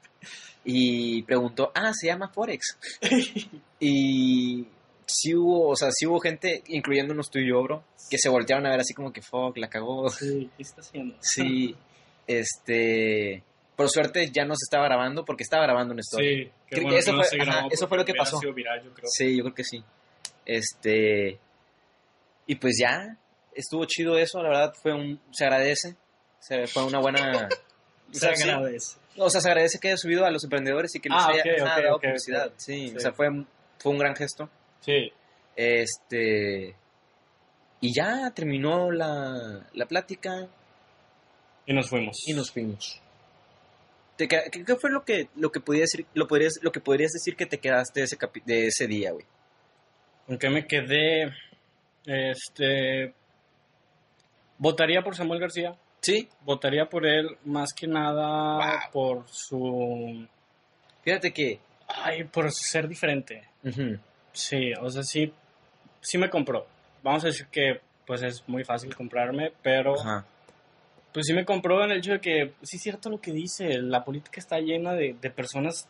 Y 0.65 1.23
preguntó, 1.25 1.73
ah, 1.75 1.93
se 1.93 2.07
llama 2.07 2.29
Forex. 2.29 2.79
y 3.81 4.65
sí 5.13 5.35
hubo, 5.35 5.69
o 5.69 5.77
sea, 5.77 5.91
sí 5.91 6.07
hubo 6.07 6.19
gente, 6.21 6.63
incluyéndonos 6.69 7.31
tú 7.31 7.39
y 7.39 7.49
yo, 7.49 7.63
bro, 7.63 7.85
que 8.11 8.19
se 8.19 8.29
voltearon 8.29 8.67
a 8.67 8.71
ver 8.71 8.81
así 8.81 8.95
como 8.95 9.13
que, 9.13 9.23
fuck, 9.23 9.57
la 9.59 9.69
cagó. 9.69 10.09
Sí, 10.11 10.51
¿qué 10.57 10.63
está 10.63 10.81
haciendo? 10.81 11.17
Sí, 11.21 11.77
este... 12.27 13.43
Por 13.77 13.89
suerte 13.89 14.31
ya 14.31 14.45
no 14.45 14.55
se 14.55 14.65
estaba 14.65 14.85
grabando 14.85 15.25
porque 15.25 15.43
estaba 15.43 15.63
grabando 15.65 15.93
una 15.93 16.01
historia. 16.01 16.29
Sí, 16.31 16.45
qué 16.45 16.77
Creo 16.77 16.79
que 16.79 16.83
bueno 16.85 16.99
eso 16.99 17.13
no 17.13 17.19
fue- 17.23 17.29
se 17.29 17.37
ajá, 17.41 17.45
grabó 17.53 17.69
eso 17.73 17.89
fue 17.89 17.99
lo 17.99 18.05
que 18.05 18.15
pasó. 18.15 18.39
sido 18.39 18.53
viral, 18.53 18.83
yo 18.85 18.93
creo. 18.93 19.09
Sí, 19.11 19.37
yo 19.37 19.43
creo 19.45 19.55
que 19.55 19.65
sí. 19.65 19.83
Este... 20.45 21.39
Y 22.47 22.57
pues 22.57 22.77
ya, 22.81 23.17
estuvo 23.55 23.85
chido 23.87 24.19
eso, 24.19 24.43
la 24.43 24.49
verdad 24.51 24.75
fue 24.81 24.93
un... 24.93 25.21
Se 25.33 25.45
agradece. 25.45 25.97
Se, 26.41 26.67
fue 26.67 26.85
una 26.85 26.99
buena... 27.01 27.49
Se 28.13 28.29
agradece. 28.29 28.99
O 29.17 29.31
sea, 29.31 29.41
se 29.41 29.49
agradece 29.49 29.79
que 29.79 29.89
haya 29.89 29.97
subido 29.97 30.27
a 30.27 30.31
los 30.31 30.45
emprendedores 30.45 30.95
y 30.95 31.01
que 31.01 31.09
les 31.09 31.19
Ah, 31.19 31.29
haya 31.31 31.65
dado 31.65 31.99
publicidad. 31.99 32.53
Sí, 32.57 32.89
Sí. 32.91 32.97
o 32.97 33.01
sea, 33.01 33.13
fue, 33.13 33.29
fue 33.79 33.91
un 33.93 33.99
gran 33.99 34.15
gesto. 34.15 34.51
Sí, 34.83 35.11
Este. 35.57 36.77
Y 37.81 37.93
ya 37.95 38.31
terminó 38.33 38.91
la, 38.93 39.67
la 39.73 39.87
plática 39.87 40.47
y 41.67 41.73
nos 41.73 41.89
fuimos. 41.89 42.17
y 42.29 42.33
nos 42.35 42.51
fuimos. 42.53 43.01
Te 44.17 44.29
¿Qué, 44.29 44.43
qué 44.65 44.77
fue 44.77 44.91
lo 44.91 45.05
que, 45.05 45.29
lo 45.37 45.51
que 45.51 45.59
podías 45.61 45.91
decir, 45.91 46.07
lo 46.15 46.29
podrías, 46.29 46.61
lo 46.63 46.71
que 46.71 46.81
podrías 46.81 47.11
decir 47.13 47.35
que 47.35 47.47
te 47.47 47.59
quedaste 47.59 48.01
de 48.01 48.05
ese, 48.05 48.19
capi- 48.19 48.45
de 48.45 48.67
ese 48.67 48.87
día, 48.87 49.11
güey? 49.13 49.25
¿Con 50.27 50.39
qué 50.39 50.49
me 50.51 50.67
quedé? 50.67 51.33
Este. 52.07 53.15
Votaría 54.59 55.03
por 55.03 55.17
Samuel 55.17 55.41
García. 55.41 55.75
Sí, 56.01 56.29
Votaría 56.45 56.87
por 56.89 57.07
él 57.07 57.37
más 57.45 57.73
que 57.73 57.87
nada 57.87 58.57
Wow. 58.59 58.93
por 58.93 59.29
su. 59.29 60.27
fíjate 61.05 61.33
que. 61.33 61.59
Ay, 61.89 62.25
por 62.25 62.51
ser 62.53 62.87
diferente. 62.89 63.49
Sí, 64.33 64.73
o 64.81 64.89
sea, 64.91 65.03
sí, 65.03 65.33
sí 66.01 66.19
me 66.19 66.31
compró. 66.31 66.67
Vamos 67.03 67.25
a 67.25 67.29
decir 67.29 67.47
que 67.49 67.81
pues 68.07 68.23
es 68.23 68.43
muy 68.49 68.65
fácil 68.65 68.95
comprarme, 68.95 69.53
pero 69.63 69.99
ajá, 70.01 70.25
pues 71.13 71.27
sí 71.27 71.35
me 71.35 71.45
compró 71.45 71.85
en 71.85 71.91
el 71.93 71.99
hecho 71.99 72.13
de 72.13 72.21
que 72.21 72.53
sí 72.63 72.77
es 72.77 72.83
cierto 72.83 73.11
lo 73.11 73.21
que 73.21 73.33
dice, 73.33 73.79
la 73.79 74.05
política 74.05 74.41
está 74.41 74.59
llena 74.59 74.95
de, 74.95 75.15
de 75.21 75.31
personas 75.31 75.89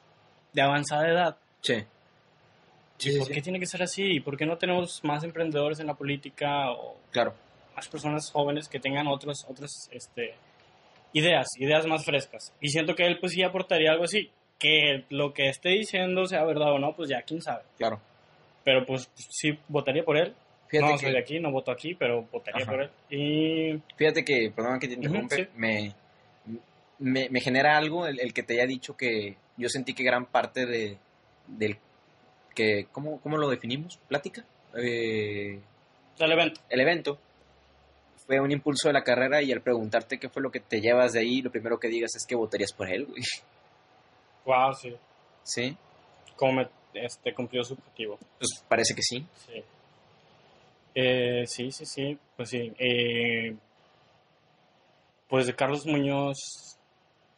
de 0.53 0.63
avanzada 0.63 1.09
edad. 1.09 1.37
sí. 1.61 1.75
¿Y 1.75 3.11
Sí, 3.11 3.19
por 3.19 3.27
sí, 3.27 3.33
qué 3.33 3.39
sí. 3.41 3.43
tiene 3.43 3.59
que 3.59 3.67
ser 3.67 3.83
así? 3.83 4.03
¿Y 4.05 4.21
por 4.21 4.37
qué 4.37 4.47
no 4.47 4.59
tenemos 4.59 5.03
más 5.03 5.25
emprendedores 5.25 5.81
en 5.81 5.89
la 5.89 5.95
política 5.95 6.71
o 6.71 6.97
Claro, 7.11 7.35
más 7.75 7.89
personas 7.89 8.31
jóvenes 8.31 8.69
que 8.69 8.79
tengan 8.79 9.09
otros, 9.09 9.45
otras 9.49 9.89
este, 9.91 10.35
ideas, 11.13 11.49
ideas 11.59 11.85
más 11.87 12.05
frescas? 12.05 12.53
Y 12.61 12.69
siento 12.69 12.95
que 12.95 13.05
él 13.07 13.19
pues 13.19 13.33
sí 13.33 13.43
aportaría 13.43 13.91
algo 13.91 14.05
así. 14.05 14.31
Que 14.57 15.05
lo 15.11 15.33
que 15.35 15.49
esté 15.49 15.71
diciendo 15.71 16.27
sea 16.27 16.45
verdad 16.45 16.73
o 16.75 16.79
no, 16.79 16.95
pues 16.95 17.09
ya 17.09 17.23
quién 17.23 17.43
sabe. 17.43 17.65
claro. 17.77 18.01
Pero 18.65 18.85
pues 18.87 19.11
sí 19.15 19.59
votaría 19.69 20.05
por 20.05 20.17
él. 20.17 20.35
Fíjate 20.69 20.93
no 20.93 20.99
que, 20.99 21.05
soy 21.05 21.13
de 21.13 21.19
aquí, 21.19 21.41
no 21.41 21.51
voto 21.51 21.71
aquí, 21.71 21.95
pero 21.95 22.23
votaría 22.33 22.63
Ajá. 22.63 22.73
por 22.73 22.83
él. 22.83 22.91
Y 23.11 23.83
fíjate 23.97 24.25
que, 24.25 24.53
perdón 24.55 24.79
que 24.81 24.89
te 24.89 24.95
interrumpe, 24.95 25.37
sí. 25.37 25.49
me, 25.57 25.95
me, 26.99 27.29
me 27.29 27.41
genera 27.41 27.77
algo 27.77 28.07
el, 28.07 28.21
el 28.21 28.33
que 28.33 28.43
te 28.43 28.55
haya 28.55 28.67
dicho 28.67 28.97
que 28.97 29.37
yo 29.57 29.69
sentí 29.69 29.93
que 29.93 30.03
gran 30.03 30.27
parte 30.27 30.65
de, 30.65 30.97
del 31.47 31.77
que, 32.55 32.87
¿cómo, 32.93 33.21
cómo 33.21 33.37
lo 33.37 33.49
definimos? 33.49 33.99
¿Plática? 34.09 34.45
Eh, 34.77 35.61
el 36.19 36.33
evento. 36.33 36.61
el 36.69 36.81
evento 36.81 37.19
fue 38.27 38.41
un 38.41 38.53
impulso 38.53 38.89
de 38.89 38.95
la 38.95 39.03
carrera 39.03 39.43
y 39.43 39.53
al 39.53 39.61
preguntarte 39.61 40.19
qué 40.19 40.29
fue 40.29 40.43
lo 40.43 40.51
que 40.51 40.61
te 40.61 40.81
llevas 40.81 41.13
de 41.13 41.21
ahí, 41.21 41.43
lo 41.43 41.51
primero 41.51 41.79
que 41.79 41.89
digas 41.89 42.15
es 42.15 42.25
que 42.27 42.37
votarías 42.37 42.73
por 42.73 42.89
él, 42.89 43.07
güey. 43.07 43.23
Wow, 44.45 44.75
sí. 44.75 44.97
Sí, 45.43 45.77
Como 46.37 46.53
me, 46.53 46.69
este, 46.95 47.35
cumplió 47.35 47.65
su 47.65 47.75
objetivo. 47.75 48.19
pues 48.39 48.65
parece 48.69 48.95
que 48.95 49.03
sí. 49.03 49.25
Sí. 49.47 49.63
Eh, 50.95 51.45
sí, 51.47 51.71
sí, 51.73 51.87
sí. 51.87 52.19
Pues 52.37 52.51
sí. 52.51 52.73
Eh, 52.79 53.55
pues 55.29 55.47
de 55.47 55.55
Carlos 55.55 55.87
Muñoz 55.87 56.77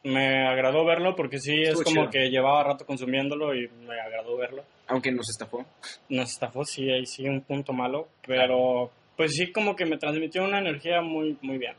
me 0.03 0.47
agradó 0.47 0.85
verlo 0.85 1.15
porque 1.15 1.39
sí 1.39 1.61
es 1.61 1.69
Estuvo 1.69 1.83
como 1.85 2.01
chido. 2.01 2.11
que 2.11 2.29
llevaba 2.29 2.63
rato 2.63 2.85
consumiéndolo 2.85 3.55
y 3.55 3.67
me 3.87 3.99
agradó 3.99 4.37
verlo. 4.37 4.63
Aunque 4.87 5.11
nos 5.11 5.29
estafó. 5.29 5.65
Nos 6.09 6.29
estafó, 6.31 6.63
sí, 6.63 6.91
ahí 6.91 7.05
sí 7.05 7.27
un 7.27 7.41
punto 7.41 7.73
malo, 7.73 8.07
pero 8.27 8.91
pues 9.17 9.33
sí 9.33 9.51
como 9.51 9.75
que 9.75 9.85
me 9.85 9.97
transmitió 9.97 10.43
una 10.43 10.59
energía 10.59 11.01
muy, 11.01 11.37
muy 11.41 11.57
bien. 11.57 11.75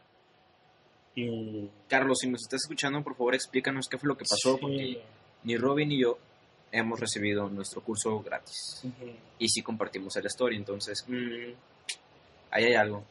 Y 1.14 1.68
Carlos, 1.88 2.18
si 2.20 2.28
nos 2.28 2.42
estás 2.42 2.62
escuchando, 2.62 3.02
por 3.04 3.14
favor 3.16 3.34
explícanos 3.34 3.86
qué 3.88 3.96
fue 3.96 4.08
lo 4.08 4.16
que 4.16 4.24
pasó, 4.28 4.54
sí, 4.54 4.58
porque 4.60 5.02
ni 5.44 5.56
Robin 5.56 5.88
ni 5.88 6.00
yo 6.00 6.18
hemos 6.72 7.00
recibido 7.00 7.48
nuestro 7.48 7.80
curso 7.82 8.20
gratis. 8.22 8.82
Y 9.38 9.48
sí 9.48 9.62
compartimos 9.62 10.16
el 10.16 10.26
story, 10.26 10.56
entonces, 10.56 11.04
mm, 11.08 11.52
ahí 12.50 12.64
hay 12.64 12.74
algo. 12.74 13.04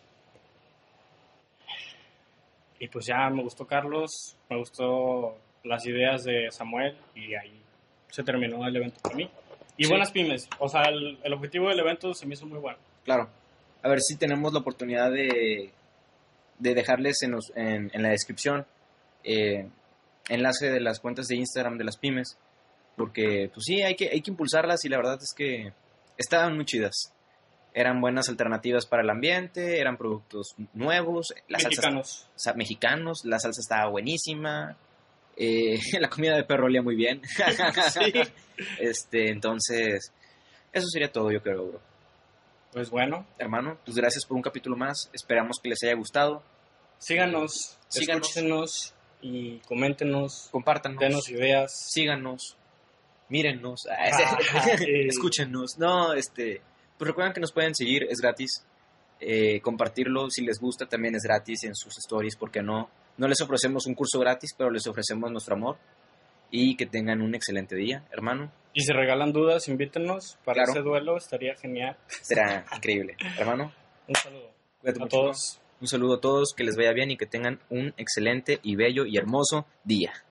Y 2.79 2.87
pues 2.89 3.05
ya 3.05 3.29
me 3.29 3.41
gustó 3.41 3.65
Carlos, 3.65 4.35
me 4.49 4.57
gustó 4.57 5.37
las 5.63 5.85
ideas 5.85 6.23
de 6.23 6.51
Samuel 6.51 6.97
y 7.15 7.33
ahí 7.35 7.61
se 8.09 8.23
terminó 8.23 8.65
el 8.67 8.75
evento 8.75 8.99
para 9.01 9.15
mí. 9.15 9.29
Y 9.77 9.85
Sí. 9.85 9.89
buenas 9.89 10.11
pymes, 10.11 10.47
o 10.59 10.69
sea, 10.69 10.83
el, 10.83 11.17
el 11.23 11.33
objetivo 11.33 11.69
del 11.69 11.79
evento 11.79 12.13
se 12.13 12.25
me 12.25 12.33
hizo 12.33 12.45
muy 12.45 12.59
bueno. 12.59 12.77
Claro. 13.03 13.29
A 13.81 13.89
ver 13.89 13.99
si 14.01 14.17
tenemos 14.17 14.51
la 14.53 14.59
oportunidad 14.59 15.11
de, 15.11 15.71
de 16.59 16.73
dejarles 16.73 17.21
en, 17.23 17.31
los- 17.31 17.51
en, 17.55 17.91
en 17.93 18.01
la 18.03 18.09
descripción 18.09 18.65
eh, 19.23 19.67
enlace 20.29 20.69
de 20.69 20.79
las 20.79 20.99
cuentas 20.99 21.27
de 21.27 21.35
Instagram 21.35 21.77
de 21.77 21.83
las 21.83 21.97
pymes. 21.97 22.37
Porque, 22.95 23.49
pues 23.53 23.65
sí, 23.65 23.81
hay 23.81 23.95
que, 23.95 24.09
hay 24.09 24.21
que 24.21 24.31
impulsarlas 24.31 24.85
y 24.85 24.89
la 24.89 24.97
verdad 24.97 25.17
es 25.21 25.33
que 25.35 25.73
estaban 26.17 26.55
muy 26.55 26.65
chidas. 26.65 27.11
Eran 27.73 27.99
buenas 27.99 28.29
alternativas 28.29 28.85
para 28.85 29.03
el 29.03 29.09
ambiente, 29.09 29.79
eran 29.79 29.97
productos 29.97 30.55
nuevos, 30.73 31.33
la 31.49 31.57
salsa- 31.59 31.67
Mexicanos. 31.69 32.29
sa- 32.35 32.53
mexicanos, 32.53 33.25
la 33.25 33.37
salsa 33.39 33.59
estaba 33.59 33.89
buenísima, 33.91 34.77
eh, 35.35 35.77
la 35.99 36.07
comida 36.09 36.37
de 36.37 36.45
perro 36.45 36.65
olía 36.67 36.81
muy 36.81 36.95
bien. 36.95 37.21
Sí. 37.91 38.13
Este, 38.79 39.29
entonces, 39.29 40.13
eso 40.71 40.87
sería 40.87 41.11
todo, 41.11 41.29
yo 41.31 41.41
creo, 41.41 41.65
bro 41.67 41.81
Pues 42.71 42.89
bueno, 42.89 43.25
hermano, 43.37 43.77
pues 43.83 43.97
gracias 43.97 44.25
por 44.25 44.37
un 44.37 44.41
capítulo 44.43 44.77
más. 44.77 45.09
Esperamos 45.11 45.59
que 45.61 45.67
les 45.69 45.83
haya 45.83 45.95
gustado. 45.95 46.41
síganos, 46.99 47.77
Síganos. 47.89 48.29
escúchenos 48.29 48.93
y 49.21 49.57
coméntenos, 49.67 50.47
Compártanos. 50.51 50.99
denos 51.01 51.29
ideas. 51.29 51.73
Síganos. 51.91 52.55
Mírennos. 53.30 53.88
Escúchenos. 55.07 55.78
No, 55.78 56.13
este. 56.13 56.61
Pues 56.97 57.07
recuerden 57.09 57.34
que 57.34 57.41
nos 57.41 57.51
pueden 57.51 57.76
seguir, 57.76 58.03
es 58.09 58.19
gratis. 58.21 58.65
Eh, 59.19 59.61
compartirlo 59.61 60.30
si 60.30 60.43
les 60.45 60.59
gusta 60.59 60.86
también 60.88 61.15
es 61.15 61.23
gratis 61.23 61.63
en 61.63 61.76
sus 61.76 61.97
stories, 61.97 62.36
porque 62.36 62.61
no. 62.61 62.89
No 63.17 63.28
les 63.28 63.39
ofrecemos 63.41 63.86
un 63.86 63.95
curso 63.95 64.19
gratis, 64.19 64.53
pero 64.57 64.69
les 64.69 64.86
ofrecemos 64.88 65.32
nuestro 65.32 65.55
amor. 65.55 65.78
Y 66.51 66.76
que 66.76 66.86
tengan 66.86 67.21
un 67.21 67.34
excelente 67.34 67.76
día, 67.76 68.05
hermano. 68.11 68.51
Y 68.73 68.82
si 68.82 68.91
regalan 68.93 69.32
dudas, 69.34 69.67
invítenos 69.67 70.38
para 70.45 70.63
Claro. 70.63 70.71
ese 70.71 70.82
duelo, 70.82 71.17
estaría 71.17 71.55
genial. 71.55 71.97
Será 72.07 72.65
increíble. 72.76 73.15
Hermano, 73.38 73.73
Un 74.07 74.15
saludo 74.15 74.51
cuídate 74.80 74.99
a 74.99 75.03
mucho. 75.03 75.17
todos. 75.17 75.61
Un 75.82 75.88
saludo 75.88 76.15
a 76.15 76.21
todos, 76.21 76.53
que 76.55 76.63
les 76.63 76.78
vaya 76.78 76.93
bien 76.93 77.11
y 77.11 77.17
que 77.17 77.26
tengan 77.26 77.59
un 77.69 77.93
excelente 77.97 78.59
y 78.63 78.76
bello 78.76 79.05
y 79.05 79.17
hermoso 79.17 79.65
día. 79.84 80.13